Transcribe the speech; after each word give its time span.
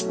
Udah 0.00 0.08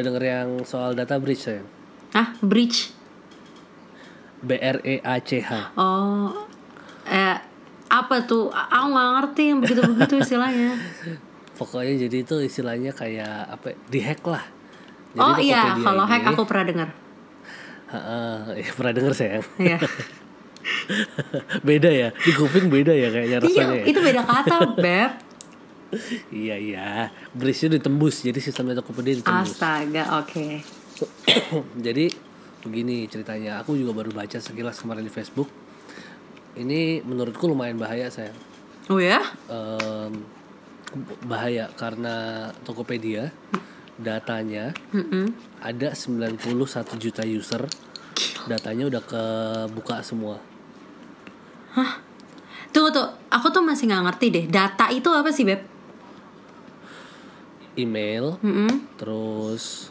denger 0.00 0.24
yang 0.24 0.64
soal 0.64 0.96
data 0.96 1.20
breach 1.20 1.44
saya? 1.44 1.60
Hah? 2.16 2.32
Breach? 2.40 2.96
B 4.40 4.56
R 4.56 4.80
E 4.80 5.04
A 5.04 5.20
C 5.20 5.44
H. 5.44 5.76
Oh, 5.76 6.48
eh 7.04 7.36
apa 7.92 8.16
tuh? 8.24 8.48
Aku 8.48 8.88
nggak 8.88 9.08
ngerti 9.20 9.42
yang 9.52 9.60
begitu-begitu 9.60 10.24
istilahnya. 10.24 10.72
Pokoknya 11.60 12.08
jadi 12.08 12.16
itu 12.24 12.40
istilahnya 12.40 12.96
kayak 12.96 13.52
apa? 13.52 13.76
ya, 13.76 13.78
Dihack 13.92 14.24
lah. 14.24 14.44
Jadi 15.12 15.20
oh 15.20 15.36
iya, 15.36 15.76
kalau 15.84 16.08
hack 16.08 16.32
aku 16.32 16.48
pernah 16.48 16.64
dengar. 16.64 16.88
Heeh, 17.92 18.64
ya, 18.64 18.72
pernah 18.80 18.92
denger 18.96 19.12
sayang. 19.12 19.44
Iya. 19.60 19.84
beda 21.68 21.90
ya, 21.90 22.08
di 22.12 22.32
kuping 22.32 22.68
beda 22.68 22.92
ya 22.92 23.08
kayaknya 23.10 23.38
iya, 23.40 23.44
rasanya. 23.44 23.76
ya? 23.80 23.84
itu 23.88 24.00
beda 24.00 24.22
kata, 24.22 24.56
beb. 24.78 25.12
Iya 26.34 26.58
iya, 26.58 27.06
breachnya 27.30 27.78
ditembus, 27.78 28.26
jadi 28.26 28.42
sistemnya 28.42 28.82
Tokopedia 28.82 29.22
ditembus. 29.22 29.54
Astaga, 29.54 30.18
oke. 30.18 30.58
Jadi 31.86 32.10
begini 32.66 33.06
ceritanya, 33.06 33.62
aku 33.62 33.78
juga 33.78 34.02
baru 34.02 34.10
baca 34.10 34.34
sekilas 34.42 34.82
kemarin 34.82 35.06
di 35.06 35.12
Facebook. 35.14 35.46
Ini 36.58 36.98
menurutku 37.06 37.46
lumayan 37.46 37.78
bahaya 37.78 38.10
sayang. 38.10 38.34
Oh 38.90 38.98
ya? 38.98 39.22
Em, 39.46 40.26
bahaya 41.26 41.70
karena 41.74 42.50
Tokopedia 42.66 43.30
datanya 43.98 44.74
Mm-mm. 44.90 45.30
ada 45.62 45.94
91 45.94 46.42
juta 46.98 47.22
user 47.22 47.62
datanya 48.50 48.90
udah 48.90 49.02
kebuka 49.02 50.02
semua 50.02 50.42
Tunggu 52.74 52.90
tuh, 52.90 53.06
aku 53.30 53.50
tuh 53.54 53.62
masih 53.62 53.86
nggak 53.86 54.02
ngerti 54.10 54.26
deh. 54.30 54.44
Data 54.50 54.90
itu 54.90 55.06
apa 55.10 55.30
sih, 55.30 55.46
beb? 55.46 55.74
email 57.74 58.38
Mm-mm. 58.38 58.86
terus 58.94 59.90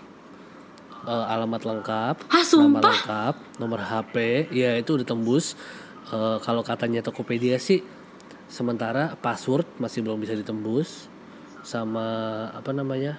eh, 1.03 1.11
alamat 1.35 1.67
lengkap 1.67 2.15
Hah, 2.31 2.39
nama 2.39 2.47
sumpah? 2.47 2.79
lengkap 2.79 3.35
nomor 3.59 3.79
HP 3.83 4.15
ya 4.55 4.79
itu 4.79 4.95
udah 4.95 5.03
tembus 5.03 5.59
Eh, 6.13 6.37
kalau 6.43 6.61
katanya 6.61 6.99
Tokopedia 6.99 7.55
sih 7.57 7.79
sementara 8.51 9.15
password 9.17 9.65
masih 9.79 10.03
belum 10.03 10.19
bisa 10.19 10.35
ditembus 10.35 11.07
sama 11.63 12.03
apa 12.51 12.75
namanya 12.75 13.17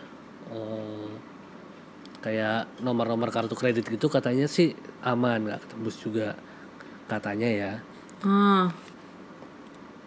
eh, 0.52 1.10
kayak 2.20 2.68
nomor-nomor 2.84 3.32
kartu 3.32 3.56
kredit 3.56 3.88
gitu 3.88 4.06
katanya 4.12 4.46
sih 4.46 4.76
aman 5.00 5.48
nggak 5.48 5.64
ketembus 5.64 5.96
juga 5.96 6.36
katanya 7.08 7.48
ya 7.50 7.72
Ah, 8.24 8.72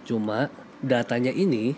cuma 0.01 0.49
datanya 0.81 1.29
ini 1.29 1.77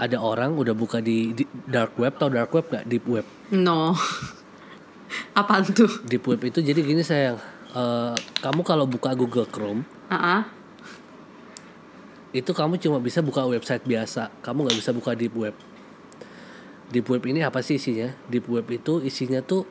ada 0.00 0.16
orang 0.16 0.56
udah 0.56 0.72
buka 0.72 1.04
di, 1.04 1.36
di 1.36 1.44
dark 1.68 2.00
web 2.00 2.16
atau 2.16 2.32
dark 2.32 2.50
web 2.50 2.64
nggak? 2.64 2.84
Deep 2.88 3.04
web. 3.04 3.26
No. 3.52 3.92
Apaan 5.38 5.68
tuh? 5.70 6.00
deep 6.08 6.24
web 6.26 6.40
itu 6.42 6.64
jadi 6.64 6.80
gini 6.80 7.04
sayang. 7.04 7.36
Eh, 7.76 8.14
kamu 8.40 8.64
kalau 8.64 8.88
buka 8.88 9.12
Google 9.12 9.46
Chrome 9.46 9.84
Ah, 10.08 10.40
ah. 10.40 10.42
itu 12.34 12.50
kamu 12.50 12.80
cuma 12.80 12.98
bisa 12.98 13.20
buka 13.20 13.44
website 13.44 13.84
biasa. 13.84 14.32
Kamu 14.40 14.64
nggak 14.64 14.78
bisa 14.80 14.90
buka 14.96 15.12
deep 15.12 15.36
web. 15.36 15.54
Deep 16.88 17.04
web 17.04 17.22
ini 17.28 17.44
apa 17.44 17.60
sih 17.60 17.76
isinya? 17.76 18.16
Deep 18.32 18.48
web 18.48 18.64
itu 18.72 19.04
isinya 19.04 19.44
tuh 19.44 19.68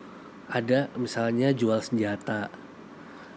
ada 0.47 0.93
misalnya 1.01 1.49
jual 1.49 1.81
senjata 1.81 2.53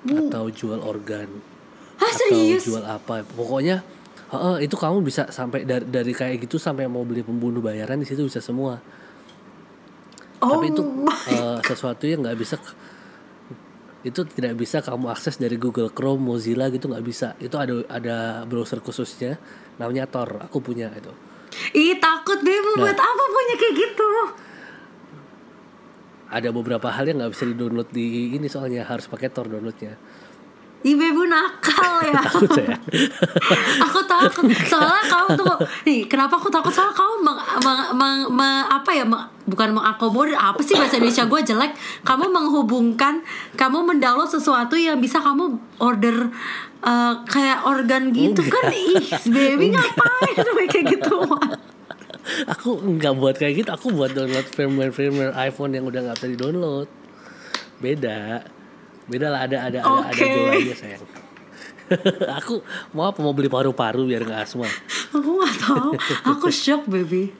atau 0.07 0.53
jual 0.53 0.79
organ 0.85 1.56
Hah, 1.97 2.11
atau 2.13 2.21
serius? 2.29 2.65
jual 2.69 2.85
apa 2.85 3.25
pokoknya 3.25 3.81
heeh, 4.33 4.69
itu 4.69 4.77
kamu 4.77 5.01
bisa 5.01 5.29
sampai 5.33 5.65
dari, 5.65 5.85
dari 5.89 6.13
kayak 6.13 6.45
gitu 6.45 6.61
sampai 6.61 6.85
mau 6.91 7.03
beli 7.03 7.25
pembunuh 7.25 7.65
bayaran 7.65 8.01
di 8.01 8.07
situ 8.09 8.27
bisa 8.27 8.45
semua 8.45 8.81
Oh 10.37 10.53
tapi 10.53 10.69
itu 10.69 10.83
eh, 11.33 11.59
sesuatu 11.65 12.05
yang 12.05 12.21
nggak 12.21 12.37
bisa 12.37 12.61
itu 14.07 14.23
tidak 14.23 14.55
bisa 14.55 14.79
kamu 14.79 15.11
akses 15.11 15.35
dari 15.35 15.59
Google 15.59 15.91
Chrome, 15.91 16.23
Mozilla 16.23 16.71
gitu 16.71 16.87
nggak 16.87 17.03
bisa. 17.03 17.35
Itu 17.43 17.59
ada 17.59 17.83
ada 17.91 18.17
browser 18.47 18.79
khususnya 18.79 19.35
namanya 19.83 20.07
Tor. 20.07 20.47
Aku 20.47 20.63
punya 20.63 20.95
itu. 20.95 21.11
Ih, 21.75 21.99
takut, 21.99 22.39
beb. 22.39 22.65
Nah. 22.79 22.87
Buat 22.87 22.99
apa 23.03 23.23
punya 23.27 23.55
kayak 23.59 23.75
gitu? 23.75 24.09
Ada 26.31 26.49
beberapa 26.55 26.87
hal 26.87 27.11
yang 27.11 27.19
nggak 27.19 27.33
bisa 27.35 27.45
di-download 27.51 27.91
di 27.91 28.39
ini 28.39 28.47
soalnya 28.47 28.87
harus 28.87 29.11
pakai 29.11 29.27
Tor 29.27 29.51
downloadnya. 29.51 29.99
Ih, 30.85 30.95
bebu 30.95 31.25
nakal 31.27 32.05
ya. 32.05 32.21
Takut 32.27 32.51
saya. 32.53 32.77
aku 33.87 34.01
takut 34.07 34.47
soalnya 34.69 35.03
kamu 35.09 35.29
tuh 35.41 35.55
nih 35.89 36.07
kenapa 36.07 36.39
aku 36.39 36.49
takut 36.53 36.71
soalnya 36.71 36.95
kamu 36.95 37.15
meng, 37.27 37.39
meng, 37.65 37.81
meng- 37.97 38.29
me- 38.31 38.67
apa 38.69 38.91
ya 38.95 39.05
meng- 39.05 39.27
bukan 39.49 39.75
mengakomodir 39.75 40.37
apa 40.37 40.61
sih 40.63 40.79
bahasa 40.79 40.99
Indonesia 40.99 41.27
gue 41.27 41.41
jelek 41.43 41.73
kamu 42.03 42.31
menghubungkan 42.31 43.23
kamu 43.55 43.83
mendownload 43.83 44.31
sesuatu 44.31 44.79
yang 44.79 44.99
bisa 44.99 45.19
kamu 45.19 45.59
order 45.83 46.31
eh, 46.83 47.15
kayak 47.27 47.67
organ 47.67 48.15
gitu 48.15 48.43
kan 48.47 48.71
ih 48.71 49.07
baby 49.27 49.75
ngapain 49.75 50.37
kayak 50.71 50.87
gitu 50.99 51.19
aku 52.47 52.83
nggak 52.83 53.15
buat 53.17 53.35
kayak 53.39 53.55
gitu. 53.63 53.71
Aku 53.71 53.87
buat 53.95 54.11
download 54.11 54.47
firmware 54.51 54.91
firmware 54.91 55.35
iPhone 55.39 55.73
yang 55.75 55.87
udah 55.87 56.11
nggak 56.11 56.17
bisa 56.19 56.29
di-download. 56.35 56.89
Beda. 57.79 58.43
Beda 59.07 59.31
lah 59.31 59.47
ada 59.47 59.71
ada 59.71 59.79
ada 59.83 60.11
ada 60.11 60.13
Oke. 60.13 60.27
jualannya 60.27 60.77
sayang. 60.77 61.03
aku 62.43 62.67
mau 62.91 63.07
apa 63.07 63.23
mau 63.23 63.31
beli 63.31 63.47
paru-paru 63.47 64.11
biar 64.11 64.27
nggak 64.27 64.43
asma. 64.43 64.67
aku 65.15 65.31
nggak 65.39 65.55
tahu 65.63 65.91
aku 66.27 66.47
shock 66.51 66.83
baby 66.91 67.31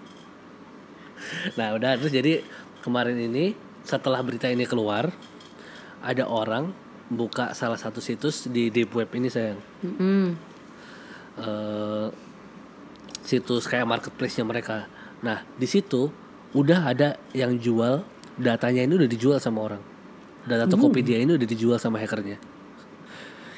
Nah 1.59 1.75
udah 1.75 1.99
terus 1.99 2.15
jadi 2.15 2.47
kemarin 2.87 3.19
ini 3.19 3.59
setelah 3.83 4.23
berita 4.23 4.47
ini 4.47 4.63
keluar 4.63 5.11
ada 5.99 6.25
orang 6.31 6.71
buka 7.11 7.55
salah 7.55 7.79
satu 7.79 7.99
situs 7.99 8.47
di 8.47 8.71
deep 8.71 8.95
web 8.95 9.11
ini 9.15 9.27
sayang 9.27 9.59
Mm-mm. 9.83 10.39
Eh, 11.37 12.07
situs 13.27 13.69
kayak 13.69 13.85
marketplace-nya 13.85 14.47
mereka. 14.47 14.89
Nah 15.21 15.45
di 15.59 15.69
situ 15.69 16.09
udah 16.57 16.89
ada 16.89 17.21
yang 17.37 17.59
jual 17.61 18.01
datanya 18.41 18.87
ini 18.87 18.95
udah 18.97 19.11
dijual 19.11 19.37
sama 19.43 19.67
orang. 19.67 19.83
Data 20.47 20.65
Tokopedia 20.67 21.19
ini 21.19 21.35
udah 21.35 21.45
dijual 21.45 21.77
sama 21.77 21.99
hackernya. 21.99 22.39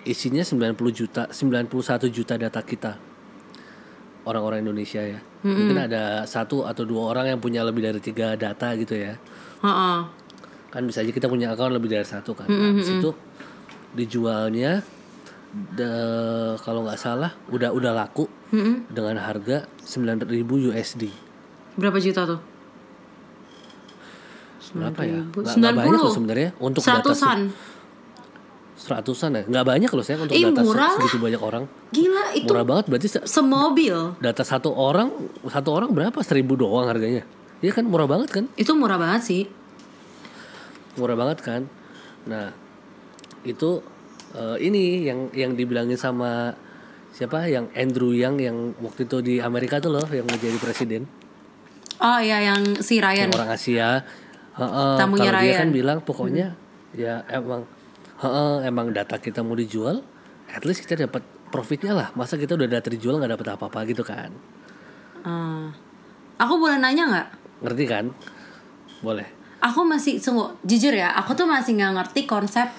Isinya 0.03 0.41
90 0.41 0.73
juta, 0.91 1.29
91 1.29 1.69
juta 2.09 2.35
data 2.35 2.61
kita 2.61 2.97
orang-orang 4.25 4.61
Indonesia 4.61 5.01
ya. 5.01 5.21
Mungkin 5.41 5.79
ada 5.79 6.25
satu 6.25 6.65
atau 6.65 6.83
dua 6.83 7.13
orang 7.13 7.37
yang 7.37 7.39
punya 7.39 7.61
lebih 7.63 7.85
dari 7.85 8.01
tiga 8.01 8.35
data 8.35 8.73
gitu 8.75 8.97
ya. 8.97 9.15
Heeh. 9.59 9.99
kan 10.69 10.85
bisa 10.85 11.01
aja 11.01 11.09
kita 11.09 11.27
punya 11.27 11.49
account 11.49 11.73
lebih 11.73 11.89
dari 11.89 12.05
satu 12.05 12.37
kan 12.37 12.45
nah, 12.45 12.77
di 12.77 12.85
situ 12.85 13.09
dijualnya 13.97 14.85
de- 15.73 16.61
kalau 16.61 16.85
nggak 16.85 17.01
salah 17.01 17.33
udah 17.49 17.73
udah 17.73 17.97
laku 17.97 18.29
Mm-mm. 18.53 18.85
dengan 18.93 19.17
harga 19.17 19.65
9000 19.81 20.29
USD 20.45 21.09
berapa 21.75 21.97
juta 21.97 22.29
tuh 22.29 22.41
berapa 24.75 25.01
ya? 25.01 25.21
9.000. 25.25 25.33
nggak 25.33 25.55
nggak 25.57 25.75
banyak 25.75 25.99
loh 25.99 26.13
90. 26.13 26.17
sebenarnya 26.19 26.49
untuk 26.61 26.83
seratusan 26.85 27.39
se- 27.49 27.77
seratusan. 28.79 29.31
Ya? 29.35 29.43
Nggak 29.45 29.65
banyak 29.67 29.91
loh 29.91 30.05
saya 30.07 30.17
untuk 30.23 30.37
Ih, 30.39 30.45
data 30.49 30.63
murah 30.63 30.93
segitu 30.97 31.19
banyak 31.19 31.41
orang. 31.43 31.65
Gila 31.91 32.25
itu 32.33 32.47
murah 32.47 32.65
banget 32.65 32.85
berarti 32.87 33.09
se- 33.11 33.27
semobil. 33.27 33.97
Data 34.23 34.43
satu 34.47 34.71
orang 34.71 35.09
satu 35.45 35.69
orang 35.73 35.91
berapa? 35.93 36.19
Seribu 36.23 36.55
doang 36.55 36.87
harganya. 36.87 37.27
Iya 37.59 37.75
kan? 37.75 37.85
Murah 37.85 38.07
banget 38.07 38.31
kan? 38.31 38.45
Itu 38.55 38.79
murah 38.79 38.97
banget 38.97 39.23
sih. 39.27 39.43
Murah 40.95 41.19
banget 41.19 41.39
kan? 41.43 41.63
Nah 42.31 42.55
itu 43.43 43.83
eh, 44.35 44.57
ini 44.63 45.05
yang 45.05 45.33
yang 45.35 45.53
dibilangin 45.59 45.99
sama 45.99 46.55
siapa? 47.11 47.51
Yang 47.51 47.75
Andrew 47.75 48.15
Yang 48.15 48.35
yang 48.47 48.57
waktu 48.79 49.11
itu 49.11 49.17
di 49.21 49.35
Amerika 49.43 49.83
tuh 49.83 49.91
loh 49.91 50.07
yang 50.07 50.25
menjadi 50.25 50.55
presiden. 50.61 51.03
Oh 51.99 52.23
iya 52.23 52.55
yang 52.55 52.79
si 52.79 53.03
Ryan. 53.03 53.27
Yang 53.27 53.39
orang 53.43 53.51
Asia 53.51 53.89
Heeh, 54.59 54.95
Tamunya 54.99 55.31
kalau 55.31 55.43
dia 55.43 55.53
Ryan. 55.55 55.61
kan 55.63 55.71
bilang 55.71 55.99
pokoknya 56.03 56.47
ya 56.93 57.23
emang 57.31 57.63
heeh, 58.19 58.55
emang 58.67 58.91
data 58.91 59.17
kita 59.23 59.47
mau 59.47 59.55
dijual 59.55 60.03
at 60.51 60.67
least 60.67 60.83
kita 60.83 61.07
dapat 61.07 61.23
profitnya 61.49 61.95
lah. 61.95 62.09
Masa 62.19 62.35
kita 62.37 62.59
udah 62.59 62.69
data 62.69 62.89
dijual 62.91 63.23
nggak 63.23 63.39
dapat 63.39 63.47
apa-apa 63.55 63.79
gitu 63.89 64.03
kan? 64.03 64.35
Ah. 65.23 65.71
aku 66.39 66.55
boleh 66.59 66.79
nanya 66.79 67.05
nggak? 67.11 67.29
Ngerti 67.67 67.85
kan? 67.91 68.05
Boleh. 69.03 69.27
Aku 69.59 69.83
masih 69.83 70.23
sungguh 70.23 70.55
jujur 70.63 70.95
ya 70.95 71.11
aku 71.19 71.35
tuh 71.35 71.47
masih 71.47 71.75
nggak 71.75 71.93
ngerti 71.99 72.21
konsep 72.31 72.71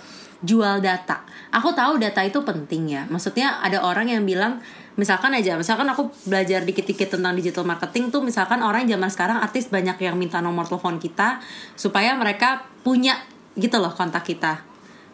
jual 0.44 0.80
data. 0.80 1.24
Aku 1.52 1.76
tahu 1.76 2.00
data 2.00 2.24
itu 2.24 2.40
penting 2.44 2.88
ya. 2.96 3.04
Maksudnya 3.12 3.60
ada 3.60 3.84
orang 3.84 4.08
yang 4.08 4.24
bilang 4.24 4.64
misalkan 5.00 5.32
aja 5.32 5.56
misalkan 5.56 5.88
aku 5.88 6.12
belajar 6.28 6.60
dikit-dikit 6.62 7.16
tentang 7.16 7.32
digital 7.32 7.64
marketing 7.64 8.12
tuh 8.12 8.20
misalkan 8.20 8.60
orang 8.60 8.84
zaman 8.84 9.08
sekarang 9.08 9.40
artis 9.40 9.72
banyak 9.72 9.96
yang 9.96 10.20
minta 10.20 10.44
nomor 10.44 10.68
telepon 10.68 11.00
kita 11.00 11.40
supaya 11.80 12.12
mereka 12.20 12.68
punya 12.84 13.16
gitu 13.56 13.80
loh 13.80 13.96
kontak 13.96 14.28
kita. 14.28 14.68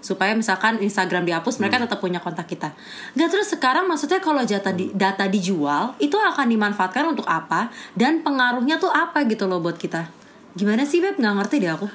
Supaya 0.05 0.37
misalkan 0.37 0.77
Instagram 0.85 1.25
dihapus 1.25 1.57
mereka 1.57 1.81
Hmm. 1.81 1.89
tetap 1.89 1.97
punya 1.97 2.21
kontak 2.21 2.45
kita. 2.45 2.77
Nggak 3.17 3.29
terus 3.33 3.49
sekarang 3.49 3.89
maksudnya 3.89 4.21
kalau 4.21 4.45
data 4.45 4.69
di, 4.69 4.93
data 4.93 5.25
dijual 5.25 5.97
itu 5.97 6.13
akan 6.13 6.45
dimanfaatkan 6.45 7.09
untuk 7.09 7.25
apa? 7.25 7.73
Dan 7.97 8.21
pengaruhnya 8.21 8.77
tuh 8.77 8.93
apa 8.93 9.25
gitu 9.25 9.49
loh 9.49 9.57
buat 9.57 9.81
kita? 9.81 10.05
Gimana 10.53 10.85
sih 10.85 11.01
beb? 11.01 11.17
Nggak 11.17 11.33
ngerti 11.41 11.55
deh 11.57 11.73
aku. 11.73 11.89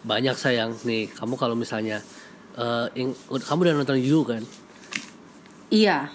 Banyak 0.00 0.32
sayang. 0.32 0.72
Nih 0.88 1.12
kamu 1.12 1.36
kalau 1.36 1.52
misalnya 1.52 2.00
eh, 2.56 2.86
ing- 2.96 3.16
kamu 3.28 3.68
udah 3.68 3.74
nonton 3.76 4.00
You 4.00 4.24
kan? 4.24 4.40
Iya 5.68 6.08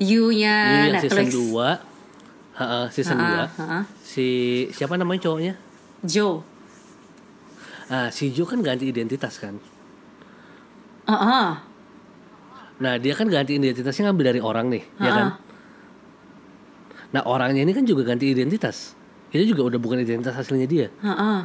You-nya 0.00 0.56
You 0.88 0.96
yang 0.96 1.02
season 1.04 1.28
Netflix 1.28 1.36
2 1.36 2.60
Ha-ha, 2.60 2.80
season 2.92 3.16
Ha-ha, 3.20 3.52
2 3.52 3.60
ha-ha. 3.60 3.80
si 4.00 4.26
siapa 4.72 4.96
namanya 4.96 5.28
cowoknya? 5.28 5.54
Joe. 6.04 6.40
Ah 7.88 8.08
si 8.08 8.32
Jo 8.32 8.48
kan 8.48 8.60
ganti 8.64 8.88
identitas 8.88 9.36
kan? 9.36 9.60
Heeh. 11.04 11.48
nah 12.80 12.96
dia 12.96 13.12
kan 13.12 13.28
ganti 13.28 13.60
identitasnya 13.60 14.08
ngambil 14.08 14.24
dari 14.32 14.40
orang 14.40 14.72
nih 14.72 14.84
ya 14.96 15.12
kan? 15.12 15.28
Nah 17.12 17.22
orangnya 17.28 17.60
ini 17.60 17.76
kan 17.76 17.84
juga 17.84 18.06
ganti 18.08 18.32
identitas. 18.32 18.96
Itu 19.28 19.52
juga 19.52 19.68
udah 19.68 19.78
bukan 19.82 20.00
identitas 20.00 20.32
aslinya 20.32 20.64
dia. 20.64 20.88
Heeh. 21.04 21.40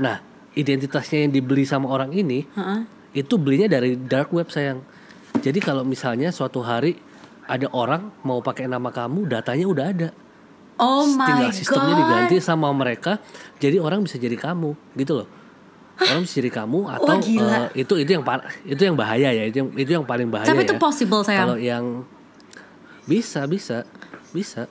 nah 0.00 0.24
identitasnya 0.56 1.28
yang 1.28 1.32
dibeli 1.36 1.68
sama 1.68 1.92
orang 1.92 2.16
ini 2.16 2.48
Heeh. 2.56 2.80
itu 3.12 3.36
belinya 3.36 3.68
dari 3.68 3.96
dark 4.00 4.32
web 4.32 4.48
sayang. 4.48 4.80
Jadi 5.40 5.60
kalau 5.60 5.84
misalnya 5.84 6.32
suatu 6.32 6.64
hari 6.64 6.96
ada 7.50 7.66
orang 7.68 8.14
mau 8.22 8.38
pakai 8.38 8.64
nama 8.64 8.88
kamu 8.88 9.26
datanya 9.26 9.66
udah 9.66 9.86
ada 9.88 10.08
Oh 10.78 11.04
my 11.04 11.26
tinggal 11.26 11.50
sistemnya 11.52 11.92
god. 11.92 12.00
diganti 12.00 12.36
sama 12.38 12.70
mereka 12.72 13.18
jadi 13.58 13.76
orang 13.76 14.00
bisa 14.00 14.16
jadi 14.16 14.32
kamu 14.32 14.72
gitu 14.94 15.12
loh 15.16 15.28
orang 16.00 16.24
bisa 16.24 16.38
jadi 16.38 16.50
kamu 16.54 16.88
atau 16.88 17.14
gila. 17.20 17.68
eh, 17.68 17.84
itu 17.84 17.92
itu 17.94 18.10
yang 18.10 18.24
itu 18.64 18.80
yang 18.80 18.96
bahaya 18.96 19.28
ya 19.30 19.44
itu 19.44 19.56
yang 19.58 19.68
itu 19.74 19.90
yang 19.92 20.04
paling 20.04 20.30
bahaya 20.30 20.48
Tapi 20.48 20.62
ya 20.62 20.66
itu 20.66 20.74
possible 20.78 21.20
sayang. 21.20 21.44
kalau 21.44 21.56
yang 21.58 21.84
bisa 23.04 23.44
bisa 23.44 23.84
bisa 24.30 24.64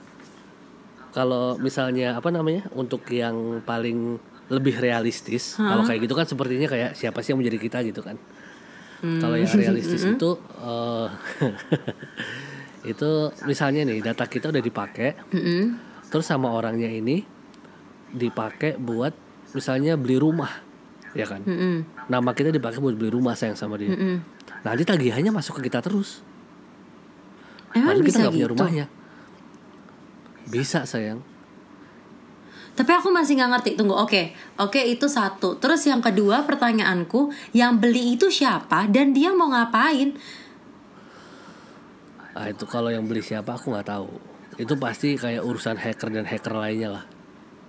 kalau 1.09 1.57
misalnya 1.57 2.15
apa 2.15 2.29
namanya 2.29 2.65
untuk 2.71 3.05
yang 3.09 3.59
paling 3.61 4.17
lebih 4.47 4.77
realistis 4.77 5.53
kalau 5.59 5.83
kayak 5.83 6.01
gitu 6.01 6.13
kan 6.13 6.25
sepertinya 6.25 6.65
kayak 6.65 6.95
siapa 6.95 7.21
sih 7.21 7.33
yang 7.33 7.39
menjadi 7.39 7.57
kita 7.59 7.77
gitu 7.83 8.01
kan 8.01 8.17
kalau 9.19 9.35
yang 9.35 9.45
Hmm. 9.45 9.61
realistis 9.61 10.01
itu 10.09 10.29
eh, 10.57 11.07
itu 12.87 13.33
misalnya 13.43 13.83
nih 13.83 13.99
data 13.99 14.23
kita 14.23 14.51
udah 14.55 14.63
dipakai 14.63 15.15
Mm-mm. 15.35 15.63
terus 16.07 16.25
sama 16.27 16.51
orangnya 16.51 16.87
ini 16.87 17.23
dipakai 18.15 18.79
buat 18.79 19.11
misalnya 19.51 19.99
beli 19.99 20.15
rumah 20.15 20.49
ya 21.11 21.25
kan 21.27 21.43
Mm-mm. 21.43 22.07
nama 22.07 22.31
kita 22.31 22.53
dipakai 22.53 22.79
buat 22.79 22.95
beli 22.95 23.11
rumah 23.11 23.35
sayang 23.35 23.59
sama 23.59 23.75
dia 23.75 23.91
Mm-mm. 23.91 24.23
nanti 24.63 24.83
tagihannya 24.87 25.31
masuk 25.33 25.59
ke 25.59 25.67
kita 25.67 25.83
terus 25.83 26.23
Emang 27.69 27.93
padahal 27.93 28.01
kita 28.01 28.07
bisa 28.07 28.19
nggak 28.23 28.33
punya 28.33 28.47
gitu? 28.47 28.53
rumahnya 28.55 28.85
bisa 30.49 30.79
sayang 30.87 31.21
Tapi 32.79 32.95
aku 32.95 33.11
masih 33.11 33.35
nggak 33.35 33.51
ngerti. 33.59 33.69
Tunggu, 33.75 33.91
oke, 33.91 34.31
oke 34.55 34.79
itu 34.79 35.03
satu. 35.11 35.59
Terus 35.59 35.83
yang 35.83 35.99
kedua 35.99 36.47
pertanyaanku, 36.47 37.27
yang 37.51 37.75
beli 37.75 38.15
itu 38.15 38.31
siapa 38.31 38.87
dan 38.87 39.11
dia 39.11 39.35
mau 39.35 39.51
ngapain? 39.51 40.15
Ah 42.39 42.47
itu 42.47 42.63
kalau 42.63 42.87
yang 42.87 43.03
beli 43.03 43.19
siapa 43.19 43.51
aku 43.51 43.69
nggak 43.69 43.85
tahu 43.85 44.07
itu 44.55 44.73
pasti 44.75 45.13
kayak 45.13 45.39
urusan 45.41 45.75
hacker 45.75 46.07
dan 46.09 46.23
hacker 46.23 46.53
lainnya 46.53 46.89
lah 46.93 47.03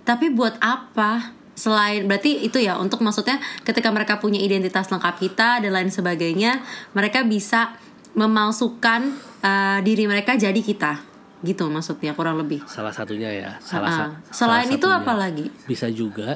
Tapi 0.01 0.27
buat 0.29 0.55
apa? 0.57 1.29
Selain 1.53 2.03
berarti 2.03 2.41
itu 2.41 2.57
ya 2.57 2.73
untuk 2.75 2.99
maksudnya 2.99 3.35
ketika 3.61 3.87
mereka 3.87 4.17
punya 4.17 4.39
identitas 4.39 4.87
lengkap 4.87 5.15
kita 5.19 5.61
dan 5.61 5.69
lain 5.69 5.87
sebagainya, 5.87 6.57
mereka 6.89 7.21
bisa 7.21 7.77
memalsukan 8.15 9.13
uh, 9.39 9.77
diri 9.79 10.05
mereka 10.05 10.33
jadi 10.33 10.57
kita. 10.57 11.03
Gitu 11.39 11.61
maksudnya 11.67 12.13
kurang 12.13 12.37
lebih. 12.37 12.65
salah 12.65 12.89
satunya 12.89 13.29
ya 13.29 13.51
salah 13.59 13.87
Ah, 13.87 13.93
sa- 13.93 14.13
Selain 14.31 14.65
salah 14.65 14.73
itu 14.73 14.87
satunya. 14.87 15.01
apa 15.01 15.13
lagi? 15.13 15.45
bisa 15.65 15.87
juga 15.87 16.29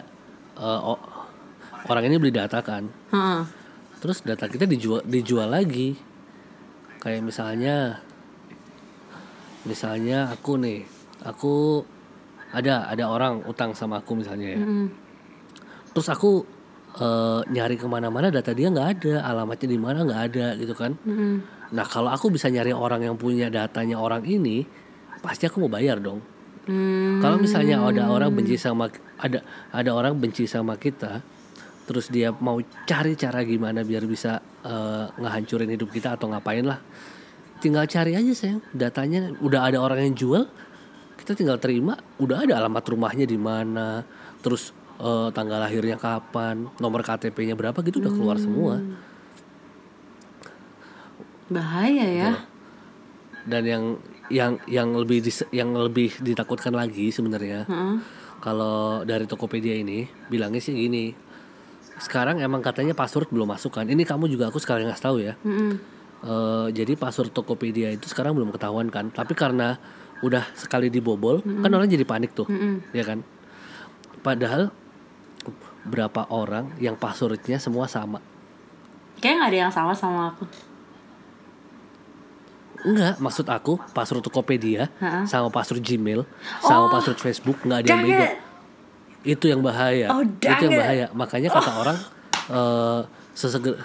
eh, 0.56 0.80
o- 0.84 1.04
orang 1.86 2.04
ini 2.06 2.18
beli 2.18 2.32
data 2.32 2.58
kan 2.60 2.86
Heeh. 3.10 3.42
terus 3.98 4.22
data 4.22 4.46
kita 4.46 4.66
dijual 4.66 5.02
dijual 5.04 5.46
lagi 5.48 5.94
kayak 6.98 7.22
misalnya 7.22 8.02
misalnya 9.66 10.30
aku 10.30 10.58
nih 10.58 10.80
aku 11.22 11.82
ada 12.54 12.88
ada 12.88 13.06
orang 13.06 13.44
utang 13.46 13.74
sama 13.74 14.00
aku 14.00 14.16
misalnya 14.16 14.56
ya 14.56 14.60
Mm. 14.62 14.88
terus 15.92 16.08
aku 16.08 16.46
eh, 16.96 17.42
nyari 17.50 17.76
ke 17.76 17.86
mana-mana 17.86 18.30
data 18.30 18.54
dia 18.54 18.70
nggak 18.70 18.90
ada 19.00 19.14
alamatnya 19.26 19.68
di 19.68 19.80
mana 19.80 20.06
nggak 20.06 20.22
ada 20.32 20.46
gitu 20.56 20.72
kan 20.72 20.96
Mm-mm. 21.04 21.34
nah 21.74 21.84
kalau 21.84 22.08
aku 22.08 22.30
bisa 22.30 22.48
nyari 22.48 22.72
orang 22.72 23.04
yang 23.04 23.18
punya 23.18 23.50
datanya 23.50 23.98
orang 23.98 24.24
ini 24.24 24.64
pasti 25.20 25.50
aku 25.50 25.66
mau 25.66 25.72
bayar 25.72 26.00
dong 26.00 26.22
Hmm. 26.66 27.22
kalau 27.22 27.38
misalnya 27.38 27.78
ada 27.78 28.10
orang 28.10 28.34
benci 28.34 28.58
sama 28.58 28.90
ada 29.22 29.46
ada 29.70 29.92
orang 29.94 30.18
benci 30.18 30.50
sama 30.50 30.74
kita, 30.74 31.22
terus 31.86 32.10
dia 32.10 32.34
mau 32.34 32.58
cari 32.90 33.14
cara 33.14 33.46
gimana 33.46 33.86
biar 33.86 34.02
bisa 34.10 34.42
eh, 34.66 35.06
ngehancurin 35.14 35.70
hidup 35.70 35.94
kita 35.94 36.18
atau 36.18 36.26
ngapain 36.26 36.66
lah, 36.66 36.82
tinggal 37.60 37.86
cari 37.86 38.16
aja 38.16 38.32
sayang. 38.32 38.62
Datanya 38.72 39.36
udah 39.40 39.68
ada 39.72 39.78
orang 39.80 40.00
yang 40.12 40.16
jual, 40.16 40.44
kita 41.18 41.34
tinggal 41.34 41.58
terima. 41.58 41.96
Udah 42.20 42.44
ada 42.44 42.60
alamat 42.60 42.84
rumahnya 42.86 43.24
di 43.24 43.40
mana, 43.40 44.04
terus 44.40 44.72
eh, 44.98 45.30
tanggal 45.32 45.60
lahirnya 45.60 45.96
kapan, 45.96 46.68
nomor 46.80 47.04
KTP-nya 47.04 47.56
berapa 47.56 47.76
gitu 47.84 48.00
udah 48.00 48.12
keluar 48.12 48.38
semua. 48.40 48.80
Bahaya 51.52 52.06
ya. 52.10 52.32
Dan 53.46 53.64
yang 53.66 53.84
yang 54.34 54.58
yang 54.66 54.90
lebih 54.98 55.22
dis- 55.22 55.46
yang 55.54 55.70
lebih 55.78 56.18
ditakutkan 56.18 56.74
lagi 56.74 57.14
sebenarnya. 57.14 57.70
Heeh. 57.70 57.96
Kalau 58.42 59.02
dari 59.06 59.26
Tokopedia 59.26 59.78
ini 59.78 60.06
bilangnya 60.30 60.62
sih 60.62 60.74
gini. 60.74 61.14
Sekarang 61.96 62.42
emang 62.44 62.60
katanya 62.60 62.92
password 62.92 63.32
belum 63.32 63.56
masuk 63.56 63.80
kan. 63.80 63.86
Ini 63.88 64.04
kamu 64.04 64.28
juga 64.28 64.52
aku 64.52 64.60
sekalian 64.60 64.92
ngasih 64.92 65.06
tahu 65.06 65.18
ya. 65.24 65.34
Mm-mm. 65.46 65.95
Eh, 66.26 66.68
jadi 66.74 66.98
password 66.98 67.30
Tokopedia 67.30 67.94
itu 67.94 68.10
sekarang 68.10 68.34
belum 68.34 68.50
ketahuan 68.50 68.90
kan. 68.90 69.14
Tapi 69.14 69.38
karena 69.38 69.78
udah 70.26 70.42
sekali 70.58 70.90
dibobol, 70.90 71.46
kan 71.46 71.70
orang 71.70 71.86
jadi 71.86 72.02
panik 72.02 72.34
tuh, 72.34 72.50
Mm-mm. 72.50 72.82
ya 72.98 73.06
kan. 73.06 73.22
Padahal 74.20 74.74
berapa 75.86 76.26
orang 76.34 76.74
yang 76.82 76.98
passwordnya 76.98 77.62
semua 77.62 77.86
sama. 77.86 78.18
Kayaknya 79.22 79.38
nggak 79.38 79.52
ada 79.54 79.60
yang 79.70 79.74
sama 79.74 79.94
sama 79.94 80.34
aku. 80.34 80.50
Enggak, 82.86 83.18
maksud 83.18 83.46
aku 83.46 83.82
password 83.94 84.22
Tokopedia 84.22 84.90
Ha-ha. 84.98 85.26
sama 85.26 85.50
password 85.50 85.82
Gmail 85.82 86.22
sama 86.62 86.86
Oh, 86.86 86.90
password 86.90 87.18
Facebook 87.18 87.58
nggak 87.62 87.86
ada 87.86 87.90
yang 87.90 88.02
beda. 88.02 88.26
it. 88.26 88.34
Itu 89.26 89.46
yang 89.50 89.62
bahaya. 89.62 90.08
Oh, 90.14 90.22
itu 90.22 90.42
yang 90.46 90.74
it. 90.74 90.82
bahaya. 90.82 91.06
Makanya 91.14 91.50
kata 91.50 91.72
orang 91.76 91.98
eh 92.46 93.00
sesegera 93.34 93.82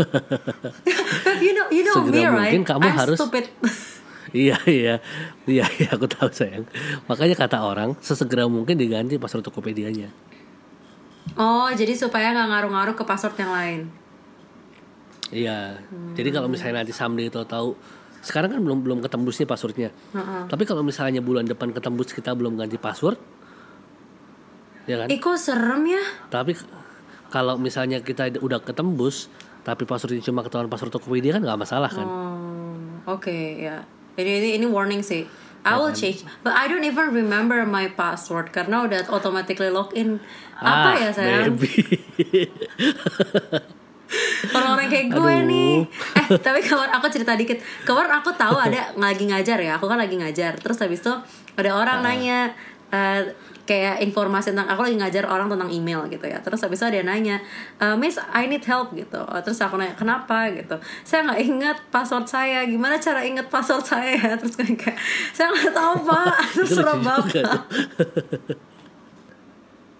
you 1.44 1.52
know, 1.56 1.66
you 1.72 1.82
know 1.86 1.96
Segera 2.00 2.12
me 2.12 2.20
right? 2.24 2.34
mungkin 2.54 2.62
kamu 2.66 2.82
I'm 2.86 2.96
harus- 2.96 3.18
stupid. 3.20 3.46
Iya 4.30 4.62
iya 4.70 5.02
iya 5.50 5.66
iya 5.66 5.88
aku 5.90 6.06
tahu 6.06 6.30
sayang. 6.30 6.62
Makanya 7.10 7.34
kata 7.34 7.66
orang 7.66 7.98
sesegera 7.98 8.46
mungkin 8.46 8.78
diganti 8.78 9.18
password 9.18 9.42
Tokopedia-nya. 9.42 10.06
Oh, 11.34 11.66
jadi 11.74 11.98
supaya 11.98 12.30
nggak 12.30 12.46
ngaruh-ngaruh 12.46 12.94
ke 12.94 13.02
password 13.02 13.34
yang 13.42 13.50
lain. 13.50 13.80
Iya. 15.34 15.82
Jadi 16.14 16.28
kalau 16.30 16.46
misalnya 16.46 16.86
nanti 16.86 16.94
someday 16.94 17.26
itu 17.26 17.42
tahu 17.42 17.74
sekarang 18.22 18.54
kan 18.54 18.60
belum 18.62 18.78
belum 18.86 18.98
ketembus 19.02 19.42
nih 19.42 19.48
passwordnya. 19.50 19.90
Heeh. 19.90 20.42
Tapi 20.46 20.62
kalau 20.62 20.86
misalnya 20.86 21.18
bulan 21.18 21.50
depan 21.50 21.74
ketembus 21.74 22.14
kita 22.14 22.30
belum 22.30 22.54
ganti 22.54 22.76
password, 22.78 23.18
ya 24.86 24.94
kan? 25.00 25.08
Ih, 25.08 25.18
kok 25.18 25.34
serem 25.40 25.90
ya? 25.90 26.02
Tapi 26.30 26.54
kalau 27.34 27.56
misalnya 27.56 27.98
kita 27.98 28.28
udah 28.38 28.60
ketembus, 28.60 29.26
tapi 29.62 29.84
passwordnya 29.84 30.20
cuma 30.20 30.40
ketahuan 30.40 30.66
password 30.66 30.90
Tokopedia 30.90 31.32
kan 31.32 31.42
nggak 31.42 31.60
masalah 31.60 31.86
kan? 31.86 32.02
Oh, 32.02 32.74
oke 33.10 33.30
ya. 33.58 33.84
Ini, 34.14 34.30
ini 34.38 34.48
ini 34.54 34.66
warning 34.66 35.00
sih. 35.00 35.24
I 35.60 35.66
Ya 35.66 35.76
will 35.76 35.88
kan? 35.88 36.00
change, 36.00 36.24
but 36.40 36.52
I 36.52 36.64
don't 36.66 36.80
even 36.82 37.12
remember 37.12 37.60
my 37.62 37.88
password 37.90 38.48
karena 38.48 38.80
udah 38.82 39.04
automatically 39.06 39.68
login. 39.68 40.16
Apa 40.56 40.88
Ah, 40.90 40.94
ya 40.98 41.10
sayang? 41.10 41.52
baby. 41.52 41.68
Orang-orang 44.50 44.88
kayak 44.88 45.06
gue 45.08 45.20
Aduh. 45.36 45.46
nih. 45.46 45.74
Eh, 46.16 46.26
tapi 46.40 46.58
kemarin 46.60 46.90
aku 46.90 47.06
cerita 47.08 47.32
dikit. 47.32 47.60
Kemarin 47.84 48.10
aku 48.10 48.34
tahu 48.34 48.56
ada 48.56 48.90
lagi 48.96 49.22
ngajar 49.22 49.54
ya. 49.56 49.76
Aku 49.76 49.86
kan 49.86 49.96
lagi 49.96 50.16
ngajar. 50.16 50.58
Terus 50.58 50.80
habis 50.80 50.98
itu 50.98 51.12
ada 51.54 51.70
orang 51.70 52.00
Ah. 52.00 52.04
nanya 52.04 52.38
eh, 52.90 53.20
kayak 53.68 54.02
informasi 54.02 54.52
tentang 54.52 54.68
aku 54.68 54.86
lagi 54.86 54.96
ngajar 54.98 55.24
orang 55.28 55.48
tentang 55.48 55.70
email 55.70 56.04
gitu 56.10 56.26
ya. 56.26 56.38
Terus 56.42 56.60
habis 56.64 56.80
itu 56.80 56.86
ada 56.88 56.96
yang 57.00 57.08
nanya, 57.08 57.36
"Eh, 57.78 57.96
Miss, 57.96 58.16
I 58.32 58.46
need 58.50 58.64
help 58.64 58.92
gitu. 58.96 59.20
Oh, 59.20 59.40
Terus 59.40 59.60
aku 59.62 59.78
nanya, 59.78 59.94
"Kenapa?" 59.94 60.50
gitu. 60.52 60.76
Saya 61.06 61.26
nggak 61.28 61.40
ingat 61.40 61.76
password 61.92 62.26
saya. 62.26 62.64
Gimana 62.66 62.98
cara 62.98 63.24
ingat 63.24 63.46
password 63.48 63.84
saya? 63.84 64.16
Terus 64.40 64.54
kayak, 64.58 64.96
"Saya 65.32 65.52
nggak 65.52 65.74
tahu, 65.74 65.94
Pak." 66.08 66.36
Terus 66.56 66.70
juga 66.76 66.94
tuh. 66.98 67.60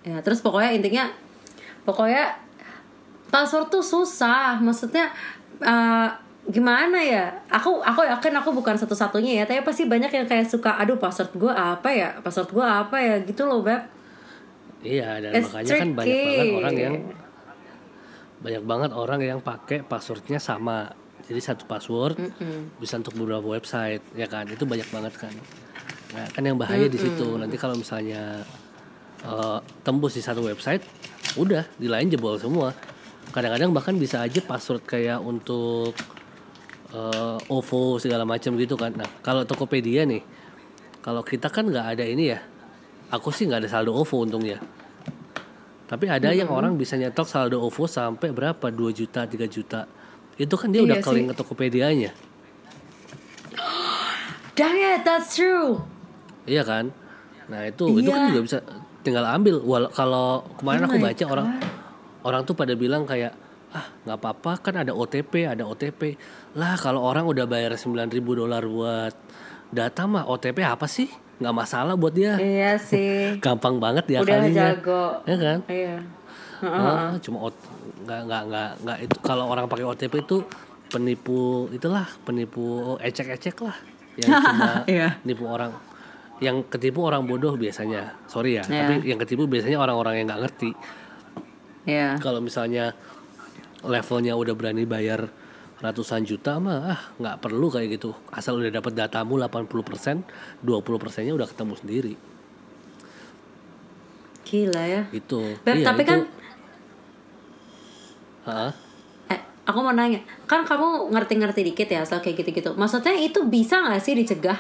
ya 0.01 0.17
terus 0.25 0.41
pokoknya 0.41 0.73
intinya 0.81 1.05
pokoknya 1.85 2.33
password 3.29 3.69
tuh 3.69 3.85
susah 3.85 4.57
maksudnya 4.57 5.13
eh, 5.61 6.09
gimana 6.51 6.99
ya 6.99 7.31
aku 7.47 7.79
aku 7.81 8.03
yakin 8.05 8.35
aku 8.37 8.51
bukan 8.51 8.75
satu-satunya 8.75 9.43
ya 9.43 9.45
tapi 9.47 9.63
pasti 9.63 9.87
banyak 9.87 10.11
yang 10.11 10.27
kayak 10.27 10.51
suka 10.51 10.77
aduh 10.77 10.99
password 10.99 11.31
gue 11.35 11.53
apa 11.53 11.89
ya 11.89 12.09
password 12.21 12.51
gue 12.51 12.67
apa 12.67 12.97
ya 12.99 13.15
gitu 13.23 13.47
loh 13.47 13.63
beb 13.63 13.81
Iya, 14.81 15.21
dan 15.21 15.33
It's 15.37 15.53
makanya 15.53 15.73
kan 15.77 15.89
banyak 15.93 16.09
banget 16.09 16.41
tricky. 16.41 16.57
orang 16.57 16.77
yang 16.81 16.95
banyak 18.41 18.63
banget 18.65 18.91
orang 18.97 19.21
yang 19.21 19.39
pakai 19.45 19.79
passwordnya 19.85 20.41
sama. 20.41 20.89
Jadi 21.29 21.41
satu 21.45 21.69
password 21.69 22.17
bisa 22.81 22.97
untuk 22.97 23.13
beberapa 23.15 23.45
website, 23.45 24.01
ya 24.17 24.25
kan? 24.25 24.49
Itu 24.49 24.65
banyak 24.65 24.89
banget 24.89 25.15
kan. 25.21 25.37
Nah, 26.17 26.27
kan 26.33 26.43
yang 26.43 26.57
bahaya 26.57 26.89
di 26.89 26.97
situ. 26.97 27.37
Nanti 27.37 27.61
kalau 27.61 27.77
misalnya 27.77 28.41
eh, 29.21 29.59
tembus 29.85 30.17
di 30.17 30.25
satu 30.25 30.43
website, 30.49 30.81
udah 31.37 31.69
di 31.77 31.85
lain 31.85 32.09
jebol 32.09 32.41
semua. 32.41 32.73
Kadang-kadang 33.31 33.77
bahkan 33.77 33.95
bisa 34.01 34.25
aja 34.25 34.41
password 34.41 34.89
kayak 34.89 35.21
untuk 35.21 35.93
eh, 36.91 37.37
OVO 37.49 37.99
segala 37.99 38.25
macam 38.25 38.55
gitu 38.55 38.75
kan. 38.75 38.93
Nah, 38.95 39.09
kalau 39.21 39.45
Tokopedia 39.45 40.05
nih, 40.05 40.23
kalau 41.01 41.23
kita 41.23 41.49
kan 41.49 41.67
nggak 41.67 41.87
ada 41.99 42.05
ini 42.05 42.25
ya. 42.31 42.41
Aku 43.11 43.35
sih 43.35 43.47
nggak 43.47 43.67
ada 43.67 43.71
saldo 43.71 43.95
OVO 43.95 44.23
untungnya. 44.23 44.59
Tapi 45.91 46.07
ada 46.07 46.31
yang 46.31 46.47
orang 46.47 46.79
bisa 46.79 46.95
nyetok 46.95 47.27
saldo 47.27 47.59
OVO 47.59 47.91
sampai 47.91 48.31
berapa? 48.31 48.71
2 48.71 48.95
juta, 48.95 49.27
3 49.27 49.51
juta. 49.51 49.91
Itu 50.39 50.55
kan 50.55 50.71
dia 50.71 50.83
Iya 50.83 50.87
udah 50.87 50.99
sih. 51.03 51.07
calling 51.11 51.27
ke 51.27 51.35
Tokopedia-nya. 51.35 52.11
dang 54.59 54.77
it 54.77 55.03
that's 55.03 55.35
true 55.35 55.83
Iya 56.47 56.63
kan? 56.65 56.91
Nah, 57.51 57.67
itu 57.67 57.85
itu 57.99 58.09
kan 58.09 58.27
Iya. 58.27 58.29
juga 58.33 58.41
bisa 58.47 58.59
tinggal 59.03 59.27
ambil. 59.27 59.59
Wal 59.63 59.85
kalau 59.91 60.47
kemarin 60.57 60.81
Oh 60.83 60.87
aku 60.89 60.99
baca 60.99 61.25
orang 61.27 61.47
orang 62.23 62.43
tuh 62.47 62.55
pada 62.55 62.73
bilang 62.75 63.03
kayak 63.05 63.35
ah 63.71 63.87
nggak 64.03 64.19
apa-apa 64.19 64.53
kan 64.61 64.75
ada 64.77 64.91
OTP 64.91 65.47
ada 65.47 65.63
OTP 65.63 66.19
lah 66.53 66.75
kalau 66.75 67.01
orang 67.01 67.23
udah 67.23 67.47
bayar 67.47 67.71
9000 67.71 68.11
dolar 68.19 68.67
buat 68.67 69.15
data 69.71 70.03
mah 70.05 70.27
OTP 70.27 70.59
apa 70.61 70.91
sih? 70.91 71.07
Nggak 71.39 71.55
masalah 71.57 71.95
buat 71.95 72.11
dia. 72.11 72.35
Iya 72.37 72.75
sih. 72.77 73.35
Gampang 73.45 73.79
banget 73.79 74.11
ya 74.11 74.19
udah 74.21 74.37
kalinya. 74.37 74.65
jago. 74.75 75.05
Ya 75.25 75.37
kan? 75.39 75.59
Iya. 75.67 75.97
Ah, 76.61 77.15
cuma 77.17 77.49
ot 77.49 77.57
nggak 78.05 78.21
nggak 78.27 78.43
nggak 78.51 78.71
nggak 78.85 78.99
itu 79.01 79.17
kalau 79.23 79.47
orang 79.47 79.65
pakai 79.65 79.87
OTP 79.87 80.15
itu 80.21 80.43
penipu 80.87 81.71
itulah 81.71 82.05
penipu 82.27 82.99
ecek-ecek 82.99 83.57
lah. 83.63 83.79
Yang 84.19 84.29
cuma 84.51 84.71
Iya. 84.85 85.09
nipu 85.23 85.47
orang. 85.47 85.71
Yang 86.43 86.67
ketipu 86.69 87.07
orang 87.07 87.23
bodoh 87.25 87.55
biasanya 87.55 88.19
sorry 88.27 88.59
ya 88.59 88.65
Iya. 88.67 88.77
tapi 88.83 88.95
yang 89.07 89.19
ketipu 89.23 89.47
biasanya 89.47 89.79
orang-orang 89.79 90.19
yang 90.19 90.27
nggak 90.27 90.43
ngerti. 90.45 90.71
Iya. 91.89 92.21
Kalau 92.21 92.45
misalnya 92.45 92.93
levelnya 93.83 94.37
udah 94.37 94.53
berani 94.53 94.85
bayar 94.85 95.31
ratusan 95.81 96.29
juta 96.29 96.61
mah 96.61 96.79
ah 96.93 97.01
nggak 97.17 97.37
perlu 97.41 97.73
kayak 97.73 97.97
gitu. 97.97 98.13
Asal 98.29 98.61
udah 98.61 98.69
dapat 98.71 98.93
datamu 98.93 99.41
80% 99.41 100.25
20 100.61 101.01
persennya 101.01 101.33
udah 101.33 101.49
ketemu 101.49 101.75
sendiri. 101.75 102.15
Gila 104.45 104.83
ya. 104.85 105.03
Gitu. 105.09 105.57
Beb, 105.63 105.81
Iya, 105.81 105.87
tapi 105.87 106.03
itu- 106.05 106.11
kan 106.11 106.21
Hah? 108.41 108.73
eh, 109.29 109.41
aku 109.65 109.79
mau 109.81 109.93
nanya. 109.93 110.21
Kan 110.45 110.65
kamu 110.65 111.13
ngerti-ngerti 111.13 111.61
dikit 111.63 111.89
ya 111.89 112.05
soal 112.05 112.21
kayak 112.21 112.45
gitu-gitu. 112.45 112.75
Maksudnya 112.75 113.17
itu 113.17 113.47
bisa 113.47 113.81
nggak 113.81 114.03
sih 114.03 114.13
dicegah 114.13 114.59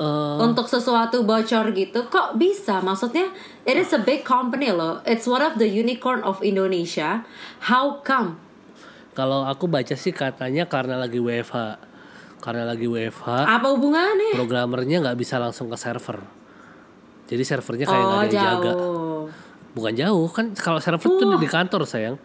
Eh, 0.00 0.36
untuk 0.40 0.66
sesuatu 0.66 1.20
bocor 1.22 1.70
gitu 1.76 2.08
kok 2.08 2.34
bisa 2.34 2.80
maksudnya 2.80 3.28
it 3.62 3.76
is 3.76 3.92
a 3.92 4.00
big 4.00 4.24
company 4.24 4.72
loh 4.72 5.04
it's 5.04 5.28
one 5.28 5.44
of 5.44 5.60
the 5.60 5.68
unicorn 5.68 6.24
of 6.24 6.40
Indonesia 6.40 7.22
how 7.68 8.00
come 8.00 8.40
Kalau 9.12 9.44
aku 9.44 9.68
baca 9.68 9.92
sih 9.92 10.08
katanya 10.08 10.64
karena 10.64 10.96
lagi 10.96 11.20
WFH. 11.20 11.76
Karena 12.40 12.64
lagi 12.64 12.88
WFH, 12.88 13.44
apa 13.44 13.68
hubungannya 13.70 14.32
programmernya 14.32 15.04
nggak 15.04 15.14
bisa 15.20 15.36
langsung 15.36 15.68
ke 15.68 15.76
server. 15.76 16.16
Jadi 17.28 17.44
servernya 17.44 17.84
kayak 17.84 18.02
nggak 18.02 18.16
oh 18.16 18.24
ada 18.24 18.32
yang 18.32 18.40
jaga. 18.40 18.72
jauh 18.72 19.22
Bukan 19.76 19.92
jauh 19.94 20.26
kan 20.32 20.46
kalau 20.56 20.80
server 20.80 21.04
tuh 21.06 21.36
di 21.36 21.46
kantor 21.46 21.84
sayang. 21.84 22.16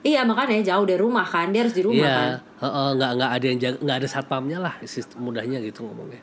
iya 0.00 0.24
makanya 0.24 0.74
jauh 0.74 0.88
dari 0.88 0.96
rumah 0.96 1.28
kan 1.28 1.52
dia 1.52 1.66
harus 1.66 1.76
di 1.76 1.84
rumah 1.84 2.06
kan 2.08 2.28
Iya, 2.32 2.64
heeh, 2.64 2.88
nggak 2.96 3.10
nggak 3.18 3.30
ada 3.34 3.44
yang 3.44 3.58
jaga, 3.60 3.76
nggak 3.84 3.96
ada 4.00 4.08
satpamnya 4.08 4.58
lah, 4.64 4.74
mudahnya 5.20 5.58
gitu 5.60 5.84
ngomongnya. 5.84 6.22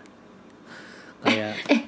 Kayak 1.25 1.57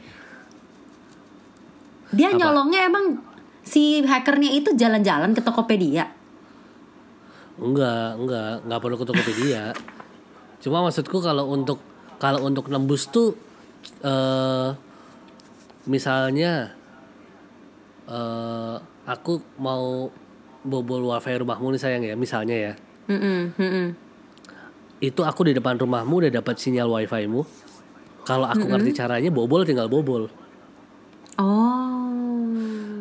dia 2.17 2.33
nyolongnya 2.33 2.89
emang 2.89 3.21
si 3.61 4.01
hackernya 4.01 4.57
itu 4.57 4.73
jalan-jalan 4.73 5.37
ke 5.37 5.41
Tokopedia 5.43 6.17
enggak, 7.57 8.21
enggak, 8.21 8.53
nggak 8.69 8.79
perlu 8.81 8.95
ke 9.01 9.05
Tokopedia. 9.05 9.63
Cuma 10.61 10.85
maksudku 10.85 11.17
kalau 11.21 11.49
untuk 11.49 11.81
kalau 12.21 12.45
untuk 12.45 12.69
nembus 12.69 13.09
tuh 13.09 13.33
eh 14.01 14.69
misalnya 15.89 16.73
eh 18.07 18.75
aku 19.07 19.39
mau 19.61 20.09
bobol 20.67 21.13
wifi 21.13 21.33
rumahmu 21.39 21.75
nih 21.75 21.81
sayang 21.81 22.03
ya, 22.03 22.15
misalnya 22.17 22.55
ya. 22.55 22.73
Mm-mm, 23.07 23.55
mm-mm. 23.55 23.87
Itu 24.99 25.23
aku 25.23 25.47
di 25.47 25.53
depan 25.55 25.79
rumahmu 25.79 26.27
udah 26.27 26.31
dapat 26.33 26.59
sinyal 26.59 26.91
wifi-mu. 26.91 27.45
Kalau 28.27 28.45
aku 28.51 28.67
ngerti 28.67 28.91
caranya 28.91 29.31
bobol 29.31 29.63
tinggal 29.63 29.87
bobol. 29.87 30.27
oh 31.39 31.87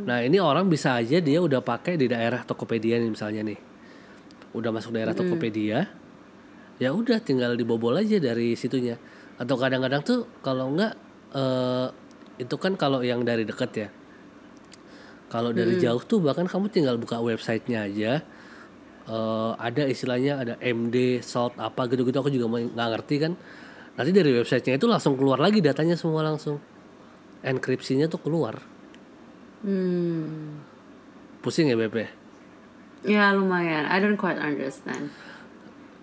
Nah 0.06 0.22
ini 0.22 0.38
orang 0.38 0.70
bisa 0.70 0.94
aja 0.94 1.18
dia 1.18 1.42
udah 1.42 1.58
pakai 1.66 1.98
di 1.98 2.06
daerah 2.06 2.46
Tokopedia 2.46 3.02
nih 3.02 3.10
misalnya 3.10 3.42
nih, 3.42 3.58
udah 4.54 4.70
masuk 4.70 4.94
daerah 4.94 5.10
Tokopedia, 5.18 5.82
ya 6.78 6.94
udah 6.94 7.18
tinggal 7.18 7.58
dibobol 7.58 7.98
aja 7.98 8.22
dari 8.22 8.54
situnya. 8.54 8.94
Atau 9.34 9.58
kadang-kadang 9.58 10.06
tuh 10.06 10.30
kalau 10.46 10.70
enggak 10.70 10.94
eh, 11.34 11.90
itu 12.38 12.54
kan 12.54 12.78
kalau 12.78 13.02
yang 13.02 13.26
dari 13.26 13.42
deket 13.42 13.70
ya. 13.74 13.88
Kalau 15.26 15.50
dari 15.50 15.74
jauh 15.74 15.98
tuh 16.06 16.22
bahkan 16.22 16.46
kamu 16.46 16.70
tinggal 16.70 16.96
buka 17.02 17.18
websitenya 17.18 17.90
aja. 17.90 18.12
eh, 19.06 19.52
ada 19.58 19.82
istilahnya 19.90 20.38
ada 20.38 20.54
MD, 20.62 21.18
salt 21.18 21.58
apa 21.58 21.90
gitu-gitu 21.90 22.14
aku 22.14 22.30
juga 22.30 22.46
nggak 22.62 22.88
ngerti 22.94 23.16
kan. 23.26 23.32
Nanti 23.96 24.10
dari 24.12 24.30
websitenya 24.36 24.76
itu 24.76 24.84
langsung 24.84 25.16
keluar 25.16 25.40
lagi 25.40 25.64
datanya 25.64 25.96
semua 25.96 26.20
langsung. 26.20 26.60
Enkripsinya 27.40 28.06
tuh 28.08 28.20
keluar. 28.20 28.60
hmm. 29.64 30.60
Pusing 31.40 31.72
ya 31.72 31.76
Bebe? 31.78 32.10
Ya 33.06 33.30
lumayan. 33.32 33.86
I 33.86 33.96
don't 34.02 34.18
quite 34.18 34.36
understand. 34.36 35.14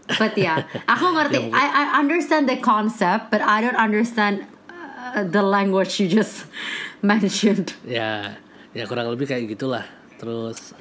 But 0.08 0.34
ya, 0.40 0.64
aku 0.94 1.06
ngerti. 1.16 1.52
I 1.52 1.66
I 1.68 1.84
understand 2.00 2.48
the 2.48 2.58
concept, 2.60 3.28
but 3.30 3.44
I 3.44 3.60
don't 3.60 3.78
understand 3.78 4.48
uh, 4.72 5.24
the 5.28 5.44
language 5.44 6.00
you 6.00 6.08
just 6.08 6.48
mentioned. 7.04 7.76
Ya, 7.84 8.40
ya 8.72 8.84
kurang 8.88 9.12
lebih 9.12 9.28
kayak 9.28 9.52
gitulah. 9.52 9.84
Terus 10.16 10.72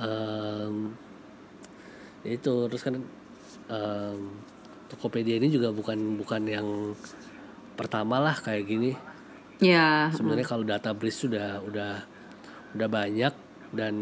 em, 0.00 0.96
itu 2.24 2.54
terus 2.72 2.80
kan 2.80 2.96
em, 3.68 4.20
Tokopedia 4.92 5.40
ini 5.40 5.48
juga 5.48 5.72
bukan 5.72 6.20
bukan 6.20 6.42
yang 6.44 6.68
pertama 7.74 8.20
lah 8.20 8.36
kayak 8.36 8.64
gini. 8.68 8.92
Ya. 9.58 10.12
Sebenarnya 10.12 10.44
kalau 10.44 10.64
data 10.68 10.92
breach 10.92 11.24
sudah 11.24 11.64
udah 11.64 12.04
udah 12.76 12.88
banyak 12.88 13.32
dan 13.72 13.94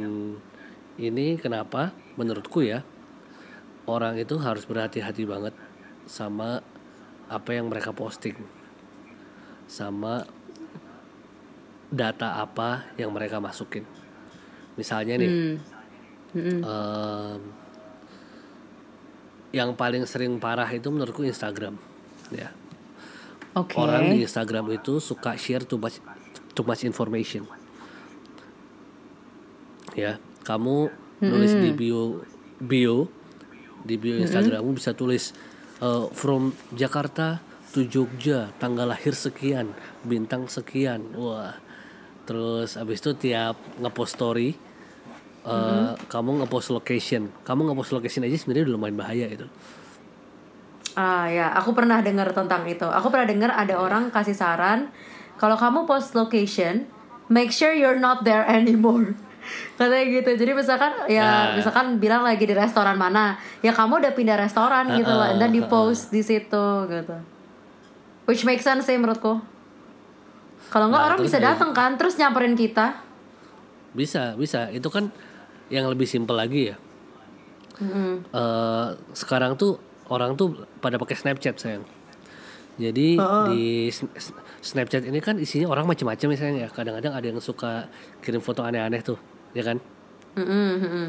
ini 0.99 1.39
kenapa 1.39 1.95
menurutku 2.19 2.67
ya 2.67 2.83
orang 3.87 4.19
itu 4.19 4.35
harus 4.39 4.67
berhati-hati 4.67 5.27
banget 5.27 5.55
sama 6.07 6.63
apa 7.31 7.51
yang 7.55 7.71
mereka 7.71 7.95
posting 7.95 8.35
sama 9.71 10.27
data 11.91 12.43
apa 12.43 12.91
yang 12.99 13.15
mereka 13.15 13.39
masukin 13.39 13.87
misalnya 14.75 15.19
nih 15.19 15.31
Hmm. 16.31 16.63
em, 16.63 17.41
yang 19.51 19.75
paling 19.75 20.07
sering 20.07 20.39
parah 20.39 20.69
itu 20.71 20.87
menurutku 20.91 21.27
Instagram 21.27 21.75
ya. 22.31 22.55
Oke. 23.59 23.75
orang 23.75 24.15
di 24.15 24.23
Instagram 24.23 24.71
itu 24.71 25.03
suka 25.03 25.35
share 25.35 25.67
too 25.67 25.79
much 25.79 25.99
too 26.55 26.63
much 26.63 26.87
information. 26.87 27.43
Ya 29.99 30.23
kamu 30.47 30.91
nulis 31.19 31.53
di 31.59 31.71
bio 31.75 32.23
bio 32.63 33.11
di 33.83 33.99
bio 33.99 34.23
Instagrammu 34.23 34.71
bisa 34.79 34.95
tulis 34.95 35.35
eh, 35.83 36.07
from 36.15 36.55
Jakarta 36.79 37.43
to 37.75 37.87
Jogja 37.87 38.55
tanggal 38.63 38.87
lahir 38.95 39.19
sekian 39.19 39.75
bintang 40.07 40.47
sekian 40.47 41.11
wah. 41.19 41.59
Terus 42.31 42.79
abis 42.79 43.03
itu 43.03 43.11
tiap 43.19 43.59
ngepost 43.83 44.15
story 44.15 44.55
eh, 45.47 45.91
kamu 46.09 46.45
ngepost 46.45 46.69
location. 46.71 47.33
Kamu 47.45 47.71
ngepost 47.71 47.93
location 47.97 48.27
aja 48.27 48.37
sebenarnya 48.37 48.69
udah 48.69 48.75
lumayan 48.77 48.97
bahaya 48.99 49.27
itu 49.29 49.47
Ah 50.99 51.31
ya, 51.31 51.55
aku 51.55 51.71
pernah 51.71 52.03
dengar 52.03 52.35
tentang 52.35 52.67
itu. 52.67 52.83
Aku 52.83 53.15
pernah 53.15 53.23
dengar 53.25 53.55
ada 53.55 53.79
orang 53.79 54.11
kasih 54.11 54.35
saran 54.35 54.91
kalau 55.39 55.57
kamu 55.57 55.87
post 55.87 56.13
location, 56.13 56.85
make 57.31 57.55
sure 57.55 57.73
you're 57.73 57.97
not 57.97 58.27
there 58.27 58.45
anymore. 58.45 59.15
katanya 59.81 60.05
gitu. 60.21 60.31
Jadi 60.37 60.53
misalkan 60.53 60.93
ya 61.09 61.25
Nah. 61.25 61.57
misalkan 61.57 61.97
bilang 61.97 62.21
lagi 62.27 62.45
di 62.45 62.53
restoran 62.53 63.01
mana 63.01 63.41
ya 63.65 63.73
kamu 63.73 64.05
udah 64.05 64.13
pindah 64.13 64.37
restoran 64.37 64.93
gitu 64.93 65.09
loh 65.09 65.33
dan 65.41 65.49
di 65.49 65.65
post 65.65 66.13
di 66.13 66.21
situ 66.21 66.67
gitu. 66.91 67.17
Which 68.29 68.45
makes 68.45 68.67
sense 68.69 68.85
sih 68.85 69.01
menurutku. 69.01 69.41
Kalau 70.71 70.87
nggak 70.93 71.03
Nah, 71.03 71.09
orang 71.09 71.21
bisa 71.25 71.39
datang 71.41 71.73
kan 71.73 71.97
terus 71.97 72.15
nyamperin 72.21 72.55
kita. 72.55 73.01
Bisa, 73.97 74.39
bisa. 74.39 74.71
Itu 74.71 74.87
kan 74.87 75.11
yang 75.71 75.87
lebih 75.87 76.05
simpel 76.05 76.35
lagi 76.35 76.69
ya. 76.69 76.77
Eh, 78.29 78.89
sekarang 79.15 79.55
tuh 79.55 79.79
orang 80.07 80.35
tuh 80.35 80.53
pada 80.79 80.99
pakai 80.99 81.17
Snapchat 81.17 81.57
sayang. 81.57 81.87
Jadi 82.77 83.17
di 83.47 83.63
Sn- 83.89 84.13
Sn- 84.13 84.37
Snapchat 84.61 85.05
ini 85.05 85.19
kan 85.19 85.37
isinya 85.37 85.69
orang 85.69 85.85
macam-macam 85.85 86.27
ya 86.27 86.37
sayang 86.37 86.59
ya. 86.59 86.69
Kadang-kadang 86.69 87.13
ada 87.13 87.25
yang 87.25 87.39
suka 87.39 87.89
kirim 88.21 88.41
foto 88.41 88.61
aneh-aneh 88.61 89.01
tuh, 89.01 89.17
ya 89.53 89.63
kan? 89.63 89.79
Mm-mm. 90.77 91.09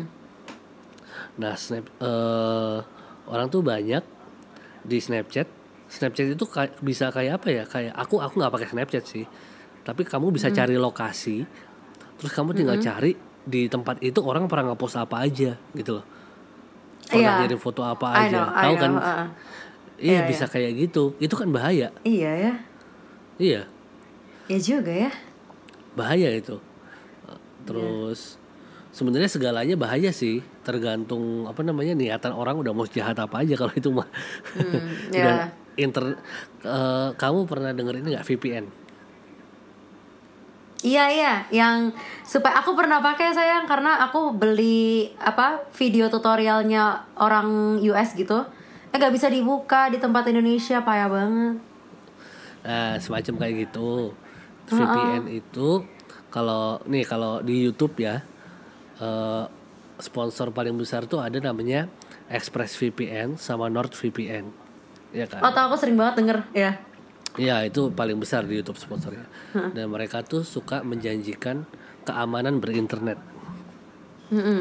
Nah, 1.33 1.55
snap 1.55 1.87
eh, 1.97 2.77
orang 3.25 3.47
tuh 3.47 3.61
banyak 3.61 4.03
di 4.83 4.97
Snapchat. 4.97 5.47
Snapchat 5.87 6.27
itu 6.29 6.45
kayak- 6.45 6.79
bisa 6.79 7.07
kayak 7.09 7.39
apa 7.39 7.47
ya? 7.51 7.63
Kayak 7.65 7.93
aku 7.95 8.19
aku 8.19 8.39
nggak 8.39 8.51
pakai 8.51 8.67
Snapchat 8.69 9.03
sih. 9.03 9.25
Tapi 9.81 10.03
kamu 10.03 10.29
bisa 10.29 10.47
cari 10.53 10.77
lokasi, 10.77 11.41
terus 12.15 12.31
kamu 12.31 12.53
tinggal 12.53 12.77
cari 12.77 13.11
di 13.41 13.65
tempat 13.65 13.97
itu 13.99 14.21
orang 14.21 14.45
pernah 14.45 14.73
ngepost 14.73 14.95
apa 14.95 15.25
aja 15.25 15.57
gitu 15.73 15.99
loh. 15.99 16.05
Pernah 17.05 17.21
Iya. 17.21 17.39
ngirim 17.43 17.59
foto 17.59 17.81
apa 17.81 18.07
I 18.13 18.29
aja, 18.29 18.39
I 18.47 18.63
tahu 18.63 18.73
know, 18.73 18.81
kan? 18.81 18.91
uh-uh. 18.95 19.27
Iya 20.01 20.11
Iya, 20.17 20.21
bisa 20.25 20.45
kayak 20.45 20.71
gitu. 20.77 21.13
Itu 21.17 21.33
kan 21.35 21.49
bahaya. 21.49 21.93
iya 22.01 22.31
ya 22.33 22.53
Iya, 23.37 23.61
ya 24.45 24.57
juga 24.57 24.93
ya 24.93 25.11
bahaya 25.93 26.29
itu. 26.31 26.61
Terus 27.61 28.37
sebenarnya 28.89 29.29
segalanya 29.29 29.75
bahaya 29.77 30.09
sih, 30.09 30.41
tergantung 30.61 31.45
apa 31.45 31.61
namanya 31.61 31.93
niatan 31.93 32.33
orang 32.33 32.57
udah 32.59 32.73
mau 32.73 32.85
jahat 32.85 33.17
apa 33.17 33.41
aja 33.41 33.53
kalau 33.57 33.73
itu 33.73 33.89
mah. 33.89 34.05
ya. 35.13 35.23
Dan 35.25 35.35
inter 35.77 36.05
eh, 36.61 37.09
kamu 37.15 37.45
pernah 37.45 37.71
denger 37.71 38.01
ini 38.01 38.07
nggak 38.13 38.25
VPN? 38.25 38.65
Iya 40.81 41.05
iya, 41.13 41.33
yang 41.53 41.93
supaya 42.25 42.57
aku 42.57 42.73
pernah 42.73 42.97
pakai 42.97 43.29
sayang 43.37 43.69
karena 43.69 44.01
aku 44.01 44.33
beli 44.33 45.13
apa 45.21 45.61
video 45.77 46.09
tutorialnya 46.09 47.05
orang 47.21 47.77
US 47.85 48.17
gitu, 48.17 48.41
eh 48.89 48.97
nggak 48.97 49.13
bisa 49.13 49.29
dibuka 49.29 49.93
di 49.93 50.01
tempat 50.01 50.25
Indonesia 50.33 50.81
payah 50.81 51.05
banget. 51.05 51.55
Nah, 52.65 52.97
semacam 52.97 53.33
kayak 53.45 53.55
gitu. 53.69 54.17
VPN 54.71 55.29
itu 55.29 55.85
kalau 56.33 56.79
nih 56.87 57.03
kalau 57.05 57.45
di 57.45 57.61
YouTube 57.61 58.01
ya 58.01 58.25
eh, 58.97 59.43
sponsor 60.01 60.49
paling 60.49 60.73
besar 60.73 61.05
tuh 61.05 61.21
ada 61.21 61.37
namanya 61.37 61.85
ExpressVPN 62.31 63.37
sama 63.37 63.69
NordVPN. 63.69 64.45
Ya 65.11 65.27
kan? 65.27 65.45
Oh 65.45 65.51
tau 65.51 65.69
aku 65.69 65.77
sering 65.77 65.99
banget 65.99 66.25
denger 66.25 66.37
ya. 66.55 66.71
Iya 67.39 67.63
itu 67.63 67.95
paling 67.95 68.19
besar 68.19 68.43
di 68.43 68.59
YouTube 68.59 68.75
sponsornya. 68.75 69.23
Dan 69.55 69.87
mereka 69.87 70.19
tuh 70.25 70.43
suka 70.43 70.83
menjanjikan 70.83 71.63
keamanan 72.03 72.59
berinternet. 72.59 73.19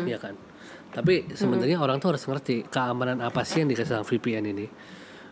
Iya 0.06 0.18
kan. 0.22 0.34
Tapi 0.90 1.30
sebenarnya 1.34 1.78
orang 1.78 2.02
tuh 2.02 2.14
harus 2.14 2.26
ngerti 2.26 2.66
keamanan 2.66 3.22
apa 3.22 3.46
sih 3.46 3.62
yang 3.62 3.70
dikasih 3.70 4.02
sama 4.02 4.06
VPN 4.06 4.44
ini. 4.50 4.66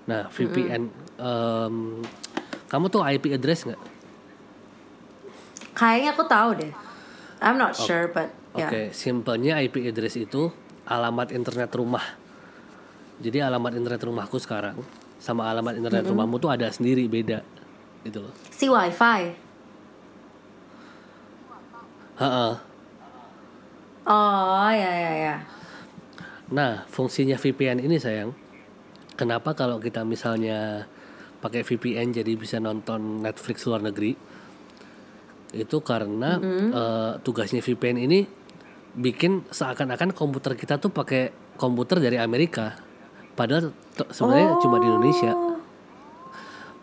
Nah 0.07 0.31
VPN, 0.31 0.83
em, 1.19 1.75
kamu 2.71 2.85
tuh 2.91 3.03
IP 3.03 3.35
address 3.35 3.67
nggak? 3.67 3.83
Kayaknya 5.75 6.11
aku 6.15 6.25
tahu 6.27 6.51
deh. 6.59 6.73
I'm 7.39 7.59
not 7.59 7.79
sure 7.79 8.11
but 8.11 8.35
ya. 8.55 8.67
Oke, 8.67 8.91
simpelnya 8.95 9.63
IP 9.63 9.87
address 9.87 10.19
itu 10.19 10.51
alamat 10.87 11.31
internet 11.35 11.71
rumah. 11.75 12.03
Jadi 13.19 13.43
alamat 13.43 13.75
internet 13.75 14.03
rumahku 14.03 14.39
sekarang 14.39 14.79
sama 15.19 15.51
alamat 15.51 15.83
internet 15.83 16.07
rumahmu 16.07 16.39
tuh 16.39 16.51
ada 16.55 16.71
sendiri 16.71 17.11
beda, 17.11 17.43
gitu 18.07 18.23
loh. 18.23 18.35
Si 18.55 18.67
WiFi. 18.71 19.21
Ha-ha. 22.19 22.49
Oh 24.09 24.71
ya 24.73 24.93
ya 24.95 25.13
ya. 25.15 25.37
Nah, 26.49 26.89
fungsinya 26.89 27.37
VPN 27.37 27.85
ini 27.85 28.01
sayang, 28.01 28.33
kenapa 29.21 29.53
kalau 29.53 29.77
kita 29.77 30.01
misalnya 30.03 30.89
pakai 31.45 31.61
VPN 31.61 32.17
jadi 32.17 32.33
bisa 32.35 32.57
nonton 32.57 33.21
Netflix 33.21 33.69
luar 33.69 33.85
negeri? 33.85 34.17
Itu 35.53 35.85
karena 35.85 36.41
eh, 36.73 37.13
tugasnya 37.21 37.61
VPN 37.61 38.01
ini 38.01 38.25
bikin 38.97 39.45
seakan-akan 39.53 40.17
komputer 40.17 40.57
kita 40.57 40.81
tuh 40.81 40.89
pakai 40.89 41.55
komputer 41.61 42.01
dari 42.01 42.17
Amerika, 42.17 42.81
padahal 43.39 43.71
sebenarnya 44.11 44.59
cuma 44.59 44.83
di 44.83 44.87
Indonesia. 44.91 45.33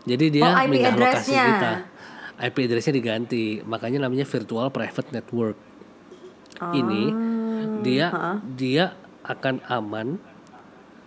Jadi 0.06 0.26
dia 0.32 0.48
Oh, 0.48 0.64
IP 0.64 0.80
lokasi 0.80 1.34
kita. 1.36 1.72
IP 2.36 2.56
address-nya 2.64 2.94
diganti, 2.96 3.44
makanya 3.64 4.08
namanya 4.08 4.24
virtual 4.24 4.72
private 4.72 5.12
network. 5.12 5.56
Ini 6.56 7.02
dia 7.84 8.08
dia 8.56 8.96
akan 9.20 9.60
aman 9.68 10.16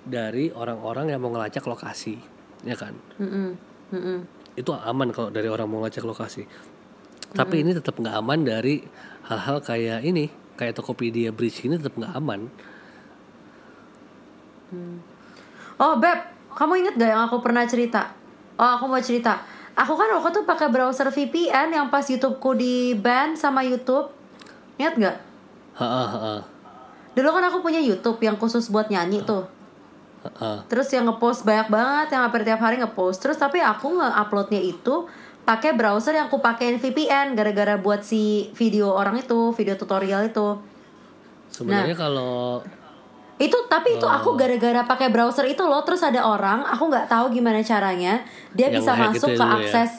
dari 0.06 0.54
orang-orang 0.54 1.10
yang 1.10 1.22
mau 1.22 1.34
ngelacak 1.34 1.66
lokasi, 1.66 2.18
ya 2.66 2.76
kan? 2.78 2.94
Mm-mm, 3.18 3.50
mm-mm. 3.94 4.18
Itu 4.54 4.74
aman 4.74 5.10
kalau 5.10 5.30
dari 5.34 5.50
orang 5.50 5.66
mau 5.70 5.82
ngelacak 5.82 6.06
lokasi. 6.06 6.46
Tapi 7.30 7.62
ini 7.62 7.78
tetap 7.78 7.98
nggak 7.98 8.16
aman 8.20 8.42
dari 8.42 8.82
hal-hal 9.30 9.62
kayak 9.62 10.02
ini, 10.02 10.34
kayak 10.58 10.82
Tokopedia 10.82 11.30
Bridge 11.30 11.62
ini 11.66 11.78
tetap 11.78 11.94
nggak 11.94 12.14
aman. 12.18 12.50
Oh 15.80 15.96
beb, 15.96 16.20
kamu 16.54 16.84
inget 16.84 16.94
gak 17.00 17.10
yang 17.16 17.24
aku 17.24 17.40
pernah 17.40 17.64
cerita? 17.64 18.12
Oh 18.60 18.76
aku 18.76 18.92
mau 18.92 19.00
cerita. 19.00 19.40
Aku 19.80 19.96
kan 19.96 20.12
waktu 20.12 20.36
tuh 20.36 20.44
pakai 20.44 20.68
browser 20.68 21.08
VPN 21.08 21.72
yang 21.72 21.88
pas 21.88 22.04
YouTubeku 22.04 22.52
di 22.60 22.92
ban 23.00 23.32
sama 23.40 23.64
YouTube. 23.64 24.12
Ingat 24.76 24.94
gak? 25.00 25.18
Dulu 27.16 27.30
kan 27.32 27.44
aku 27.48 27.64
punya 27.64 27.80
YouTube 27.80 28.20
yang 28.20 28.36
khusus 28.36 28.68
buat 28.68 28.92
nyanyi 28.92 29.24
tuh. 29.24 29.48
Terus 30.68 30.92
yang 30.92 31.08
ngepost 31.08 31.48
banyak 31.48 31.72
banget, 31.72 32.08
yang 32.12 32.28
hampir 32.28 32.44
tiap 32.44 32.60
hari 32.60 32.76
ngepost. 32.76 33.24
Terus 33.24 33.40
tapi 33.40 33.64
aku 33.64 33.96
nge-uploadnya 34.04 34.60
itu 34.60 35.08
pakai 35.48 35.72
browser 35.72 36.12
yang 36.12 36.28
aku 36.28 36.44
pakein 36.44 36.76
VPN 36.76 37.40
gara-gara 37.40 37.80
buat 37.80 38.04
si 38.04 38.52
video 38.52 38.92
orang 38.92 39.24
itu, 39.24 39.56
video 39.56 39.80
tutorial 39.80 40.28
itu. 40.28 40.60
Sebenarnya 41.50 41.96
Nah. 41.96 42.02
kalau 42.04 42.36
Itu 43.40 43.56
tapi 43.72 43.96
itu 43.96 44.04
aku 44.04 44.36
gara-gara 44.36 44.84
pakai 44.84 45.08
browser 45.08 45.48
itu 45.48 45.64
loh, 45.64 45.80
terus 45.88 46.04
ada 46.04 46.28
orang, 46.28 46.68
aku 46.68 46.92
nggak 46.92 47.08
tahu 47.08 47.32
gimana 47.32 47.64
caranya, 47.64 48.20
dia 48.52 48.68
Yang 48.68 48.84
bisa 48.84 48.92
masuk 49.00 49.30
ke 49.32 49.46
ya? 49.48 49.56
akses. 49.56 49.92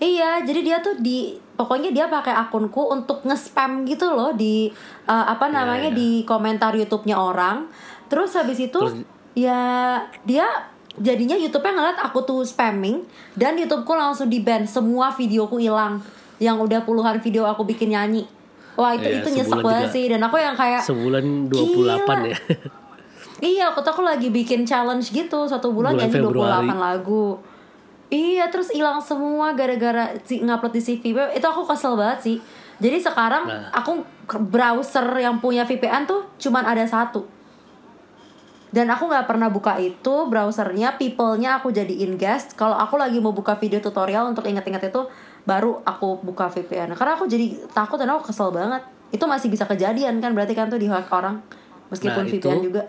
Iya, 0.00 0.30
jadi 0.48 0.60
dia 0.64 0.76
tuh 0.80 0.96
di 0.96 1.36
pokoknya 1.60 1.92
dia 1.92 2.08
pakai 2.08 2.32
akunku 2.32 2.88
untuk 2.88 3.20
nge-spam 3.20 3.84
gitu 3.84 4.08
loh 4.08 4.32
di 4.32 4.72
uh, 5.04 5.28
apa 5.28 5.52
namanya 5.52 5.92
iya. 5.92 5.98
di 6.00 6.10
komentar 6.24 6.72
YouTube-nya 6.72 7.20
orang. 7.20 7.68
Terus 8.08 8.32
habis 8.32 8.56
itu 8.56 8.80
Terus- 8.80 9.04
ya 9.36 10.00
dia 10.24 10.48
jadinya 10.96 11.36
YouTube-nya 11.36 11.72
ngeliat 11.76 11.98
aku 12.00 12.24
tuh 12.24 12.40
spamming 12.48 13.04
dan 13.36 13.60
YouTubeku 13.60 13.92
langsung 13.92 14.32
di 14.32 14.40
ban 14.40 14.64
semua 14.64 15.12
videoku 15.12 15.60
hilang 15.60 16.00
yang 16.40 16.56
udah 16.56 16.80
puluhan 16.88 17.20
video 17.20 17.44
aku 17.44 17.68
bikin 17.68 17.92
nyanyi. 17.92 18.24
Wah 18.78 18.94
itu 18.94 19.06
Iya, 19.06 19.18
itu 19.20 19.28
nyesek 19.34 19.60
banget 19.60 19.88
sih 19.90 20.04
dan 20.06 20.20
aku 20.22 20.36
yang 20.38 20.54
kayak 20.54 20.82
sebulan 20.82 21.24
28 21.50 22.30
ya. 22.30 22.38
Iya, 23.40 23.72
aku 23.72 23.80
tuh 23.80 23.96
aku 23.96 24.04
lagi 24.04 24.28
bikin 24.28 24.68
challenge 24.68 25.16
gitu 25.16 25.48
satu 25.48 25.72
bulan, 25.72 25.96
nyanyi 25.96 26.12
Februari. 26.12 26.68
28 26.68 26.76
lagu. 26.76 27.40
Iya, 28.12 28.52
terus 28.52 28.68
hilang 28.68 29.00
semua 29.00 29.56
gara-gara 29.56 30.12
si 30.28 30.44
ngupload 30.44 30.76
di 30.76 30.82
CV. 30.84 31.16
Itu 31.32 31.46
aku 31.48 31.64
kesel 31.64 31.96
banget 31.96 32.20
sih. 32.20 32.36
Jadi 32.76 33.00
sekarang 33.00 33.48
Nah. 33.48 33.72
aku 33.72 34.04
browser 34.44 35.08
yang 35.16 35.40
punya 35.40 35.64
VPN 35.64 36.04
tuh 36.04 36.28
cuman 36.36 36.68
ada 36.68 36.84
satu. 36.84 37.24
Dan 38.70 38.86
aku 38.86 39.08
nggak 39.08 39.26
pernah 39.26 39.48
buka 39.48 39.80
itu 39.80 40.14
browsernya, 40.28 40.94
people-nya 40.94 41.58
aku 41.58 41.72
jadiin 41.72 42.14
guest. 42.14 42.54
Kalau 42.54 42.76
aku 42.76 43.00
lagi 43.00 43.18
mau 43.18 43.32
buka 43.32 43.56
video 43.56 43.80
tutorial 43.80 44.30
untuk 44.30 44.46
inget-inget 44.46 44.94
itu, 44.94 45.02
baru 45.42 45.80
aku 45.82 46.20
buka 46.20 46.48
VPN. 46.48 46.92
Karena 46.94 47.14
aku 47.14 47.24
jadi 47.24 47.68
takut 47.70 47.96
dan 47.96 48.12
aku 48.12 48.28
kesel 48.28 48.50
banget. 48.50 48.82
Itu 49.10 49.26
masih 49.26 49.50
bisa 49.50 49.66
kejadian 49.66 50.18
kan, 50.18 50.30
berarti 50.32 50.54
kan 50.54 50.70
tuh 50.70 50.78
di 50.78 50.86
hack 50.86 51.10
orang. 51.10 51.42
Meskipun 51.90 52.22
Nah, 52.22 52.30
VPN 52.30 52.58
itu- 52.58 52.66
juga. 52.70 52.82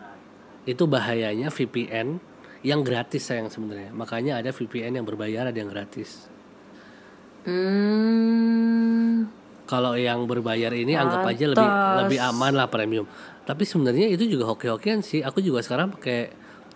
itu 0.64 0.84
bahayanya 0.86 1.50
VPN 1.50 2.22
yang 2.62 2.86
gratis 2.86 3.26
sayang 3.26 3.50
sebenarnya. 3.50 3.90
Makanya 3.90 4.38
ada 4.38 4.54
VPN 4.54 5.02
yang 5.02 5.06
berbayar 5.06 5.50
ada 5.50 5.58
yang 5.58 5.68
gratis. 5.68 6.30
Hmm. 7.42 9.26
Kalau 9.66 9.96
yang 9.96 10.28
berbayar 10.28 10.70
ini 10.76 10.94
anggap 10.94 11.24
aja 11.24 11.46
lebih 11.48 11.70
lebih 12.04 12.20
aman 12.22 12.54
lah 12.54 12.68
premium. 12.68 13.08
Tapi 13.42 13.64
sebenarnya 13.64 14.12
itu 14.12 14.28
juga 14.28 14.46
hoki-hokian 14.46 15.00
sih. 15.02 15.24
Aku 15.24 15.40
juga 15.40 15.64
sekarang 15.64 15.96
pakai 15.96 16.30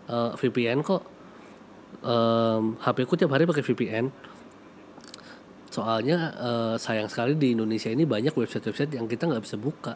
eh, 0.06 0.32
VPN 0.34 0.80
kok. 0.82 1.04
Em, 2.02 2.78
HP 2.78 2.98
ku 3.04 3.18
tiap 3.18 3.34
hari 3.34 3.44
pakai 3.44 3.62
VPN. 3.62 4.06
Soalnya 5.76 6.18
eh, 6.34 6.76
sayang 6.80 7.12
sekali 7.12 7.36
di 7.36 7.52
Indonesia 7.52 7.92
ini 7.92 8.08
banyak 8.08 8.32
website-website 8.32 8.96
yang 8.96 9.06
kita 9.06 9.28
nggak 9.28 9.44
bisa 9.44 9.60
buka. 9.60 9.94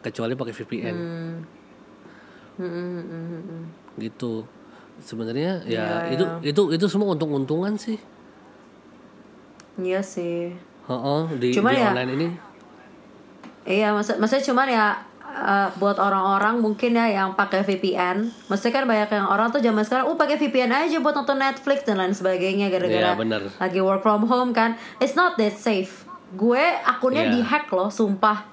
kecuali 0.00 0.36
pakai 0.36 0.52
VPN 0.52 0.94
Hmm. 0.94 1.36
Hmm, 2.54 3.00
hmm, 3.00 3.40
hmm, 3.40 3.62
gitu 3.96 4.44
sebenarnya 5.00 5.64
ya 5.64 6.06
Iya, 6.06 6.12
itu 6.12 6.24
itu 6.44 6.62
itu 6.70 6.86
semua 6.86 7.16
untung-untungan 7.16 7.74
sih 7.74 7.96
Iya 9.74 10.04
sih. 10.04 10.54
Heeh, 10.84 11.22
di, 11.40 11.48
Cuma 11.50 11.72
di 11.72 11.80
ya- 11.80 11.88
online 11.88 12.10
ini 12.14 12.28
Iya, 13.64 13.96
maksud 13.96 14.20
maksudnya 14.20 14.44
cuman 14.44 14.68
ya 14.68 14.86
eh, 15.36 15.68
buat 15.74 15.98
orang-orang 15.98 16.58
mungkin 16.58 16.94
ya 16.94 17.10
yang 17.12 17.34
pakai 17.34 17.60
VPN. 17.60 18.30
Maksudnya 18.46 18.70
kan 18.72 18.84
banyak 18.84 19.10
yang 19.10 19.26
orang 19.26 19.50
tuh 19.50 19.58
zaman 19.58 19.82
sekarang, 19.82 20.06
uh 20.06 20.14
pakai 20.14 20.38
VPN 20.38 20.70
aja 20.70 20.96
buat 20.98 21.12
nonton 21.12 21.36
Netflix 21.36 21.82
dan 21.82 21.98
lain 21.98 22.10
sebagainya 22.10 22.68
gara-gara 22.68 23.10
Iya, 23.10 23.14
bener. 23.14 23.42
lagi 23.52 23.78
work 23.78 24.00
from 24.00 24.24
home 24.24 24.50
kan. 24.50 24.74
It's 24.96 25.12
not 25.12 25.34
that 25.34 25.52
safe. 25.52 26.06
Gue 26.32 26.62
akunnya 26.80 27.24
Iya. 27.24 27.32
dihack 27.36 27.66
loh, 27.68 27.90
sumpah. 27.90 28.46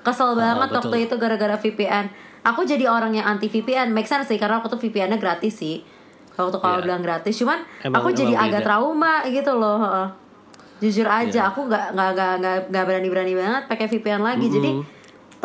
Kesel 0.00 0.32
banget 0.34 0.70
waktu 0.70 0.96
itu 1.02 1.14
gara-gara 1.16 1.56
VPN. 1.56 2.06
Aku 2.44 2.62
jadi 2.62 2.86
orang 2.86 3.10
yang 3.12 3.26
anti 3.26 3.48
VPN. 3.48 3.90
Make 3.90 4.06
sense 4.06 4.26
sih 4.26 4.36
karena 4.36 4.60
aku 4.60 4.68
tuh 4.68 4.78
VPN-nya 4.78 5.16
gratis 5.16 5.56
sih. 5.56 5.82
Waktu 6.32 6.56
kalau 6.56 6.78
Iya. 6.78 6.84
bilang 6.84 7.00
gratis, 7.00 7.34
cuman 7.34 7.58
Emang- 7.80 7.96
aku 7.98 8.12
jadi 8.12 8.36
agak 8.36 8.60
beda. 8.60 8.66
trauma 8.66 9.24
gitu 9.26 9.52
loh. 9.52 10.06
Jujur 10.76 11.08
aja, 11.08 11.26
Iya. 11.32 11.42
aku 11.48 11.64
nggak 11.64 11.90
nggak 11.90 12.10
nggak 12.12 12.32
nggak 12.38 12.56
nggak 12.68 12.84
berani-berani 12.84 13.32
banget 13.32 13.62
pakai 13.66 13.86
VPN 13.88 14.20
lagi. 14.20 14.46
Jadi 14.46 14.70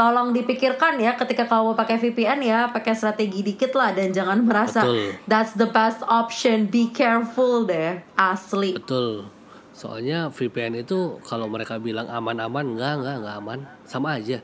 tolong 0.02 0.34
dipikirkan 0.34 0.98
ya 0.98 1.14
ketika 1.14 1.46
kamu 1.46 1.78
pakai 1.78 2.02
VPN 2.02 2.40
ya 2.42 2.60
pakai 2.68 2.92
strategi 2.92 3.46
dikit 3.46 3.70
lah 3.72 3.94
dan 3.94 4.10
jangan 4.10 4.42
merasa 4.42 4.82
Betul. 4.82 5.14
that's 5.26 5.54
the 5.54 5.70
best 5.70 6.02
option. 6.04 6.66
Be 6.66 6.90
careful 6.90 7.64
deh, 7.64 8.02
asli. 8.16 8.74
betul 8.74 9.30
soalnya 9.72 10.30
VPN 10.30 10.78
itu 10.80 10.98
kalau 11.22 11.46
mereka 11.46 11.78
bilang 11.78 12.06
aman-aman 12.08 12.66
enggak 12.72 12.94
enggak 12.98 13.16
enggak 13.18 13.36
aman 13.36 13.60
sama 13.84 14.14
aja 14.16 14.42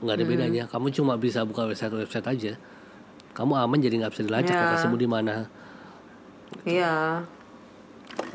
nggak 0.00 0.08
Hmm. 0.10 0.16
ada 0.16 0.24
bedanya 0.26 0.62
kamu 0.64 0.86
cuma 0.90 1.16
bisa 1.16 1.44
buka 1.44 1.64
website 1.64 1.92
website 1.94 2.24
aja 2.26 2.52
kamu 3.32 3.52
aman 3.54 3.78
jadi 3.78 3.94
nggak 3.98 4.12
bisa 4.12 4.24
dilacak 4.24 4.52
Ya. 4.52 4.60
lokasimu 4.62 4.96
di 4.96 5.04
mana 5.06 5.44
Iya. 6.62 7.20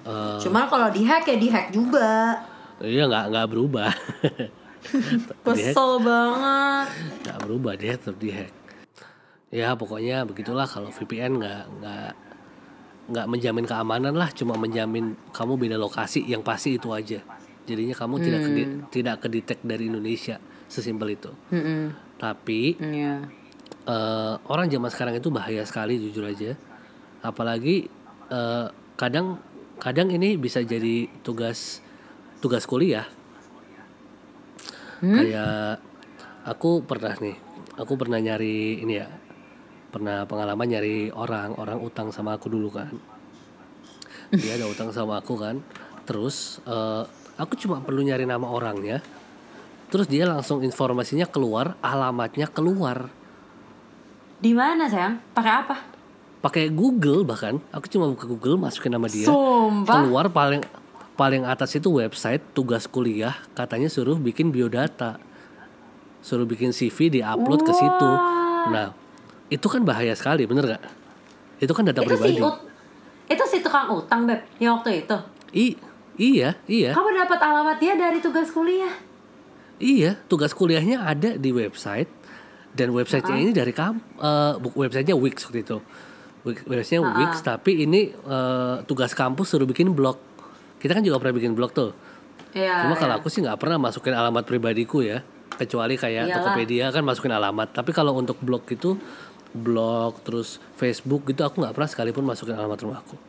Eh, 0.02 0.38
Cuman 0.40 0.66
kalau 0.66 0.88
dihack 0.90 1.26
ya 1.26 1.36
dihack 1.36 1.68
juga. 1.70 2.38
iya 2.80 3.06
nggak 3.06 3.26
nggak 3.30 3.48
berubah 3.48 3.90
Kesel 5.46 5.92
banget. 6.00 6.88
nggak 7.22 7.38
berubah 7.40 7.74
dia 7.74 7.94
tetap 7.94 8.18
dihack 8.18 8.52
ya 9.50 9.72
pokoknya 9.74 10.24
begitulah 10.24 10.66
kalau 10.66 10.90
VPN 10.90 11.38
nggak 11.38 11.62
nggak 11.76 12.12
nggak 13.06 13.28
menjamin 13.28 13.64
keamanan 13.64 14.14
lah 14.14 14.30
cuma 14.30 14.56
menjamin 14.56 15.14
kamu 15.30 15.54
beda 15.56 15.78
lokasi 15.78 16.24
yang 16.24 16.42
pasti 16.42 16.76
itu 16.76 16.90
aja 16.90 17.22
jadinya 17.64 17.94
kamu 17.94 18.16
tidak 18.20 18.40
Hmm. 18.40 18.48
kedi- 18.48 18.72
tidak 18.92 19.16
kedetek 19.20 19.60
dari 19.62 19.86
Indonesia 19.86 20.38
sesimpel 20.66 21.14
itu 21.14 21.32
Mm-mm. 21.50 21.94
tapi 22.16 22.74
Iya. 22.76 23.30
eh, 23.86 24.34
orang 24.44 24.68
zaman 24.68 24.90
sekarang 24.90 25.16
itu 25.16 25.30
bahaya 25.30 25.62
sekali 25.64 25.98
jujur 26.00 26.26
aja 26.26 26.58
apalagi 27.22 27.86
eh, 28.28 28.66
kadang 28.96 29.38
kadang 29.78 30.10
ini 30.10 30.34
bisa 30.36 30.60
jadi 30.60 31.06
tugas 31.22 31.82
tugas 32.40 32.66
kuliah 32.66 33.06
kayak 35.04 35.82
aku 36.46 36.86
pernah 36.86 37.14
nih 37.18 37.36
aku 37.76 37.94
pernah 38.00 38.20
nyari 38.20 38.80
ini 38.80 38.94
ya 38.96 39.08
pernah 39.92 40.28
pengalaman 40.28 40.68
nyari 40.68 41.08
orang 41.12 41.56
orang 41.56 41.80
utang 41.80 42.12
sama 42.12 42.36
aku 42.36 42.52
dulu 42.52 42.68
kan. 42.68 42.92
Dia 44.36 44.60
ada 44.60 44.68
utang 44.68 44.92
sama 44.92 45.24
aku 45.24 45.40
kan. 45.40 45.64
Terus 46.04 46.60
eh, 46.68 47.04
aku 47.40 47.56
cuma 47.56 47.80
perlu 47.80 48.04
nyari 48.04 48.28
nama 48.28 48.44
orangnya. 48.44 49.00
Terus 49.88 50.12
dia 50.12 50.28
langsung 50.28 50.60
informasinya 50.68 51.24
keluar 51.32 51.80
alamatnya 51.80 52.52
keluar. 52.52 53.08
Di 54.36 54.52
mana 54.52 54.92
sayang? 54.92 55.24
Pakai 55.32 55.54
apa? 55.64 55.96
pakai 56.46 56.70
Google 56.70 57.26
bahkan. 57.26 57.58
Aku 57.74 57.90
cuma 57.90 58.06
buka 58.06 58.30
Google 58.30 58.62
masukin 58.62 58.94
nama 58.94 59.10
dia. 59.10 59.26
Sumpah. 59.26 60.06
keluar 60.06 60.30
paling 60.30 60.62
paling 61.16 61.44
atas 61.44 61.74
itu 61.74 61.90
website 61.90 62.44
tugas 62.52 62.86
kuliah 62.86 63.36
katanya 63.52 63.88
suruh 63.88 64.16
bikin 64.16 64.50
biodata. 64.50 65.18
Suruh 66.20 66.44
bikin 66.44 66.70
CV 66.70 67.14
diupload 67.14 67.62
ke 67.62 67.72
situ. 67.72 68.12
Nah 68.70 68.92
itu 69.48 69.66
kan 69.66 69.82
bahaya 69.82 70.12
sekali 70.12 70.44
bener 70.44 70.66
gak 70.68 70.84
itu 71.56 71.70
kan 71.70 71.86
data 71.86 72.02
Itu 72.02 72.10
si 72.10 72.18
pribadi. 72.18 72.42
ut- 72.42 72.64
itu 73.26 73.44
si 73.48 73.58
tukang 73.60 73.88
utang 73.92 74.26
beb 74.26 74.42
yang 74.58 74.76
waktu 74.76 75.02
itu. 75.02 75.18
I, 75.52 75.66
iya 76.16 76.50
iya. 76.66 76.92
Kamu 76.92 77.14
dapat 77.16 77.40
alamat 77.40 77.78
dia 77.78 77.94
dari 77.94 78.20
tugas 78.20 78.50
kuliah. 78.50 78.92
iya 79.76 80.18
tugas 80.26 80.52
kuliahnya 80.52 81.00
ada 81.00 81.36
di 81.36 81.50
website. 81.50 82.10
Dan 82.76 82.92
websitenya 82.92 83.40
ini 83.40 83.52
dari 83.52 83.72
kam 83.72 84.04
eh, 84.20 84.54
bu- 84.58 84.76
websitenya 84.76 85.16
Wix 85.16 85.48
waktu 85.48 85.64
itu. 85.64 85.78
Wix- 86.44 86.66
websitenya 86.66 87.02
Wix 87.16 87.40
tapi 87.40 87.86
ini 87.86 88.12
eh, 88.12 88.76
tugas 88.84 89.14
kampus 89.14 89.48
suruh 89.48 89.64
bikin 89.64 89.90
blog 89.90 90.20
kita 90.86 90.94
kan 90.94 91.02
juga 91.02 91.18
pernah 91.18 91.34
bikin 91.34 91.58
blog 91.58 91.74
tuh 91.74 91.92
Iya. 92.56 92.88
Cuma 92.88 92.96
kalau 92.96 93.20
aku 93.20 93.28
sih 93.28 93.44
nggak 93.44 93.60
pernah 93.60 93.76
masukin 93.76 94.16
alamat 94.16 94.48
pribadiku 94.48 95.04
ya, 95.04 95.20
kecuali 95.52 96.00
kayak 96.00 96.24
Iyalah. 96.24 96.36
Tokopedia 96.40 96.88
kan 96.88 97.04
masukin 97.04 97.36
alamat. 97.36 97.76
Tapi 97.76 97.92
kalau 97.92 98.16
untuk 98.16 98.40
blog 98.40 98.64
itu, 98.72 98.96
blog 99.52 100.24
terus 100.24 100.64
Facebook 100.80 101.28
gitu 101.28 101.44
aku 101.44 101.60
nggak 101.60 101.76
pernah 101.76 101.90
sekalipun 101.92 102.24
masukin 102.24 102.56
alamat 102.56 102.80
rumahku. 102.80 103.20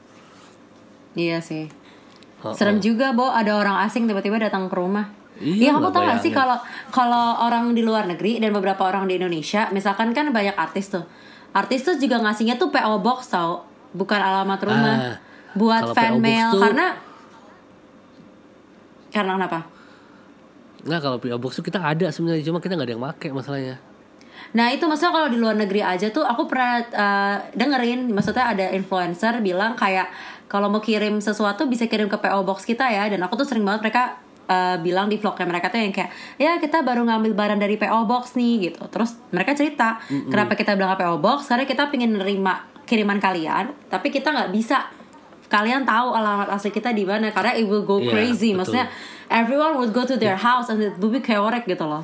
Iya 1.19 1.43
sih. 1.43 1.67
Heeh. 1.67 2.55
Serem 2.55 2.79
juga, 2.79 3.11
Bo, 3.11 3.27
ada 3.27 3.59
orang 3.59 3.83
asing 3.83 4.07
tiba-tiba 4.07 4.39
datang 4.39 4.71
ke 4.71 4.79
rumah. 4.79 5.11
Iya, 5.37 5.53
Iya, 5.59 5.71
kamu 5.75 5.81
nggak 5.83 5.93
tau 5.93 6.03
gak 6.07 6.21
sih 6.23 6.33
kalau 6.33 6.57
kalau 6.89 7.27
orang 7.43 7.75
di 7.75 7.83
luar 7.83 8.07
negeri 8.07 8.39
dan 8.39 8.55
beberapa 8.55 8.87
orang 8.87 9.05
di 9.05 9.19
Indonesia, 9.19 9.67
misalkan 9.69 10.15
kan 10.15 10.31
banyak 10.31 10.55
artis 10.55 10.89
tuh. 10.89 11.03
Artis 11.51 11.83
tuh 11.83 11.99
juga 11.99 12.23
ngasihnya 12.23 12.57
tuh 12.57 12.71
PO 12.71 12.95
box 13.03 13.35
tau, 13.35 13.67
bukan 13.91 14.17
alamat 14.17 14.61
rumah. 14.63 14.97
Ah, 14.97 15.15
buat 15.53 15.93
fan 15.93 16.15
PO 16.15 16.23
mail 16.23 16.49
tuh- 16.55 16.63
karena 16.63 16.87
karena 19.17 19.41
kenapa? 19.41 19.65
Nah 20.85 20.99
kalau 21.01 21.17
PO 21.17 21.41
Box 21.41 21.59
itu 21.59 21.73
kita 21.73 21.81
ada 21.81 22.13
sebenarnya, 22.13 22.45
cuma 22.45 22.61
kita 22.61 22.77
nggak 22.77 22.87
ada 22.87 22.95
yang 22.95 23.03
make 23.03 23.29
masalahnya. 23.33 23.77
Nah 24.53 24.71
itu 24.71 24.85
maksudnya 24.87 25.13
kalau 25.17 25.29
di 25.33 25.39
luar 25.41 25.57
negeri 25.57 25.81
aja 25.83 26.13
tuh 26.13 26.23
aku 26.23 26.47
pernah 26.47 26.85
uh, 26.85 27.37
dengerin 27.57 28.13
maksudnya 28.13 28.53
ada 28.53 28.67
influencer 28.77 29.41
bilang 29.43 29.75
kayak 29.75 30.13
kalau 30.47 30.71
mau 30.71 30.79
kirim 30.79 31.19
sesuatu 31.19 31.67
bisa 31.67 31.91
kirim 31.91 32.07
ke 32.07 32.21
PO 32.21 32.47
box 32.47 32.63
kita 32.63 32.87
ya 32.87 33.11
dan 33.11 33.19
aku 33.27 33.35
tuh 33.35 33.49
sering 33.49 33.67
banget 33.67 33.83
mereka 33.83 34.03
uh, 34.47 34.79
bilang 34.79 35.11
di 35.11 35.19
vlognya 35.19 35.47
mereka 35.51 35.69
tuh 35.69 35.83
yang 35.83 35.91
kayak 35.91 36.11
ya 36.39 36.63
kita 36.63 36.87
baru 36.87 37.03
ngambil 37.03 37.35
barang 37.35 37.61
dari 37.61 37.75
PO 37.75 38.07
box 38.07 38.39
nih 38.39 38.71
gitu 38.71 38.83
terus 38.89 39.19
mereka 39.35 39.59
cerita 39.59 39.99
kenapa 40.31 40.55
kita 40.55 40.79
bilang 40.79 40.95
ke 40.95 41.03
PO 41.03 41.19
box 41.19 41.51
karena 41.51 41.65
kita 41.67 41.91
pengen 41.91 42.15
nerima 42.15 42.63
kiriman 42.87 43.19
kalian 43.19 43.75
tapi 43.91 44.15
kita 44.15 44.31
nggak 44.31 44.51
bisa 44.55 44.87
kalian 45.47 45.83
tahu 45.83 46.11
alamat 46.11 46.51
asli 46.51 46.71
kita 46.71 46.91
di 46.91 47.03
mana 47.03 47.31
karena 47.31 47.55
it 47.55 47.65
will 47.65 47.83
go 47.83 47.97
Iya, 47.97 48.11
crazy 48.11 48.51
betul. 48.51 48.59
maksudnya 48.59 48.87
everyone 49.29 49.77
would 49.77 49.91
go 49.91 50.03
to 50.03 50.15
their 50.15 50.35
house 50.35 50.67
and 50.67 50.81
it 50.81 50.95
will 50.97 51.09
be 51.09 51.19
chaotic 51.19 51.65
gitu 51.65 51.85
loh 51.85 52.03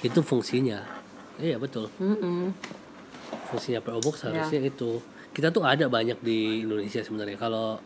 Itu 0.00 0.20
fungsinya. 0.20 0.84
Iya 1.34 1.56
betul. 1.56 1.88
Mm-mm. 1.96 2.52
Fungsinya 3.48 3.80
PO 3.80 3.98
Box 3.98 4.20
Iya. 4.20 4.36
harusnya 4.36 4.60
itu. 4.62 5.00
Kita 5.32 5.48
tuh 5.48 5.64
ada 5.64 5.88
banyak 5.88 6.20
di 6.20 6.60
Indonesia 6.60 7.00
sebenarnya. 7.00 7.34
Kalau 7.34 7.80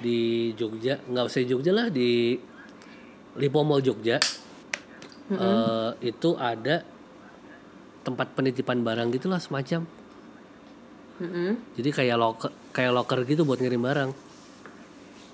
di 0.00 0.50
Jogja, 0.52 0.96
nggak 1.04 1.24
usah 1.28 1.40
di 1.40 1.46
Jogja 1.46 1.70
lah 1.70 1.86
di 1.86 2.34
Lipo 3.36 3.60
Mall 3.62 3.84
Jogja. 3.84 4.16
eh, 5.28 5.90
itu 6.02 6.36
ada 6.36 6.84
tempat 8.00 8.32
penitipan 8.32 8.80
barang 8.80 9.12
gitulah 9.12 9.36
semacam. 9.36 9.84
Mm-mm. 11.20 11.50
Jadi 11.76 11.88
kayak 11.92 12.16
locker 12.16 12.52
kayak 12.72 12.90
locker 12.90 13.20
gitu 13.22 13.44
buat 13.44 13.56
ngirim 13.56 13.78
barang. 13.78 14.10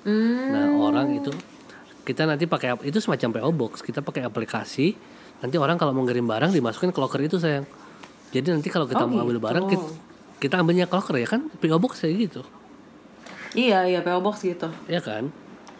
Hmm. 0.01 0.49
Nah, 0.51 0.67
orang 0.77 1.15
itu 1.15 1.31
kita 2.03 2.25
nanti 2.25 2.45
pakai 2.45 2.79
itu 2.83 2.99
semacam 2.99 3.29
PO 3.33 3.51
box, 3.53 3.73
kita 3.81 4.01
pakai 4.01 4.23
aplikasi. 4.23 4.95
Nanti 5.39 5.55
orang 5.55 5.77
kalau 5.77 5.93
mau 5.93 6.03
ngirim 6.03 6.25
barang 6.25 6.51
dimasukin 6.51 6.91
ke 6.91 6.99
locker 6.99 7.21
itu 7.21 7.37
sayang. 7.37 7.63
Jadi 8.29 8.51
nanti 8.51 8.69
kalau 8.69 8.85
kita 8.85 9.03
Oh, 9.03 9.09
mau 9.09 9.23
ambil 9.23 9.37
gitu. 9.37 9.47
barang 9.47 9.65
kita, 9.67 9.87
kita 10.39 10.55
ambilnya 10.57 10.85
ke 10.85 10.95
locker 10.95 11.17
ya 11.17 11.29
kan 11.29 11.47
PO 11.53 11.79
box 11.79 12.03
kayak 12.03 12.17
gitu. 12.29 12.43
Iya 13.55 13.87
iya 13.87 14.01
PO 14.01 14.19
box 14.19 14.43
gitu. 14.43 14.69
Ya 14.85 14.99
kan? 14.99 15.31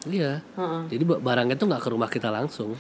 Iya. 0.05 0.41
Heeh. 0.55 0.83
Jadi 0.89 1.03
ba- 1.05 1.21
barangnya 1.21 1.55
tuh 1.55 1.67
nggak 1.67 1.83
ke 1.83 1.91
rumah 1.91 2.07
kita 2.07 2.31
langsung. 2.31 2.79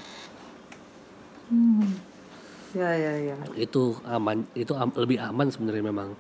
Ya 2.71 2.91
ya 2.93 3.13
ya. 3.25 3.37
Itu 3.55 3.97
aman, 4.05 4.45
itu 4.55 4.73
am- 4.73 4.93
lebih 4.95 5.19
aman 5.19 5.49
sebenarnya 5.49 5.83
memang. 5.83 6.13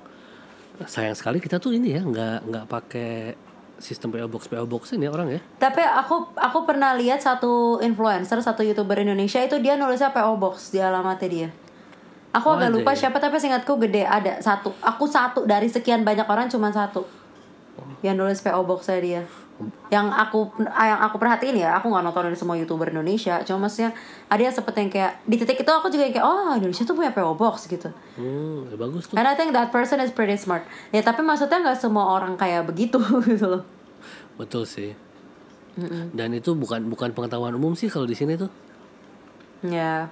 Sayang 0.86 1.16
sekali 1.18 1.42
kita 1.42 1.58
tuh 1.58 1.74
ini 1.74 1.98
ya 1.98 2.02
nggak 2.06 2.38
nggak 2.46 2.64
pakai 2.70 3.34
sistem 3.78 4.10
PO 4.10 4.26
box 4.30 4.46
PO 4.50 4.66
box 4.66 4.94
ini 4.94 5.06
orang 5.10 5.38
ya. 5.38 5.40
Tapi 5.58 5.82
aku 5.82 6.34
aku 6.34 6.58
pernah 6.66 6.94
lihat 6.94 7.22
satu 7.22 7.82
influencer, 7.82 8.38
satu 8.42 8.62
youtuber 8.62 8.98
Indonesia 8.98 9.42
itu 9.42 9.58
dia 9.58 9.74
nulisnya 9.74 10.14
PO 10.14 10.38
box 10.38 10.70
di 10.70 10.78
alamatnya 10.78 11.28
dia. 11.30 11.48
Aku 12.34 12.52
Oh, 12.52 12.54
agak 12.60 12.70
lupa 12.70 12.92
ya? 12.92 13.08
siapa 13.08 13.18
tapi 13.18 13.40
seingatku 13.40 13.74
gede 13.80 14.04
ada 14.04 14.38
satu. 14.38 14.70
Aku 14.84 15.08
satu 15.08 15.48
dari 15.48 15.66
sekian 15.66 16.04
banyak 16.04 16.28
orang 16.28 16.46
cuma 16.52 16.68
satu 16.70 17.08
yang 18.04 18.14
nulis 18.18 18.38
PO 18.44 18.62
boxnya 18.62 18.98
dia. 19.00 19.22
Yang 19.90 20.06
aku 20.14 20.38
yang 20.62 21.00
aku 21.02 21.18
perhatiin 21.18 21.58
ya, 21.58 21.74
aku 21.74 21.90
nggak 21.90 22.04
nonton 22.06 22.30
dari 22.30 22.38
semua 22.38 22.54
youtuber 22.54 22.94
Indonesia. 22.94 23.42
Cuma 23.42 23.66
maksudnya 23.66 23.90
ada 24.30 24.38
yang 24.38 24.54
seperti 24.54 24.78
yang 24.86 24.92
kayak 24.94 25.12
di 25.26 25.34
titik 25.34 25.58
itu 25.66 25.72
aku 25.74 25.90
juga 25.90 26.06
yang 26.06 26.14
kayak 26.14 26.26
oh 26.26 26.54
Indonesia 26.54 26.86
tuh 26.86 26.94
punya 26.94 27.10
PO 27.10 27.34
Box 27.34 27.66
gitu. 27.66 27.90
Hmm, 28.14 28.70
ya 28.70 28.76
bagus 28.78 29.10
tuh. 29.10 29.18
And 29.18 29.26
I 29.26 29.34
think 29.34 29.50
that 29.58 29.74
person 29.74 29.98
is 29.98 30.14
pretty 30.14 30.38
smart. 30.38 30.62
Ya 30.94 31.02
tapi 31.02 31.26
maksudnya 31.26 31.58
nggak 31.58 31.78
semua 31.82 32.06
orang 32.06 32.38
kayak 32.38 32.70
begitu 32.70 33.02
gitu 33.30 33.58
loh. 33.58 33.62
Betul 34.38 34.62
sih. 34.62 34.94
Dan 36.14 36.34
itu 36.34 36.58
bukan 36.58 36.90
bukan 36.90 37.14
pengetahuan 37.14 37.54
umum 37.54 37.74
sih 37.78 37.90
kalau 37.90 38.06
di 38.06 38.14
sini 38.14 38.38
tuh. 38.38 38.50
Ya. 39.62 40.06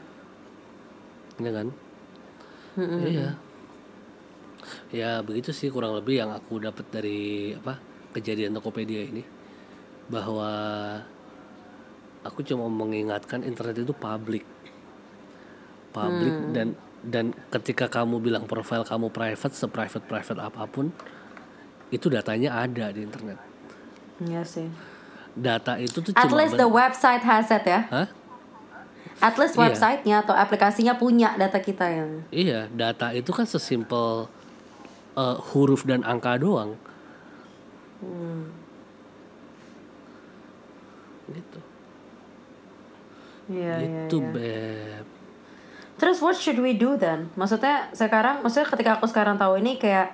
Iya 1.38 1.50
kan? 1.54 1.66
Iya. 2.78 3.28
Ya 4.90 5.10
begitu 5.22 5.54
sih 5.54 5.70
kurang 5.70 5.94
lebih 5.94 6.18
yang 6.22 6.30
aku 6.34 6.58
dapat 6.58 6.86
dari 6.90 7.54
apa 7.54 7.78
kejadian 8.14 8.56
Tokopedia 8.56 9.06
ini 9.06 9.35
bahwa 10.06 10.50
aku 12.22 12.42
cuma 12.42 12.66
mengingatkan 12.70 13.42
internet 13.42 13.82
itu 13.82 13.94
publik, 13.94 14.46
publik 15.94 16.34
dan 16.54 16.74
dan 17.06 17.30
ketika 17.54 17.86
kamu 17.86 18.18
bilang 18.18 18.44
profil 18.50 18.82
kamu 18.82 19.14
private, 19.14 19.54
seprivate 19.54 20.06
private 20.10 20.40
apa 20.42 20.66
pun, 20.66 20.90
itu 21.94 22.10
datanya 22.10 22.66
ada 22.66 22.90
di 22.90 23.06
internet. 23.06 23.38
Iya 24.18 24.42
sih. 24.42 24.66
Data 25.36 25.76
itu 25.78 26.00
tuh 26.02 26.16
At 26.16 26.32
least 26.32 26.58
the 26.58 26.66
website 26.66 27.22
has 27.22 27.46
it 27.52 27.62
ya. 27.62 27.86
Hah? 27.92 28.08
At 29.22 29.36
least 29.40 29.56
Iya. 29.56 29.70
websitenya 29.70 30.16
atau 30.24 30.34
aplikasinya 30.36 30.98
punya 30.98 31.36
data 31.38 31.60
kita 31.62 31.86
yang. 31.88 32.10
Iya, 32.28 32.68
data 32.72 33.12
itu 33.14 33.30
kan 33.32 33.46
sesimpel 33.46 34.28
eh, 35.16 35.36
huruf 35.52 35.86
dan 35.88 36.04
angka 36.04 36.36
doang. 36.36 36.76
Gitu. 41.26 41.58
Iya 43.46 43.74
iya. 43.78 44.02
itu 44.06 44.18
iya. 44.18 44.30
beb. 44.34 45.06
Terus 45.96 46.20
what 46.20 46.36
should 46.36 46.60
we 46.60 46.76
do 46.76 46.98
then? 47.00 47.32
Maksudnya 47.40 47.88
sekarang, 47.96 48.44
maksudnya 48.44 48.68
ketika 48.68 49.00
aku 49.00 49.08
sekarang 49.08 49.40
tahu 49.40 49.56
ini 49.56 49.80
kayak 49.80 50.12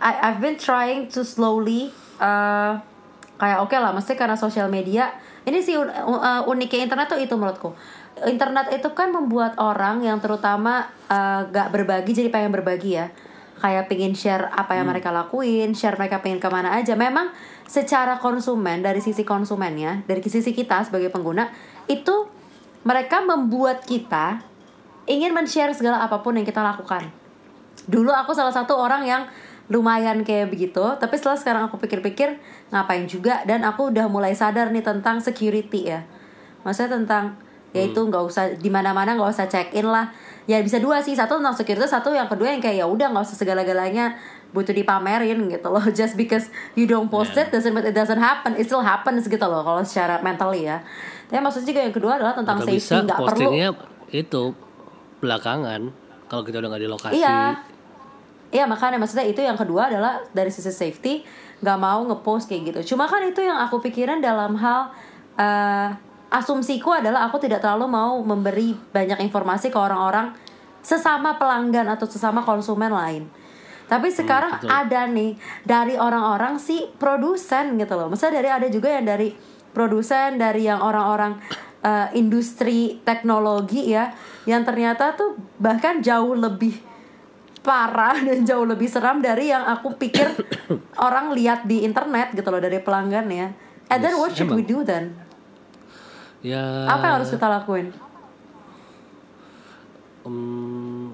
I, 0.00 0.32
I've 0.32 0.40
been 0.42 0.58
trying 0.58 1.06
to 1.12 1.22
slowly 1.22 1.92
uh, 2.18 2.80
kayak 3.38 3.58
oke 3.62 3.76
lah, 3.76 3.92
mesti 3.94 4.18
karena 4.18 4.34
sosial 4.34 4.66
media. 4.66 5.12
Ini 5.46 5.60
sih 5.62 5.78
un- 5.78 5.92
uh, 5.92 6.42
uniknya 6.50 6.88
internet 6.88 7.06
tuh 7.14 7.20
itu 7.20 7.32
menurutku. 7.36 7.72
Internet 8.26 8.74
itu 8.74 8.90
kan 8.92 9.14
membuat 9.14 9.56
orang 9.56 10.02
yang 10.04 10.18
terutama 10.20 10.90
uh, 11.08 11.46
gak 11.48 11.72
berbagi 11.72 12.10
jadi 12.10 12.28
pengen 12.28 12.52
berbagi 12.52 12.98
ya. 12.98 13.06
Kayak 13.60 13.92
pengen 13.92 14.16
share 14.16 14.48
apa 14.48 14.72
yang 14.72 14.88
mereka 14.88 15.12
lakuin, 15.12 15.76
share 15.76 16.00
mereka 16.00 16.24
pengen 16.24 16.40
ke 16.40 16.48
mana 16.48 16.72
aja. 16.80 16.96
Memang 16.96 17.28
secara 17.68 18.16
konsumen 18.16 18.80
dari 18.80 19.04
sisi 19.04 19.20
konsumennya, 19.20 20.02
dari 20.08 20.24
sisi 20.24 20.56
kita 20.56 20.80
sebagai 20.88 21.12
pengguna 21.12 21.52
itu 21.86 22.24
mereka 22.88 23.20
membuat 23.20 23.84
kita 23.84 24.40
ingin 25.04 25.36
men-share 25.36 25.76
segala 25.76 26.00
apa 26.00 26.24
pun 26.24 26.40
yang 26.40 26.48
kita 26.48 26.64
lakukan. 26.64 27.12
Dulu 27.84 28.08
aku 28.08 28.32
salah 28.32 28.52
satu 28.52 28.80
orang 28.80 29.04
yang 29.04 29.22
lumayan 29.70 30.26
kayak 30.26 30.50
begitu, 30.50 30.82
tapi 30.98 31.14
setelah 31.14 31.38
sekarang 31.38 31.62
aku 31.70 31.78
pikir-pikir 31.78 32.42
ngapain 32.74 33.06
juga 33.06 33.46
dan 33.46 33.62
aku 33.62 33.94
udah 33.94 34.10
mulai 34.10 34.34
sadar 34.34 34.74
nih 34.74 34.82
tentang 34.82 35.22
security 35.22 35.94
ya. 35.94 36.02
Maksudnya 36.66 36.98
tentang 36.98 37.38
yaitu 37.70 38.02
nggak 38.02 38.24
usah 38.26 38.50
di 38.58 38.66
mana-mana 38.66 39.14
nggak 39.14 39.30
usah 39.30 39.46
check 39.46 39.70
in 39.78 39.86
lah. 39.86 40.10
Ya 40.50 40.58
bisa 40.66 40.82
dua 40.82 40.98
sih, 40.98 41.14
satu 41.14 41.38
tentang 41.38 41.54
security, 41.54 41.86
satu 41.86 42.10
yang 42.10 42.26
kedua 42.26 42.50
yang 42.50 42.58
kayak 42.58 42.82
ya 42.82 42.86
udah 42.90 43.14
nggak 43.14 43.22
usah 43.22 43.38
segala-galanya 43.38 44.18
butuh 44.50 44.74
dipamerin 44.74 45.46
gitu 45.46 45.68
loh. 45.70 45.84
Just 45.98 46.18
because 46.18 46.50
you 46.74 46.90
don't 46.90 47.06
post 47.06 47.38
it 47.38 47.54
doesn't 47.54 47.70
mean 47.70 47.86
it 47.86 47.94
doesn't 47.94 48.18
happen, 48.18 48.58
it 48.58 48.66
still 48.66 48.82
happens 48.82 49.30
gitu 49.30 49.46
loh 49.46 49.62
kalau 49.62 49.86
secara 49.86 50.18
mentally 50.18 50.66
ya. 50.66 50.82
Tapi 51.30 51.38
maksudnya 51.38 51.70
juga 51.70 51.80
yang 51.86 51.94
kedua 51.94 52.12
adalah 52.18 52.34
tentang 52.34 52.58
Atau 52.58 52.66
safety 52.66 52.98
nggak 53.06 53.18
perlu 53.30 53.50
itu 54.10 54.42
belakangan 55.22 55.80
kalau 56.26 56.42
kita 56.42 56.58
udah 56.58 56.68
nggak 56.74 56.82
di 56.82 56.90
lokasi. 56.90 57.14
Iya. 57.22 57.38
Iya 58.50 58.66
makanya 58.66 58.98
maksudnya 58.98 59.30
itu 59.30 59.38
yang 59.46 59.54
kedua 59.54 59.86
adalah 59.86 60.26
dari 60.34 60.50
sisi 60.50 60.74
safety 60.74 61.22
nggak 61.62 61.78
mau 61.78 62.02
ngepost 62.10 62.50
kayak 62.50 62.74
gitu. 62.74 62.94
Cuma 62.94 63.06
kan 63.06 63.22
itu 63.22 63.38
yang 63.38 63.62
aku 63.62 63.78
pikirin 63.78 64.18
dalam 64.18 64.58
hal 64.58 64.90
eh, 65.38 66.09
asumsiku 66.30 66.94
adalah 66.94 67.26
aku 67.26 67.42
tidak 67.42 67.60
terlalu 67.60 67.90
mau 67.90 68.22
memberi 68.22 68.72
banyak 68.94 69.18
informasi 69.26 69.68
ke 69.68 69.76
orang-orang 69.76 70.32
sesama 70.80 71.36
pelanggan 71.36 71.90
atau 71.90 72.06
sesama 72.06 72.40
konsumen 72.46 72.94
lain. 72.94 73.26
Tapi 73.90 74.06
sekarang 74.06 74.62
betul. 74.62 74.70
ada 74.70 75.02
nih 75.10 75.34
dari 75.66 75.98
orang-orang 75.98 76.62
si 76.62 76.86
produsen 76.94 77.74
gitu 77.74 77.98
loh. 77.98 78.06
Maksudnya 78.06 78.38
dari 78.38 78.48
ada 78.48 78.68
juga 78.70 78.88
yang 78.94 79.02
dari 79.02 79.34
produsen 79.74 80.38
dari 80.38 80.70
yang 80.70 80.78
orang-orang 80.78 81.42
eh, 81.82 82.08
industri 82.14 83.02
teknologi 83.02 83.90
ya 83.90 84.14
yang 84.46 84.62
ternyata 84.62 85.18
tuh 85.18 85.34
bahkan 85.58 85.98
jauh 85.98 86.38
lebih 86.38 86.78
parah 87.60 88.14
dan 88.26 88.46
jauh 88.46 88.64
lebih 88.64 88.86
seram 88.86 89.18
dari 89.18 89.50
yang 89.50 89.66
aku 89.66 89.98
pikir 89.98 90.26
orang 91.06 91.34
lihat 91.34 91.66
di 91.66 91.82
internet 91.82 92.30
gitu 92.32 92.46
loh 92.48 92.62
dari 92.62 92.78
pelanggan 92.78 93.26
ya. 93.26 93.48
And 93.90 94.06
then 94.06 94.14
Yes, 94.14 94.22
what 94.22 94.30
should 94.38 94.54
we 94.54 94.62
emang. 94.62 94.70
do 94.70 94.78
then? 94.86 95.04
Ya. 96.40 96.88
Apa 96.88 97.02
yang 97.04 97.14
harus 97.20 97.30
kita 97.32 97.46
lakuin? 97.48 97.92
em, 100.26 101.12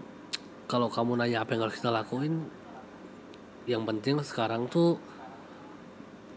kalau 0.67 0.91
kamu 0.91 1.19
nanya 1.19 1.47
apa 1.47 1.55
yang 1.55 1.63
harus 1.67 1.79
kita 1.79 1.91
lakuin, 1.95 2.43
yang 3.71 3.83
penting 3.87 4.19
sekarang 4.23 4.67
tuh 4.67 4.99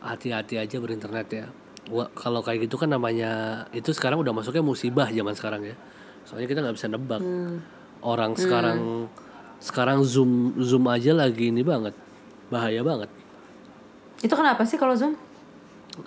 hati-hati 0.01 0.61
aja 0.61 0.77
berinternet 0.77 1.27
ya. 1.29 1.47
Wah, 1.89 2.05
kalau 2.13 2.45
kayak 2.45 2.69
gitu 2.69 2.77
kan 2.77 2.93
namanya 2.93 3.65
itu 3.73 3.89
sekarang 3.89 4.21
udah 4.21 4.33
masuknya 4.33 4.61
musibah 4.61 5.09
zaman 5.09 5.33
sekarang 5.33 5.61
ya. 5.65 5.75
Soalnya 6.29 6.45
kita 6.45 6.59
nggak 6.61 6.77
bisa 6.77 6.87
nebak. 6.89 7.21
Orang 8.05 8.37
sekarang 8.37 9.09
sekarang 9.59 10.05
zoom 10.05 10.55
zoom 10.61 10.85
aja 10.87 11.11
lagi 11.11 11.49
ini 11.49 11.65
banget, 11.65 11.97
bahaya 12.53 12.85
banget. 12.85 13.09
Itu 14.19 14.35
kenapa 14.35 14.63
sih 14.67 14.75
kalau 14.75 14.95
Zoom? 14.95 15.15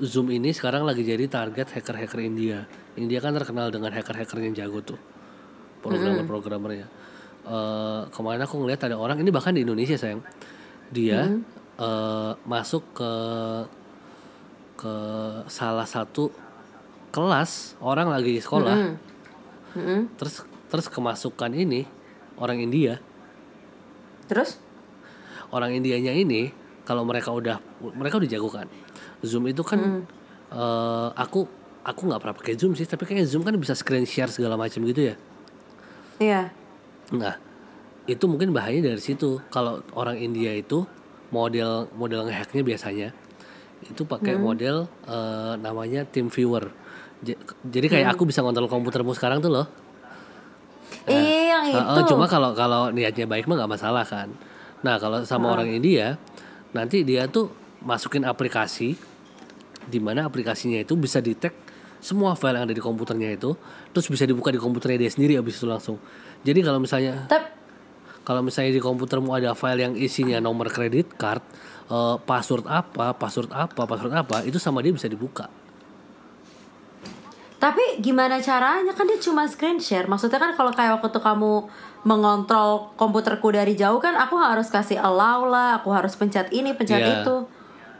Zoom 0.00 0.32
ini 0.32 0.54
sekarang 0.54 0.88
lagi 0.88 1.04
jadi 1.04 1.28
target 1.28 1.68
hacker-hacker 1.68 2.20
India. 2.24 2.64
India 2.96 3.20
kan 3.20 3.36
terkenal 3.36 3.68
dengan 3.68 3.92
hacker-hacker 3.92 4.38
yang 4.40 4.54
jago 4.56 4.80
tuh, 4.80 5.00
programmer-programmernya. 5.84 6.86
Eh, 7.42 8.00
kemarin 8.14 8.40
aku 8.46 8.62
ngeliat 8.62 8.80
ada 8.86 8.96
orang 8.96 9.18
ini 9.18 9.28
bahkan 9.34 9.52
di 9.52 9.66
Indonesia 9.66 9.98
sayang, 9.98 10.22
dia 10.94 11.28
eh, 11.76 12.32
masuk 12.46 12.82
ke 12.94 13.12
ke 14.78 14.94
salah 15.46 15.86
satu 15.86 16.32
kelas 17.12 17.76
orang 17.84 18.08
lagi 18.08 18.40
sekolah, 18.40 18.96
Mm-mm. 19.76 20.08
terus 20.16 20.42
terus 20.72 20.86
kemasukan 20.88 21.52
ini 21.52 21.84
orang 22.40 22.58
India, 22.58 22.98
Terus? 24.26 24.56
orang 25.52 25.76
Indianya 25.76 26.16
ini 26.16 26.48
kalau 26.88 27.04
mereka 27.04 27.30
udah 27.30 27.60
mereka 27.92 28.16
udah 28.16 28.30
jago 28.30 28.48
kan 28.48 28.66
Zoom 29.22 29.48
itu 29.48 29.62
kan 29.62 30.06
eh, 30.52 31.08
aku 31.14 31.46
aku 31.82 32.00
nggak 32.06 32.20
pernah 32.22 32.36
pakai 32.36 32.54
Zoom 32.54 32.74
sih 32.78 32.86
tapi 32.86 33.06
kayaknya 33.06 33.26
Zoom 33.26 33.42
kan 33.42 33.54
bisa 33.58 33.74
screen 33.74 34.06
share 34.06 34.30
segala 34.30 34.58
macam 34.58 34.82
gitu 34.86 35.14
ya. 35.14 35.16
Iya. 36.22 36.42
nah 37.12 37.34
itu 38.06 38.24
mungkin 38.30 38.54
bahaya 38.54 38.78
dari 38.82 39.02
situ. 39.02 39.42
Kalau 39.50 39.82
orang 39.94 40.18
India 40.18 40.54
itu 40.54 40.86
model 41.30 41.90
model 41.94 42.28
ngehacknya 42.28 42.62
biasanya 42.62 43.08
itu 43.82 44.06
pakai 44.06 44.38
model 44.38 44.86
eh, 45.06 45.54
namanya 45.58 46.06
team 46.06 46.30
viewer. 46.30 46.70
Jadi 47.62 47.86
kayak 47.86 48.18
aku 48.18 48.26
bisa 48.26 48.42
ngontrol 48.42 48.66
komputermu 48.66 49.14
sekarang 49.14 49.38
tuh 49.38 49.50
loh. 49.54 49.66
Iya 51.06 51.42
yang 51.66 51.94
itu. 51.98 52.14
cuma 52.14 52.26
kalau 52.30 52.54
kalau 52.54 52.90
niatnya 52.94 53.26
baik 53.26 53.46
mah 53.46 53.62
nggak 53.62 53.72
masalah 53.78 54.04
kan. 54.06 54.30
Nah 54.82 54.98
kalau 54.98 55.22
sama 55.26 55.54
orang 55.54 55.70
India 55.70 56.18
nanti 56.74 57.02
dia 57.02 57.26
tuh 57.26 57.50
masukin 57.82 58.22
aplikasi 58.26 58.94
di 59.88 59.98
mana 59.98 60.26
aplikasinya 60.26 60.78
itu 60.82 60.94
bisa 60.94 61.18
detect 61.18 61.54
semua 62.02 62.34
file 62.34 62.58
yang 62.58 62.66
ada 62.66 62.74
di 62.74 62.82
komputernya 62.82 63.30
itu 63.38 63.54
terus 63.94 64.10
bisa 64.10 64.26
dibuka 64.26 64.50
di 64.50 64.58
komputernya 64.58 65.06
dia 65.06 65.10
sendiri 65.14 65.38
abis 65.38 65.62
itu 65.62 65.66
langsung. 65.70 65.96
Jadi 66.42 66.58
kalau 66.66 66.82
misalnya 66.82 67.30
Tep, 67.30 67.44
kalau 68.26 68.42
misalnya 68.42 68.74
di 68.74 68.82
komputermu 68.82 69.30
ada 69.30 69.54
file 69.54 69.86
yang 69.86 69.94
isinya 69.94 70.42
nomor 70.42 70.66
kredit 70.70 71.14
card, 71.14 71.42
eh, 71.86 72.16
password 72.26 72.66
apa, 72.66 73.14
password 73.14 73.54
apa, 73.54 73.86
password 73.86 74.14
apa, 74.18 74.36
itu 74.42 74.58
sama 74.58 74.82
dia 74.82 74.90
bisa 74.90 75.06
dibuka. 75.06 75.46
Tapi 77.62 78.02
gimana 78.02 78.42
caranya 78.42 78.90
kan 78.90 79.06
dia 79.06 79.22
cuma 79.22 79.46
screen 79.46 79.78
share. 79.78 80.10
Maksudnya 80.10 80.42
kan 80.42 80.50
kalau 80.58 80.74
kayak 80.74 80.98
waktu 80.98 81.14
itu 81.14 81.22
kamu 81.22 81.52
mengontrol 82.02 82.90
komputerku 82.98 83.54
dari 83.54 83.78
jauh 83.78 84.02
kan 84.02 84.18
aku 84.18 84.34
harus 84.34 84.66
kasih 84.66 84.98
allow 84.98 85.46
lah, 85.46 85.78
aku 85.78 85.94
harus 85.94 86.18
pencet 86.18 86.50
ini, 86.50 86.74
pencet 86.74 86.98
Iya. 86.98 87.22
itu. 87.22 87.36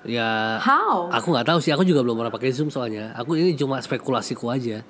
Ya 0.02 0.58
How? 0.58 1.06
Aku 1.14 1.30
nggak 1.30 1.46
tahu 1.46 1.58
sih, 1.62 1.70
aku 1.70 1.86
juga 1.86 2.02
belum 2.02 2.18
pernah 2.18 2.34
pakai 2.34 2.50
Zoom 2.50 2.74
soalnya. 2.74 3.14
Aku 3.14 3.38
ini 3.38 3.54
cuma 3.54 3.78
spekulasiku 3.78 4.50
aja. 4.50 4.82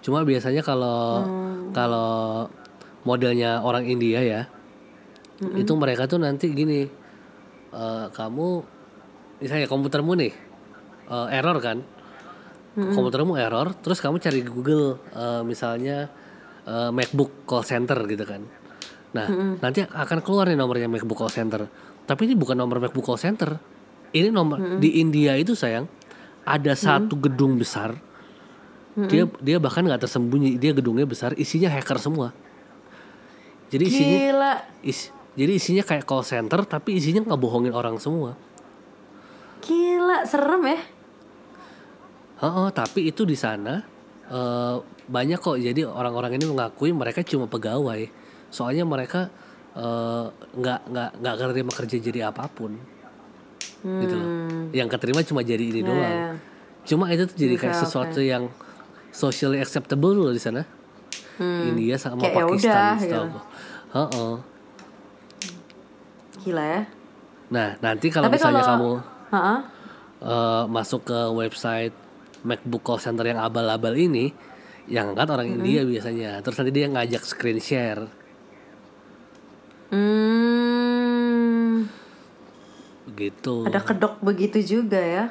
Cuma 0.00 0.22
biasanya 0.22 0.62
kalau 0.62 1.26
kalau 1.74 2.46
modelnya 3.02 3.60
orang 3.60 3.84
India 3.90 4.22
ya, 4.22 4.40
itu 5.58 5.72
mereka 5.74 6.06
tuh 6.06 6.22
nanti 6.22 6.54
gini, 6.54 6.86
eh, 7.74 8.06
kamu 8.14 8.48
misalnya 9.42 9.66
komputermu 9.66 10.12
nih, 10.14 10.32
eh, 11.10 11.26
error 11.34 11.58
kan? 11.58 11.78
Komputermu 12.70 13.34
error 13.34 13.74
terus 13.82 13.98
kamu 13.98 14.22
cari 14.22 14.40
Google 14.46 15.02
eh, 15.10 15.42
misalnya 15.42 16.06
eh, 16.62 16.90
MacBook 16.94 17.42
call 17.42 17.66
center 17.66 17.98
gitu 18.06 18.22
kan. 18.22 18.46
Nah 19.18 19.26
nanti 19.58 19.82
akan 19.82 20.22
keluar 20.22 20.46
nih 20.46 20.54
nomornya 20.54 20.86
MacBook 20.86 21.26
call 21.26 21.34
center. 21.34 21.66
Tapi 22.06 22.30
ini 22.30 22.38
bukan 22.38 22.54
nomor 22.54 22.78
MacBook 22.78 23.02
call 23.02 23.18
center 23.18 23.58
ini 24.10 24.28
nomor 24.28 24.58
di 24.78 24.98
India 24.98 25.34
itu 25.34 25.52
sayang 25.52 25.86
ada 26.42 26.72
satu 26.72 27.14
gedung 27.16 27.56
besar 27.56 27.94
dia 29.00 29.24
dia 29.38 29.56
bahkan 29.56 29.80
nggak 29.80 30.02
tersembunyi 30.02 30.56
dia 30.56 30.70
gedungnya 30.70 31.06
besar 31.06 31.32
isinya 31.34 31.68
hacker 31.68 31.96
semua 31.96 32.34
jadi 33.68 33.84
isinya 33.86 34.18
Gila. 34.18 34.52
is- 34.82 35.10
jadi 35.32 35.52
isinya 35.54 35.80
kayak 35.80 36.04
call 36.04 36.20
center 36.20 36.66
tapi 36.66 36.98
isinya 36.98 37.22
ngebohongin 37.24 37.70
orang 37.70 37.96
semua 37.96 38.34
Gila, 39.60 40.24
serem 40.24 40.64
ya. 40.66 40.80
Heeh, 42.40 42.68
tapi 42.72 43.12
itu 43.12 43.28
di 43.28 43.36
sana 43.36 43.84
eh, 44.26 44.76
banyak 45.04 45.36
kok. 45.36 45.60
Jadi 45.60 45.84
orang-orang 45.84 46.40
ini 46.40 46.48
mengakui 46.48 46.96
mereka 46.96 47.20
cuma 47.20 47.44
pegawai. 47.44 48.08
Soalnya 48.48 48.88
mereka 48.88 49.28
eh, 49.76 50.24
nggak 50.32 50.80
nggak 50.88 51.10
nggak 51.20 51.34
keterima 51.36 51.72
kerja 51.76 51.96
jadi 52.00 52.20
apa 52.32 52.48
pun. 52.48 52.72
Gitu 53.80 54.14
loh. 54.14 54.28
Yang 54.70 54.88
keterima 54.92 55.20
cuma 55.22 55.40
jadi 55.40 55.60
ini 55.62 55.80
doang. 55.80 55.96
Hmm. 55.96 56.04
ya. 56.04 56.28
Cuma 56.82 57.04
itu 57.08 57.24
tuh 57.24 57.36
jadi 57.36 57.54
kayak 57.56 57.76
sesuatu 57.78 58.18
yang 58.18 58.48
socially 59.10 59.58
acceptable 59.58 60.12
loh 60.12 60.30
di 60.30 60.38
sana. 60.38 60.64
India 61.40 61.96
sama 61.96 62.16
Hmm. 62.16 62.22
Kayak 62.22 62.34
ya 62.34 62.44
Pakistan 62.46 62.92
gitu. 62.98 63.16
aku. 63.16 63.38
Heeh. 63.90 64.34
Gila 66.40 66.64
ya. 66.66 66.80
Nah, 67.48 67.68
nanti 67.78 68.06
kalau 68.08 68.28
Tapi 68.28 68.36
misalnya 68.36 68.62
kalau- 68.62 68.70
kamu 68.70 68.92
Heeh. 69.30 69.58
eh, 70.22 70.64
masuk 70.68 71.00
ke 71.04 71.18
website 71.30 71.94
MacBook 72.40 72.80
call 72.82 72.96
center 72.96 73.24
yang 73.24 73.36
abal-abal 73.38 73.92
ini 73.92 74.32
yang 74.86 75.12
angkat 75.12 75.28
orang 75.30 75.48
India 75.50 75.80
biasanya 75.82 76.40
terus 76.40 76.56
nanti 76.56 76.72
dia 76.72 76.86
ngajak 76.86 77.22
screen 77.22 77.58
share 77.58 78.04
Hmm, 79.88 80.29
gitu 83.14 83.64
ada 83.64 83.80
kedok 83.80 84.18
begitu 84.20 84.58
juga 84.60 85.00
ya. 85.00 85.24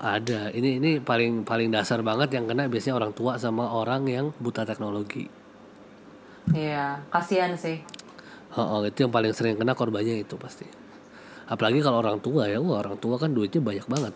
ada 0.00 0.48
ini 0.50 0.80
ini 0.80 0.90
paling 0.98 1.44
paling 1.44 1.68
dasar 1.68 2.00
banget 2.00 2.32
yang 2.32 2.48
kena 2.48 2.66
biasanya 2.66 2.96
orang 2.96 3.12
tua 3.12 3.36
sama 3.36 3.68
orang 3.68 4.08
yang 4.08 4.26
buta 4.38 4.64
teknologi 4.64 5.28
Iya, 6.50 6.98
kasihan 7.12 7.52
sih. 7.54 7.78
oh, 8.56 8.82
itu 8.82 9.06
yang 9.06 9.12
paling 9.12 9.30
sering 9.30 9.54
kena 9.54 9.76
korbannya 9.76 10.24
itu 10.24 10.34
pasti 10.34 10.64
apalagi 11.46 11.82
kalau 11.82 11.98
orang 12.00 12.18
tua 12.18 12.46
ya 12.46 12.62
wah 12.62 12.78
orang 12.80 12.94
tua 12.96 13.18
kan 13.18 13.34
duitnya 13.34 13.58
banyak 13.60 13.86
banget 13.90 14.14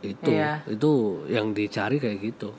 itu 0.00 0.30
Iya. 0.32 0.62
itu 0.64 0.90
yang 1.28 1.52
dicari 1.52 1.98
kayak 1.98 2.18
gitu 2.22 2.50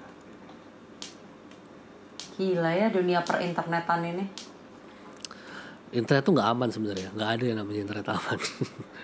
Gila 2.38 2.74
ya 2.74 2.90
dunia 2.90 3.22
perinternetan 3.22 4.02
ini. 4.02 4.26
Internet 5.92 6.24
tuh 6.24 6.34
nggak 6.36 6.50
aman 6.52 6.70
sebenarnya 6.72 7.10
nggak 7.16 7.30
ada 7.36 7.44
yang 7.44 7.58
namanya 7.60 7.80
internet 7.84 8.08
aman 8.12 8.40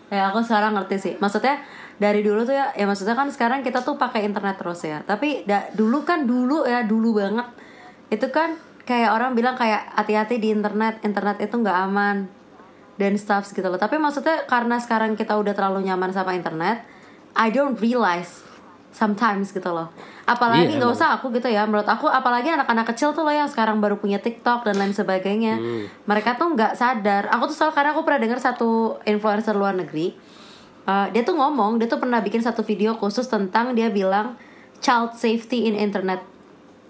Ya 0.07 0.31
aku 0.31 0.39
sekarang 0.39 0.71
ngerti 0.71 0.95
sih. 1.03 1.13
Maksudnya 1.19 1.59
dari 1.99 2.23
dulu 2.23 2.47
tuh 2.47 2.55
ya, 2.55 2.71
ya 2.79 2.87
maksudnya 2.87 3.11
kan 3.11 3.27
sekarang 3.27 3.59
kita 3.59 3.83
tuh 3.83 3.99
pakai 3.99 4.23
internet 4.23 4.55
terus 4.55 4.79
ya. 4.87 5.03
Tapi 5.03 5.43
da- 5.43 5.67
dulu 5.75 6.07
kan 6.07 6.23
dulu 6.23 6.63
ya 6.63 6.87
dulu 6.87 7.19
banget. 7.19 7.43
Itu 8.07 8.31
kan 8.31 8.55
kayak 8.87 9.11
orang 9.11 9.35
bilang 9.35 9.59
kayak 9.59 9.99
hati-hati 9.99 10.39
di 10.39 10.55
internet, 10.55 11.03
internet 11.03 11.43
itu 11.43 11.59
nggak 11.59 11.77
aman 11.91 12.31
dan 12.95 13.19
stuff 13.19 13.51
gitu 13.51 13.67
loh. 13.67 13.75
Tapi 13.75 13.99
maksudnya 13.99 14.47
karena 14.47 14.79
sekarang 14.79 15.19
kita 15.19 15.35
udah 15.35 15.51
terlalu 15.51 15.83
nyaman 15.83 16.15
sama 16.15 16.31
internet, 16.39 16.87
I 17.35 17.51
don't 17.51 17.75
realize 17.83 18.47
sometimes 18.95 19.51
gitu 19.51 19.67
loh. 19.75 19.91
Apalagi 20.27 20.75
Iya, 20.75 20.83
nggak 20.83 20.91
usah 20.91 21.15
aku 21.15 21.31
gitu 21.31 21.47
ya. 21.47 21.63
Menurut 21.63 21.87
aku 21.87 22.11
apalagi 22.11 22.51
anak-anak 22.51 22.91
kecil 22.91 23.15
tuh 23.15 23.23
loh 23.23 23.31
yang 23.31 23.47
sekarang 23.47 23.79
baru 23.79 23.95
punya 23.95 24.19
TikTok 24.19 24.67
dan 24.67 24.75
lain 24.75 24.91
sebagainya. 24.91 25.55
Mereka 26.03 26.35
tuh 26.35 26.51
nggak 26.51 26.75
sadar. 26.75 27.31
Aku 27.31 27.47
tuh 27.47 27.55
selalu 27.55 27.73
karena 27.73 27.89
aku 27.95 28.01
pernah 28.03 28.19
dengar 28.19 28.39
satu 28.43 28.99
influencer 29.07 29.55
luar 29.55 29.71
negeri. 29.71 30.11
Uh, 30.83 31.07
dia 31.11 31.23
tuh 31.23 31.35
ngomong, 31.35 31.79
dia 31.79 31.87
tuh 31.87 31.99
pernah 31.99 32.19
bikin 32.19 32.39
satu 32.39 32.59
video 32.59 32.95
khusus 32.95 33.27
tentang 33.27 33.71
dia 33.71 33.87
bilang 33.87 34.35
child 34.83 35.15
safety 35.15 35.67
in 35.67 35.79
internet. 35.79 36.19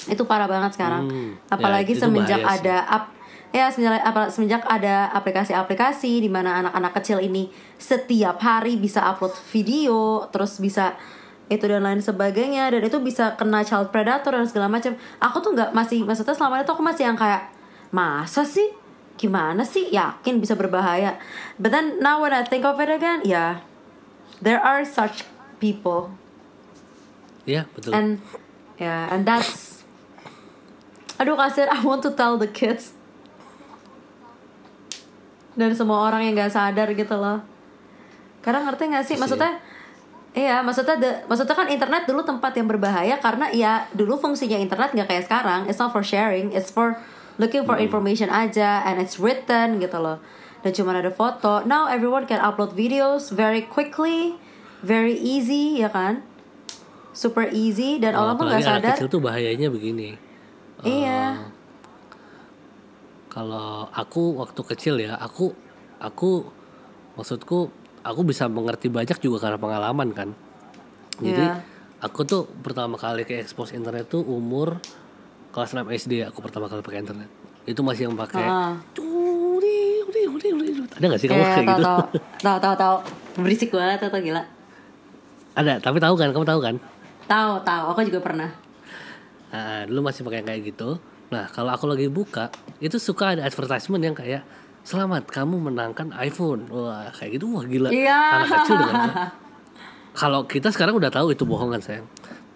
Itu 0.09 0.25
parah 0.25 0.49
banget 0.49 0.73
sekarang. 0.73 1.05
Hmm, 1.05 1.31
Apalagi 1.49 1.93
ya, 1.93 2.05
semenjak 2.05 2.41
ada 2.41 2.89
ap 2.89 3.03
ya 3.47 3.71
semenjak, 3.71 4.01
apa- 4.01 4.29
semenjak 4.29 4.61
ada 4.65 5.09
aplikasi-aplikasi 5.13 6.19
di 6.19 6.29
mana 6.29 6.61
anak-anak 6.61 6.93
kecil 6.93 7.21
ini 7.21 7.47
setiap 7.77 8.37
hari 8.37 8.77
bisa 8.77 9.01
upload 9.01 9.33
video, 9.49 10.25
terus 10.29 10.57
bisa 10.57 10.93
itu 11.47 11.63
dan 11.63 11.79
lain 11.79 12.03
sebagainya 12.03 12.67
dan 12.75 12.83
itu 12.83 12.99
bisa 12.99 13.39
kena 13.39 13.63
child 13.63 13.87
predator 13.95 14.35
dan 14.35 14.43
segala 14.43 14.67
macam. 14.67 14.99
Aku 15.23 15.39
tuh 15.39 15.55
nggak 15.55 15.71
masih 15.71 16.03
maksudnya 16.03 16.35
selama 16.35 16.59
itu 16.59 16.71
aku 16.75 16.83
masih 16.83 17.07
yang 17.07 17.15
kayak 17.15 17.47
masa 17.91 18.43
sih? 18.43 18.67
Gimana 19.15 19.63
sih? 19.63 19.87
Yakin 19.87 20.43
bisa 20.43 20.59
berbahaya. 20.59 21.15
But 21.55 21.71
then 21.71 22.03
now 22.03 22.19
when 22.19 22.35
I 22.35 22.43
think 22.43 22.67
of 22.67 22.77
it 22.83 22.91
again, 22.91 23.23
yeah, 23.23 23.63
there 24.43 24.59
are 24.59 24.83
such 24.83 25.23
people. 25.63 26.11
Ya 27.47 27.63
betul. 27.71 27.95
And 27.95 28.19
yeah 28.75 29.07
and 29.07 29.23
that's 29.23 29.81
aduh 31.17 31.39
kasir 31.39 31.71
I 31.73 31.79
want 31.79 32.03
to 32.03 32.11
tell 32.11 32.35
the 32.35 32.51
kids. 32.51 32.91
Dan 35.57 35.73
semua 35.73 36.05
orang 36.05 36.27
yang 36.27 36.35
nggak 36.35 36.53
sadar 36.53 36.91
gitu 36.91 37.15
loh. 37.17 37.41
Karena 38.43 38.67
ngerti 38.67 38.83
nggak 38.93 39.05
sih? 39.07 39.15
Maksudnya 39.17 39.57
Iya, 40.37 40.61
maksudnya 40.61 40.95
the- 40.95 41.25
maksudnya 41.25 41.51
kan 41.51 41.65
internet 41.65 42.05
dulu 42.05 42.21
tempat 42.21 42.53
yang 42.53 42.69
berbahaya 42.69 43.17
karena 43.17 43.49
ya 43.49 43.89
dulu 43.89 44.13
fungsinya 44.15 44.53
internet 44.55 44.93
nggak 44.93 45.09
kayak 45.09 45.25
sekarang. 45.25 45.65
It's 45.65 45.81
not 45.81 45.89
for 45.89 46.05
sharing, 46.05 46.53
it's 46.53 46.69
for 46.69 46.93
looking 47.35 47.65
for 47.65 47.81
information 47.81 48.29
aja 48.29 48.85
and 48.85 49.01
it's 49.01 49.17
written 49.17 49.81
gitu 49.81 49.97
loh. 49.97 50.21
Dan 50.61 50.73
cuma 50.73 50.93
ada 50.93 51.09
foto. 51.09 51.65
Now 51.65 51.89
everyone 51.89 52.25
can 52.25 52.37
upload 52.37 52.73
videos 52.73 53.29
very 53.29 53.65
quickly, 53.65 54.37
very 54.79 55.17
easy 55.17 55.81
ya 55.81 55.89
kan? 55.89 56.21
Super 57.11 57.49
easy 57.49 57.97
dan 57.97 58.13
Oh, 58.13 58.29
orang 58.29 58.37
apalagi 58.37 58.61
nggak 58.61 58.69
anak 58.69 58.77
sadar. 58.77 58.93
kecil 58.93 59.09
tuh 59.09 59.17
bahayanya 59.19 59.73
begini 59.73 60.21
Iya. 60.79 61.49
kalau 63.27 63.89
aku 63.89 64.37
waktu 64.37 64.61
kecil 64.63 64.95
ya 64.97 65.17
aku 65.17 65.49
aku 65.97 66.45
maksudku 67.13 67.73
aku 68.07 68.23
bisa 68.23 68.47
mengerti 68.47 68.87
banyak 68.87 69.19
juga 69.19 69.37
karena 69.39 69.57
pengalaman 69.57 70.09
kan 70.11 70.29
jadi 71.17 71.43
Iya. 71.43 71.59
aku 71.99 72.23
tuh 72.23 72.47
pertama 72.57 72.95
kali 72.95 73.23
ke 73.23 73.37
expose 73.37 73.73
internet 73.73 74.07
tuh 74.07 74.21
umur 74.21 74.79
kelas 75.51 75.73
6 75.73 75.83
SD 75.89 76.23
aku 76.23 76.39
pertama 76.39 76.65
kali 76.65 76.79
pakai 76.79 77.01
internet 77.01 77.29
itu 77.63 77.81
masih 77.81 78.07
yang 78.07 78.15
pakai 78.15 78.47
uri. 78.95 79.99
ada 80.89 81.05
gak 81.05 81.19
sih 81.19 81.27
kamu 81.27 81.37
Iya, 81.37 81.49
kayak 81.51 81.57
tahu 81.57 81.67
gitu 81.67 81.83
tahu 81.83 81.99
tahu 82.45 82.57
tahu 82.57 82.75
tahu 82.75 82.95
berisik 83.37 83.69
banget 83.69 83.99
atau 84.01 84.17
gila. 84.17 84.43
ada 85.53 85.73
tapi 85.77 85.97
tahu 85.97 86.13
kan 86.15 86.29
kamu 86.31 86.47
tahu 86.47 86.61
kan 86.61 86.75
Tahu 87.27 87.59
tahu, 87.59 87.83
aku 87.91 88.07
juga 88.07 88.23
pernah. 88.23 88.47
Nah, 89.51 89.83
dulu 89.83 90.07
masih 90.07 90.23
pakai 90.23 90.47
kayak 90.47 90.63
gitu. 90.63 90.95
Nah, 91.27 91.51
kalau 91.51 91.75
aku 91.75 91.83
lagi 91.83 92.07
buka, 92.07 92.47
itu 92.79 92.95
suka 92.95 93.35
ada 93.35 93.43
advertisement 93.43 93.99
yang 93.99 94.15
kayak 94.15 94.47
selamat 94.87 95.27
kamu 95.27 95.67
menangkan 95.67 96.15
iPhone. 96.15 96.71
Wah, 96.71 97.11
kayak 97.11 97.35
gitu 97.35 97.51
wah 97.51 97.67
gila. 97.67 97.91
Iya. 97.91 98.19
Anak 98.39 98.49
kecil 98.63 98.75
dengan 98.79 99.11
Kalau 100.23 100.41
kita 100.47 100.71
sekarang 100.71 100.95
udah 100.95 101.11
tahu 101.11 101.35
itu 101.35 101.43
bohongan 101.43 101.83
sayang. 101.83 102.07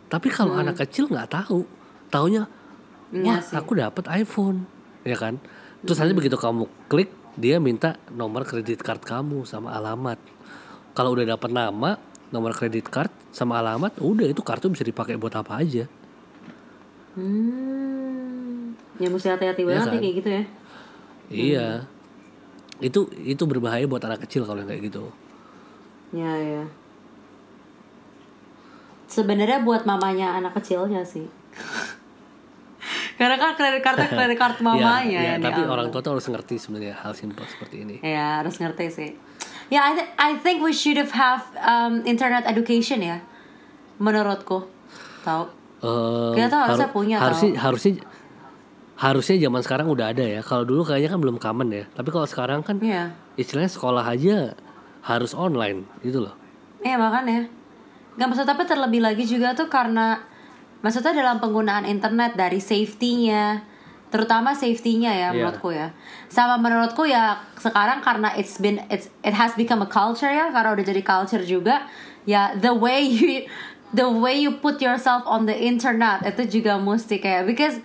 Tapi 0.08 0.32
kalau 0.32 0.56
anak 0.58 0.80
kecil 0.82 1.12
nggak 1.12 1.28
tahu, 1.28 1.68
taunya 2.08 2.48
Hmm. 3.12 3.28
Iya 3.28 3.36
wah 3.36 3.40
sih. 3.44 3.56
aku 3.60 3.76
dapat 3.76 4.08
iPhone, 4.24 4.64
ya 5.04 5.20
kan? 5.20 5.36
Terus 5.84 6.00
nanti 6.00 6.16
begitu 6.16 6.40
kamu 6.40 6.64
klik, 6.88 7.12
dia 7.36 7.60
minta 7.60 8.00
nomor 8.08 8.48
kredit 8.48 8.80
card 8.80 9.04
kamu 9.04 9.44
sama 9.44 9.76
alamat. 9.76 10.16
Kalau 10.96 11.12
udah 11.12 11.36
dapat 11.36 11.52
nama, 11.52 12.00
nomor 12.32 12.56
kredit 12.56 12.88
card 12.88 13.12
sama 13.36 13.60
alamat, 13.60 14.00
udah 14.00 14.32
itu 14.32 14.40
kartu 14.40 14.72
bisa 14.72 14.88
dipakai 14.88 15.20
buat 15.20 15.36
apa 15.36 15.60
aja. 15.60 15.92
Hmm. 17.20 18.80
Ya 18.96 19.12
mesti 19.12 19.28
hati-hati 19.28 19.68
Iya 19.68 19.68
banget 19.68 19.84
kan? 19.84 19.92
ya 19.92 20.00
kayak 20.00 20.16
gitu 20.16 20.30
ya. 20.32 20.44
Iya. 21.28 21.68
Itu 22.82 23.08
itu 23.22 23.44
berbahaya 23.46 23.86
buat 23.86 24.02
anak 24.02 24.26
kecil 24.26 24.44
kalau 24.44 24.66
kayak 24.66 24.82
gitu. 24.84 25.08
Ya 26.12 26.34
ya. 26.36 26.64
Sebenarnya 29.06 29.60
buat 29.62 29.84
mamanya 29.84 30.40
anak 30.40 30.56
kecilnya 30.58 31.04
sih. 31.04 31.28
Karena 33.20 33.38
kan 33.38 33.54
kredit 33.54 33.86
kartu 33.86 34.02
kredit 34.18 34.38
kartu 34.40 34.66
mamanya 34.66 35.06
ya, 35.06 35.22
yang 35.38 35.44
tapi 35.46 35.62
orang 35.62 35.94
tua 35.94 36.02
tuh 36.02 36.18
harus 36.18 36.26
ngerti 36.26 36.58
sebenarnya 36.58 36.98
hal 36.98 37.14
simpel 37.14 37.46
seperti 37.46 37.86
ini. 37.86 37.96
Ya 38.02 38.42
harus 38.42 38.58
ngerti 38.58 38.86
sih. 38.90 39.10
Ya 39.70 39.88
I, 39.88 39.92
thi- 39.94 40.12
I 40.18 40.32
think 40.42 40.60
we 40.66 40.74
should 40.74 40.98
have 40.98 41.14
have 41.14 41.46
um, 41.62 42.02
internet 42.04 42.50
education 42.50 43.06
ya. 43.06 43.22
Menurutku. 44.02 44.66
Tahu. 45.22 45.44
Eh, 45.82 46.32
Kita 46.38 46.48
tuh 46.50 46.60
harusnya 46.66 46.90
punya, 46.90 47.18
harusnya 47.22 47.52
tau. 47.54 47.62
harusnya 47.70 47.92
harusnya 49.02 49.42
zaman 49.42 49.62
sekarang 49.66 49.90
udah 49.90 50.14
ada 50.14 50.22
ya. 50.22 50.46
Kalau 50.46 50.62
dulu 50.62 50.86
kayaknya 50.86 51.10
kan 51.10 51.20
belum 51.20 51.38
common 51.42 51.74
ya. 51.74 51.86
Tapi 51.90 52.10
kalau 52.14 52.28
sekarang 52.30 52.62
kan 52.62 52.78
Iya. 52.78 53.10
istilahnya 53.34 53.74
sekolah 53.74 54.06
aja 54.06 54.54
harus 55.02 55.34
online 55.34 55.90
gitu 56.06 56.22
loh. 56.22 56.38
Iya 56.86 57.02
makanya. 57.02 57.50
Gak 58.14 58.28
maksud 58.30 58.46
tapi 58.46 58.70
terlebih 58.70 59.02
lagi 59.02 59.26
juga 59.26 59.58
tuh 59.58 59.66
karena 59.66 60.22
maksudnya 60.86 61.18
dalam 61.18 61.42
penggunaan 61.42 61.90
internet 61.90 62.38
dari 62.38 62.62
safety-nya, 62.62 63.66
terutama 64.14 64.54
safety-nya 64.54 65.10
ya 65.10 65.20
Iya. 65.20 65.30
menurutku 65.34 65.74
ya. 65.74 65.90
Sama 66.30 66.62
menurutku 66.62 67.10
ya 67.10 67.42
sekarang 67.58 68.06
karena 68.06 68.30
it's 68.38 68.62
been 68.62 68.78
it's 68.94 69.10
it 69.26 69.34
has 69.34 69.58
become 69.58 69.82
a 69.82 69.90
culture 69.90 70.30
ya 70.30 70.54
karena 70.54 70.78
udah 70.78 70.86
jadi 70.86 71.02
culture 71.02 71.42
juga 71.42 71.90
ya 72.30 72.54
the 72.54 72.70
way 72.70 73.02
you 73.02 73.50
the 73.98 74.06
way 74.06 74.38
you 74.38 74.62
put 74.62 74.78
yourself 74.78 75.26
on 75.26 75.50
the 75.50 75.58
internet 75.58 76.22
itu 76.22 76.62
juga 76.62 76.78
mesti 76.78 77.18
kayak 77.18 77.50
because 77.50 77.82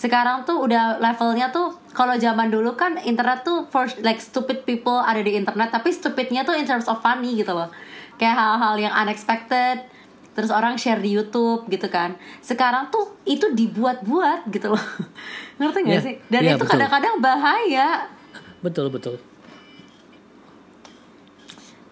sekarang 0.00 0.48
tuh 0.48 0.64
udah 0.64 0.96
levelnya 0.96 1.52
tuh 1.52 1.76
kalau 1.92 2.16
zaman 2.16 2.48
dulu 2.48 2.72
kan 2.72 2.96
internet 3.04 3.44
tuh 3.44 3.68
for 3.68 3.84
like 4.00 4.16
stupid 4.16 4.64
people 4.64 4.96
ada 4.96 5.20
di 5.20 5.36
internet 5.36 5.68
tapi 5.68 5.92
stupidnya 5.92 6.40
tuh 6.40 6.56
in 6.56 6.64
terms 6.64 6.88
of 6.88 7.04
funny 7.04 7.36
gitu 7.36 7.52
loh. 7.52 7.68
Kayak 8.16 8.40
hal-hal 8.40 8.80
yang 8.80 8.94
unexpected 8.96 9.84
terus 10.32 10.48
orang 10.48 10.80
share 10.80 11.04
di 11.04 11.12
YouTube 11.12 11.68
gitu 11.68 11.84
kan. 11.92 12.16
Sekarang 12.40 12.88
tuh 12.88 13.12
itu 13.28 13.52
dibuat-buat 13.52 14.48
gitu 14.48 14.72
loh. 14.72 14.80
Ngerti 15.60 15.78
gak 15.84 15.92
Iya, 15.92 16.00
sih? 16.00 16.14
Dan 16.32 16.40
iya, 16.48 16.56
itu 16.56 16.64
kadang-kadang 16.64 17.20
bahaya. 17.20 18.08
Betul 18.64 18.88
betul. 18.88 19.20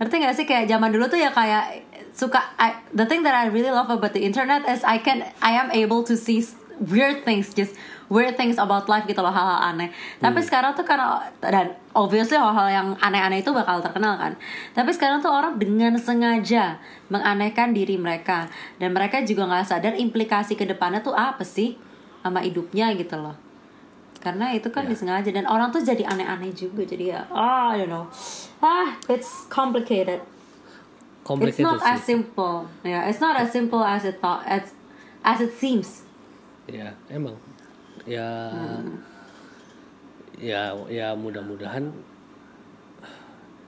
Ngerti 0.00 0.14
gak 0.16 0.32
sih? 0.32 0.44
Kayak 0.48 0.64
zaman 0.72 0.96
dulu 0.96 1.04
tuh 1.12 1.20
ya 1.20 1.28
kayak 1.28 1.84
suka 2.16 2.40
I, 2.56 2.72
the 2.96 3.04
thing 3.04 3.20
that 3.20 3.36
I 3.36 3.52
really 3.52 3.68
love 3.68 3.92
about 3.92 4.16
the 4.16 4.24
internet 4.24 4.64
is 4.64 4.80
I 4.80 4.96
can 4.96 5.28
I 5.44 5.60
am 5.60 5.68
able 5.68 6.00
to 6.08 6.16
see 6.16 6.40
weird 6.80 7.26
things 7.26 7.52
just 7.52 7.74
weird 8.08 8.34
things 8.40 8.56
about 8.56 8.88
life 8.88 9.04
gitu 9.04 9.20
loh 9.20 9.32
hal-hal 9.32 9.72
aneh. 9.72 9.92
Tapi 10.18 10.40
sekarang 10.40 10.72
tuh 10.72 10.84
karena 10.84 11.20
dan 11.44 11.76
obviously 11.92 12.40
hal-hal 12.40 12.68
yang 12.68 12.88
aneh-aneh 12.98 13.44
itu 13.44 13.52
bakal 13.52 13.84
terkenal 13.84 14.16
kan. 14.16 14.32
Tapi 14.72 14.90
sekarang 14.96 15.20
tuh 15.20 15.32
orang 15.32 15.60
dengan 15.60 15.94
sengaja 16.00 16.80
menganehkan 17.12 17.76
diri 17.76 18.00
mereka. 18.00 18.48
Dan 18.80 18.96
mereka 18.96 19.20
juga 19.22 19.44
nggak 19.48 19.64
sadar 19.68 19.94
implikasi 19.94 20.56
ke 20.56 20.64
depannya 20.64 21.04
tuh 21.04 21.12
apa 21.12 21.44
sih 21.44 21.76
sama 22.24 22.40
hidupnya 22.40 22.96
gitu 22.96 23.20
loh. 23.20 23.36
Karena 24.18 24.50
itu 24.56 24.72
kan 24.72 24.88
disengaja. 24.88 25.28
Dan 25.30 25.44
orang 25.44 25.68
tuh 25.68 25.84
jadi 25.84 26.08
aneh-aneh 26.08 26.50
juga. 26.56 26.82
Jadi 26.88 27.12
ya 27.12 27.28
ah 27.28 27.76
I 27.76 27.84
don't 27.84 27.92
know. 27.92 28.08
Ah 28.64 28.96
it's 29.12 29.46
complicated. 29.52 30.24
It's 31.28 31.60
not 31.60 31.84
as 31.84 32.00
simple. 32.08 32.72
Yeah 32.80 33.04
it's 33.04 33.20
not 33.20 33.36
as 33.36 33.52
simple 33.52 33.84
as 33.84 34.08
it 34.08 34.16
thought 34.24 34.48
as 34.48 34.72
as 35.20 35.44
it 35.44 35.52
seems. 35.52 36.08
Ya 36.64 36.96
emang 37.12 37.36
ya 38.08 38.30
ya 40.38 40.72
ya 40.88 41.12
mudah-mudahan 41.12 41.92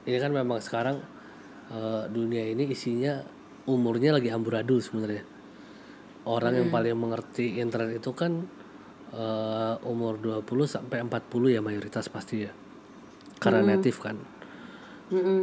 ini 0.08 0.16
kan 0.16 0.32
memang 0.32 0.58
sekarang 0.64 0.96
eh, 1.70 2.04
dunia 2.08 2.48
ini 2.48 2.72
isinya 2.72 3.20
umurnya 3.68 4.16
lagi 4.16 4.32
amburadul 4.32 4.80
sebenarnya. 4.80 5.22
Orang 6.24 6.52
yang 6.52 6.68
paling 6.68 6.96
mengerti 6.96 7.60
internet 7.60 8.00
itu 8.00 8.16
kan 8.16 8.48
eh, 9.12 9.74
umur 9.84 10.16
20 10.18 10.44
sampai 10.64 11.04
40 11.04 11.54
ya 11.54 11.60
mayoritas 11.60 12.08
pasti 12.08 12.48
ya. 12.48 12.52
Karena 13.40 13.76
native 13.76 13.98
kan. 14.00 14.16
Mm-mm. 15.10 15.42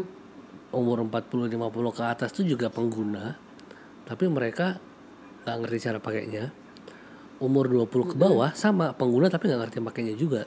umur 0.72 1.04
40 1.04 1.52
50 1.52 1.96
ke 1.96 2.04
atas 2.08 2.32
tuh 2.32 2.48
juga 2.48 2.72
pengguna 2.72 3.36
tapi 4.08 4.32
mereka 4.32 4.80
nggak 5.44 5.58
ngerti 5.64 5.78
cara 5.84 6.00
pakainya 6.00 6.52
umur 7.38 7.66
20 7.68 7.86
ke 8.08 8.16
bawah 8.16 8.50
sama 8.52 8.92
pengguna 8.92 9.28
tapi 9.28 9.48
nggak 9.48 9.62
ngerti 9.64 9.78
pakainya 9.80 10.16
juga 10.16 10.44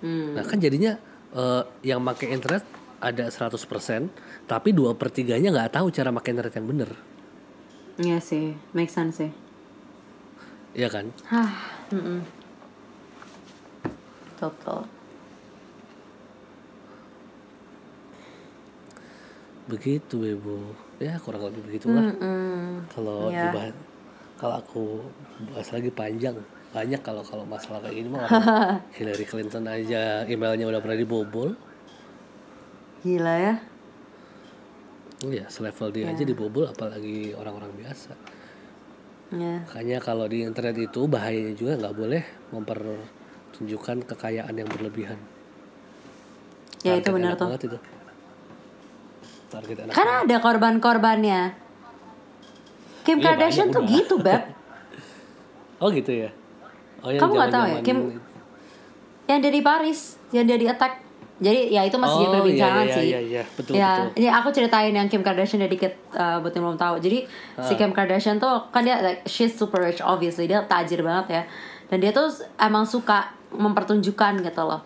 Hmm. 0.00 0.36
nah 0.36 0.44
kan 0.44 0.60
jadinya 0.60 1.00
eh, 1.32 1.62
yang 1.82 2.04
pakai 2.04 2.28
internet 2.30 2.60
ada 3.00 3.24
100% 3.24 3.56
tapi 4.44 4.68
dua 4.70 4.92
per 4.92 5.08
tiganya 5.08 5.48
nggak 5.48 5.72
tahu 5.72 5.88
cara 5.88 6.12
pakai 6.12 6.30
internet 6.32 6.54
yang 6.54 6.68
bener 6.68 6.90
Iya 7.94 8.18
sih 8.18 8.52
make 8.72 8.88
sense 8.88 9.16
sih 9.16 9.30
Iya 10.74 10.88
kan 10.88 11.08
Hah, 11.24 11.52
mm-mm. 11.88 12.20
Total. 14.34 14.84
begitu 19.64 20.20
ibu 20.20 20.60
ya 21.00 21.16
kurang 21.16 21.48
lebih 21.48 21.64
begitulah 21.64 22.12
Mm-mm. 22.12 22.84
kalau 22.92 23.32
Iya. 23.32 23.48
dibahas 23.48 23.74
kalau 24.40 24.54
aku 24.58 24.84
bahas 25.54 25.68
lagi 25.70 25.90
panjang 25.94 26.36
banyak 26.74 27.00
kalau 27.06 27.22
kalau 27.22 27.46
masalah 27.46 27.78
kayak 27.86 28.02
gini 28.02 28.08
mah 28.10 28.26
Hillary 28.98 29.26
Clinton 29.26 29.64
aja 29.70 30.26
emailnya 30.26 30.66
udah 30.66 30.82
pernah 30.82 30.98
dibobol 30.98 31.54
Gila 33.04 33.34
ya. 33.36 33.54
Iya, 35.20 35.44
selevel 35.52 35.92
dia 35.92 36.08
aja 36.08 36.24
dibobol 36.24 36.64
apalagi 36.64 37.36
orang-orang 37.36 37.76
biasa. 37.76 38.16
Ya. 39.36 39.60
Makanya 39.68 40.00
kalau 40.00 40.24
di 40.24 40.40
internet 40.40 40.76
itu 40.80 41.04
bahayanya 41.04 41.52
juga 41.52 41.76
nggak 41.76 41.96
boleh 41.96 42.22
mempertunjukkan 42.56 44.08
kekayaan 44.08 44.56
yang 44.56 44.68
berlebihan. 44.72 45.20
Ya 46.80 46.96
itu 46.96 47.12
Target 47.12 47.16
benar 47.16 47.32
enak 47.36 47.40
tuh. 47.60 47.68
itu. 47.68 47.78
Target. 49.52 49.76
Karena 49.92 50.14
ada 50.24 50.36
korban-korbannya. 50.40 51.40
Kim 53.04 53.18
Iya, 53.18 53.24
Kardashian 53.30 53.68
tuh 53.68 53.84
gitu, 53.84 54.16
Beb. 54.18 54.42
Oh 55.78 55.90
gitu 55.90 56.10
ya. 56.10 56.30
Oh 56.98 57.10
yang 57.10 57.20
Kamu 57.20 57.32
nggak 57.34 57.50
tahu 57.50 57.64
ya, 57.68 57.78
Kim- 57.82 58.16
Yang 59.24 59.40
dari 59.42 59.60
Paris, 59.60 60.00
yang 60.30 60.44
dari 60.44 60.64
attack. 60.64 61.00
Jadi 61.34 61.66
ya 61.68 61.82
itu 61.82 61.96
masih 61.96 62.14
jadi 62.20 62.28
Oh, 62.30 62.34
perbincangan 62.38 62.78
iya, 62.78 62.86
iya, 62.86 62.96
sih. 62.96 63.06
iya, 63.06 63.20
iya. 63.20 63.42
Betul, 63.50 63.72
ya, 63.74 63.90
betul. 63.98 64.16
ini 64.16 64.28
aku 64.30 64.48
ceritain 64.48 64.94
yang 64.94 65.08
Kim 65.08 65.20
Kardashian 65.20 65.58
dari 65.58 65.72
dikit 65.72 65.92
uh, 66.12 66.38
buat 66.38 66.54
yang 66.54 66.64
belum 66.64 66.78
tahu. 66.78 66.94
Jadi 66.98 67.26
Ah. 67.52 67.60
si 67.60 67.74
Kim 67.74 67.90
Kardashian 67.90 68.38
tuh 68.38 68.70
kan 68.70 68.80
dia 68.80 69.02
like 69.02 69.26
she's 69.26 69.50
super 69.50 69.82
rich 69.82 69.98
obviously 69.98 70.46
dia 70.46 70.62
tajir 70.62 71.02
banget 71.02 71.26
ya. 71.28 71.42
Dan 71.86 71.98
dia 71.98 72.10
tuh 72.10 72.30
emang 72.56 72.86
suka 72.86 73.34
mempertunjukkan 73.50 74.40
gitu 74.40 74.62
loh. 74.62 74.80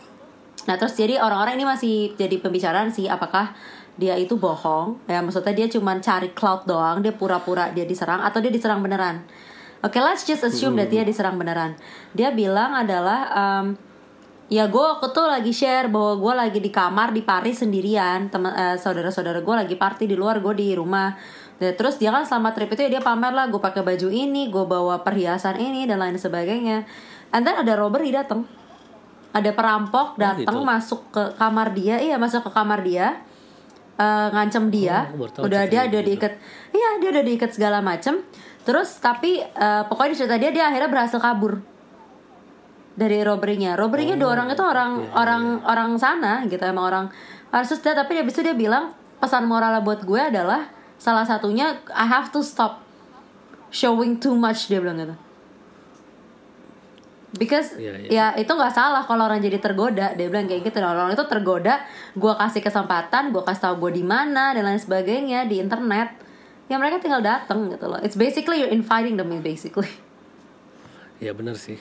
Nah 0.64 0.74
terus 0.74 0.92
jadi 0.92 1.16
orang-orang 1.16 1.54
ini 1.54 1.64
masih 1.64 1.94
jadi 2.14 2.36
pembicaraan 2.38 2.88
sih 2.88 3.06
apakah 3.06 3.52
dia 3.98 4.14
itu 4.14 4.38
bohong 4.38 5.10
ya. 5.10 5.18
Maksudnya 5.20 5.52
dia 5.52 5.66
cuma 5.66 5.98
cari 5.98 6.30
cloud 6.32 6.64
doang 6.64 7.02
dia 7.02 7.10
pura-pura 7.10 7.74
dia 7.74 7.84
diserang 7.84 8.22
atau 8.22 8.38
dia 8.38 8.54
diserang 8.54 8.80
beneran. 8.80 9.26
Oke 9.82 9.98
let's 9.98 10.22
just 10.26 10.46
assume 10.46 10.78
that 10.78 10.88
dia 10.88 11.02
diserang 11.02 11.34
beneran. 11.36 11.74
Dia 12.14 12.30
bilang 12.30 12.78
adalah 12.78 13.30
um, 13.34 13.66
ya 14.48 14.70
gue 14.70 14.80
waktu 14.80 15.06
tuh 15.10 15.26
lagi 15.26 15.50
share 15.50 15.90
bahwa 15.90 16.18
gue 16.18 16.32
lagi 16.34 16.58
di 16.62 16.70
kamar 16.70 17.10
di 17.10 17.26
Paris 17.26 17.60
sendirian. 17.60 18.30
Teman 18.30 18.54
eh, 18.54 18.76
saudara-saudara 18.78 19.42
gue 19.42 19.54
lagi 19.54 19.74
party 19.74 20.06
di 20.06 20.14
luar 20.14 20.38
gue 20.38 20.54
di 20.54 20.74
rumah. 20.78 21.14
Dan 21.58 21.74
terus 21.74 21.98
dia 21.98 22.14
kan 22.14 22.22
selama 22.22 22.54
trip 22.54 22.70
itu 22.70 22.86
ya 22.86 22.90
dia 22.98 23.02
pamer 23.02 23.34
lah 23.34 23.50
gue 23.50 23.58
pakai 23.58 23.82
baju 23.82 24.08
ini 24.14 24.46
gue 24.46 24.64
bawa 24.64 25.02
perhiasan 25.02 25.58
ini 25.58 25.90
dan 25.90 25.98
lain 25.98 26.14
sebagainya. 26.14 26.86
And 27.34 27.42
then 27.42 27.58
ada 27.58 27.74
robbery 27.74 28.14
datang 28.14 28.46
ada 29.28 29.50
perampok 29.52 30.16
datang 30.16 30.64
gitu. 30.64 30.66
masuk 30.66 31.00
ke 31.12 31.22
kamar 31.36 31.76
dia 31.76 32.00
iya 32.00 32.16
masuk 32.16 32.48
ke 32.48 32.50
kamar 32.50 32.80
dia 32.80 33.20
eh, 33.98 34.28
ngancem 34.32 34.70
dia 34.70 35.10
Oh, 35.18 35.26
udah 35.44 35.66
dia 35.66 35.90
udah 35.90 36.00
gitu. 36.00 36.08
diikat 36.14 36.32
iya 36.72 36.88
dia 37.02 37.08
udah 37.12 37.24
diikat 37.26 37.50
segala 37.52 37.82
macem 37.82 38.22
terus 38.62 38.96
tapi 39.02 39.42
eh, 39.42 39.82
pokoknya 39.90 40.14
cerita 40.14 40.36
dia 40.38 40.50
dia 40.54 40.64
akhirnya 40.70 40.88
berhasil 40.88 41.18
kabur 41.18 41.58
dari 42.98 43.22
robbery-nya. 43.22 43.78
Robbery-nya 43.78 44.18
dua 44.18 44.34
orang 44.34 44.50
itu 44.50 44.58
orang 44.58 44.90
iya, 44.98 45.14
orang 45.14 45.42
orang 45.62 45.90
sana 46.02 46.42
gitu 46.50 46.58
emang 46.66 46.82
orang 46.90 47.04
harus 47.54 47.70
dia 47.78 47.94
tapi 47.94 48.18
habis 48.18 48.34
itu 48.34 48.42
dia 48.42 48.58
bilang 48.58 48.90
pesan 49.22 49.46
moralnya 49.46 49.86
buat 49.86 50.02
gue 50.02 50.18
adalah 50.18 50.66
salah 50.98 51.22
satunya 51.22 51.78
I 51.94 52.06
have 52.10 52.34
to 52.34 52.42
stop 52.42 52.82
showing 53.70 54.18
too 54.18 54.34
much 54.34 54.66
dia 54.66 54.82
bilang 54.82 54.98
gitu. 54.98 55.14
Because 57.36 57.76
Iya, 57.76 57.92
ya 57.92 58.08
iya. 58.08 58.26
itu 58.40 58.48
nggak 58.48 58.72
salah 58.72 59.04
kalau 59.04 59.28
orang 59.28 59.44
jadi 59.44 59.60
tergoda 59.60 60.16
dia 60.16 60.32
bilang 60.32 60.48
kayak 60.48 60.64
gitu. 60.64 60.80
Nah, 60.80 60.96
orang 60.96 61.12
itu 61.12 61.24
tergoda, 61.28 61.84
gue 62.16 62.32
kasih 62.32 62.64
kesempatan, 62.64 63.36
gue 63.36 63.42
kasih 63.44 63.68
tahu 63.68 63.74
gue 63.88 64.00
di 64.00 64.04
mana 64.06 64.56
dan 64.56 64.64
lain 64.64 64.80
sebagainya 64.80 65.44
di 65.44 65.60
internet. 65.60 66.16
Ya 66.72 66.80
mereka 66.80 67.04
tinggal 67.04 67.20
datang 67.20 67.68
gitu 67.68 67.84
loh. 67.84 68.00
It's 68.00 68.16
basically 68.16 68.64
you're 68.64 68.72
inviting 68.72 69.20
them 69.20 69.28
basically. 69.44 69.92
Ya 71.20 71.34
benar 71.34 71.58
sih. 71.58 71.76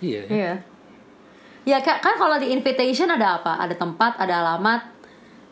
Iya. 0.00 0.20
ya. 0.24 0.32
Iya. 0.32 0.52
Ya 1.66 1.78
kan, 1.82 1.98
kan 1.98 2.14
kalau 2.14 2.38
di 2.38 2.54
invitation 2.54 3.10
ada 3.10 3.42
apa? 3.42 3.58
Ada 3.58 3.74
tempat, 3.74 4.22
ada 4.22 4.38
alamat, 4.38 4.86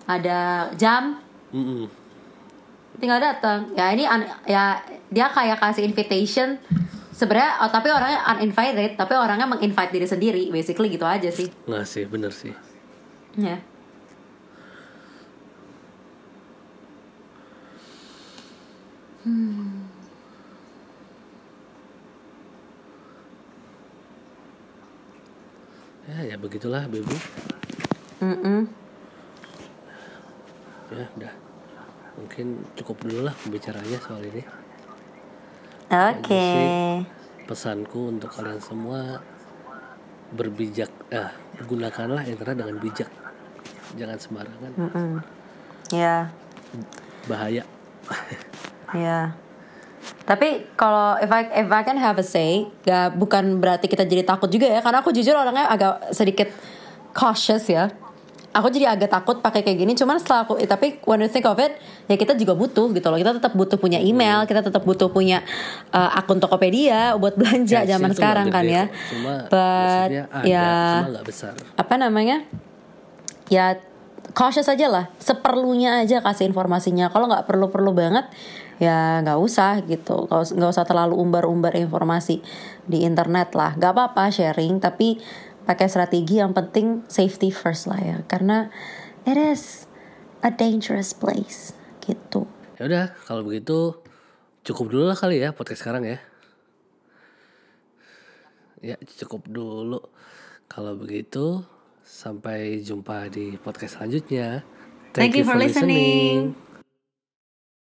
ada 0.06 0.70
jam, 0.78 1.18
Mm-mm. 1.50 1.90
tinggal 3.02 3.18
datang. 3.18 3.66
Ya 3.74 3.90
ini 3.90 4.06
ya 4.46 4.78
dia 5.10 5.26
kayak 5.26 5.58
kasih 5.58 5.90
invitation. 5.90 6.54
Sebenarnya 7.14 7.62
oh, 7.62 7.70
tapi 7.70 7.94
orangnya 7.94 8.26
uninvited, 8.26 8.98
tapi 8.98 9.14
orangnya 9.14 9.46
menginvite 9.46 9.94
diri 9.94 10.06
sendiri, 10.10 10.42
basically 10.50 10.90
gitu 10.90 11.06
aja 11.06 11.30
sih. 11.30 11.46
Nggak 11.70 11.86
sih, 11.86 12.04
bener 12.10 12.34
sih. 12.34 12.50
Ya. 13.38 13.62
Ya, 26.04 26.34
ya 26.34 26.36
begitulah, 26.36 26.84
Bebu. 26.90 27.14
Mm-mm. 28.20 28.66
Ya, 30.90 31.06
udah. 31.14 31.32
mungkin 32.14 32.62
cukup 32.78 33.02
dulu 33.02 33.26
lah 33.26 33.34
pembicaranya 33.42 33.98
soal 33.98 34.22
ini 34.22 34.42
Oke. 36.14 36.48
pesanku 37.44 38.08
untuk 38.08 38.32
kalian 38.32 38.56
semua 38.58 39.20
berbijak 40.32 40.88
ah 41.12 41.30
gunakanlah 41.68 42.24
internet 42.24 42.56
dengan 42.56 42.76
bijak 42.80 43.10
jangan 43.94 44.18
sembarangan 44.18 44.72
Mm-mm. 44.74 45.12
Ya, 45.92 46.32
bahaya 47.28 47.62
ya. 48.94 49.34
Tapi 50.24 50.72
kalau 50.76 51.20
if 51.20 51.28
I 51.28 51.42
if 51.64 51.68
I 51.68 51.82
can 51.84 52.00
have 52.00 52.16
a 52.16 52.24
say, 52.24 52.64
ya 52.84 53.12
bukan 53.12 53.60
berarti 53.60 53.88
kita 53.88 54.08
jadi 54.08 54.24
takut 54.24 54.48
juga 54.48 54.68
ya. 54.68 54.80
Karena 54.80 55.04
aku 55.04 55.12
jujur 55.12 55.36
orangnya 55.36 55.68
agak 55.68 56.16
sedikit 56.16 56.48
cautious 57.12 57.68
ya. 57.68 57.92
Aku 58.54 58.70
jadi 58.70 58.94
agak 58.94 59.10
takut 59.10 59.42
pakai 59.42 59.66
kayak 59.66 59.82
gini. 59.82 59.92
Cuman 59.98 60.22
setelah 60.22 60.46
aku, 60.46 60.62
eh, 60.62 60.70
tapi 60.70 61.02
when 61.02 61.18
you 61.18 61.26
think 61.26 61.42
of 61.44 61.58
it, 61.58 61.74
ya 62.06 62.14
kita 62.14 62.38
juga 62.38 62.54
butuh 62.54 62.94
gitu 62.94 63.06
loh. 63.10 63.18
Kita 63.18 63.34
tetap 63.34 63.52
butuh 63.58 63.74
punya 63.82 63.98
email, 63.98 64.46
kita 64.46 64.62
tetap 64.62 64.86
butuh 64.86 65.10
punya 65.10 65.42
uh, 65.90 66.14
akun 66.14 66.38
Tokopedia 66.38 67.18
buat 67.18 67.34
belanja 67.34 67.82
Cash 67.82 67.90
zaman 67.90 68.10
sekarang 68.14 68.46
kan 68.54 68.62
ya. 68.62 68.86
kok. 68.86 69.10
cuma 69.10 69.34
But 69.50 70.08
ada 70.14 70.46
ya 70.46 70.68
cuma 71.02 71.22
besar 71.24 71.52
apa 71.56 71.94
namanya 71.96 72.44
ya 73.48 73.80
cautious 74.36 74.68
aja 74.68 74.86
lah 74.86 75.04
seperlunya 75.16 76.04
aja 76.04 76.20
kasih 76.20 76.48
informasinya 76.48 77.08
kalau 77.08 77.30
nggak 77.30 77.48
perlu 77.48 77.72
perlu 77.72 77.96
banget 77.96 78.28
ya 78.82 79.22
nggak 79.22 79.38
usah 79.38 79.86
gitu 79.86 80.26
nggak 80.28 80.70
usah 80.74 80.82
terlalu 80.82 81.14
umbar-umbar 81.14 81.78
informasi 81.78 82.42
di 82.84 83.06
internet 83.06 83.54
lah 83.54 83.78
nggak 83.78 83.92
apa-apa 83.94 84.34
sharing 84.34 84.82
tapi 84.82 85.22
pakai 85.64 85.88
strategi 85.88 86.40
yang 86.40 86.52
penting 86.52 87.04
safety 87.08 87.48
first 87.48 87.88
lah 87.88 88.00
ya. 88.00 88.18
Karena 88.28 88.68
it 89.24 89.36
is 89.36 89.88
a 90.44 90.52
dangerous 90.52 91.16
place 91.16 91.72
gitu. 92.04 92.44
Ya 92.76 92.88
udah 92.88 93.06
kalau 93.24 93.42
begitu 93.44 93.96
cukup 94.64 94.92
dulu 94.92 95.04
lah 95.12 95.18
kali 95.18 95.40
ya 95.40 95.56
podcast 95.56 95.84
sekarang 95.84 96.04
ya. 96.04 96.18
Ya 98.84 98.96
cukup 99.20 99.48
dulu. 99.48 100.00
Kalau 100.68 100.96
begitu 100.96 101.64
sampai 102.04 102.84
jumpa 102.84 103.32
di 103.32 103.56
podcast 103.56 103.96
selanjutnya. 103.96 104.60
Thank 105.16 105.40
you 105.40 105.46
for 105.46 105.56
listening. 105.56 106.52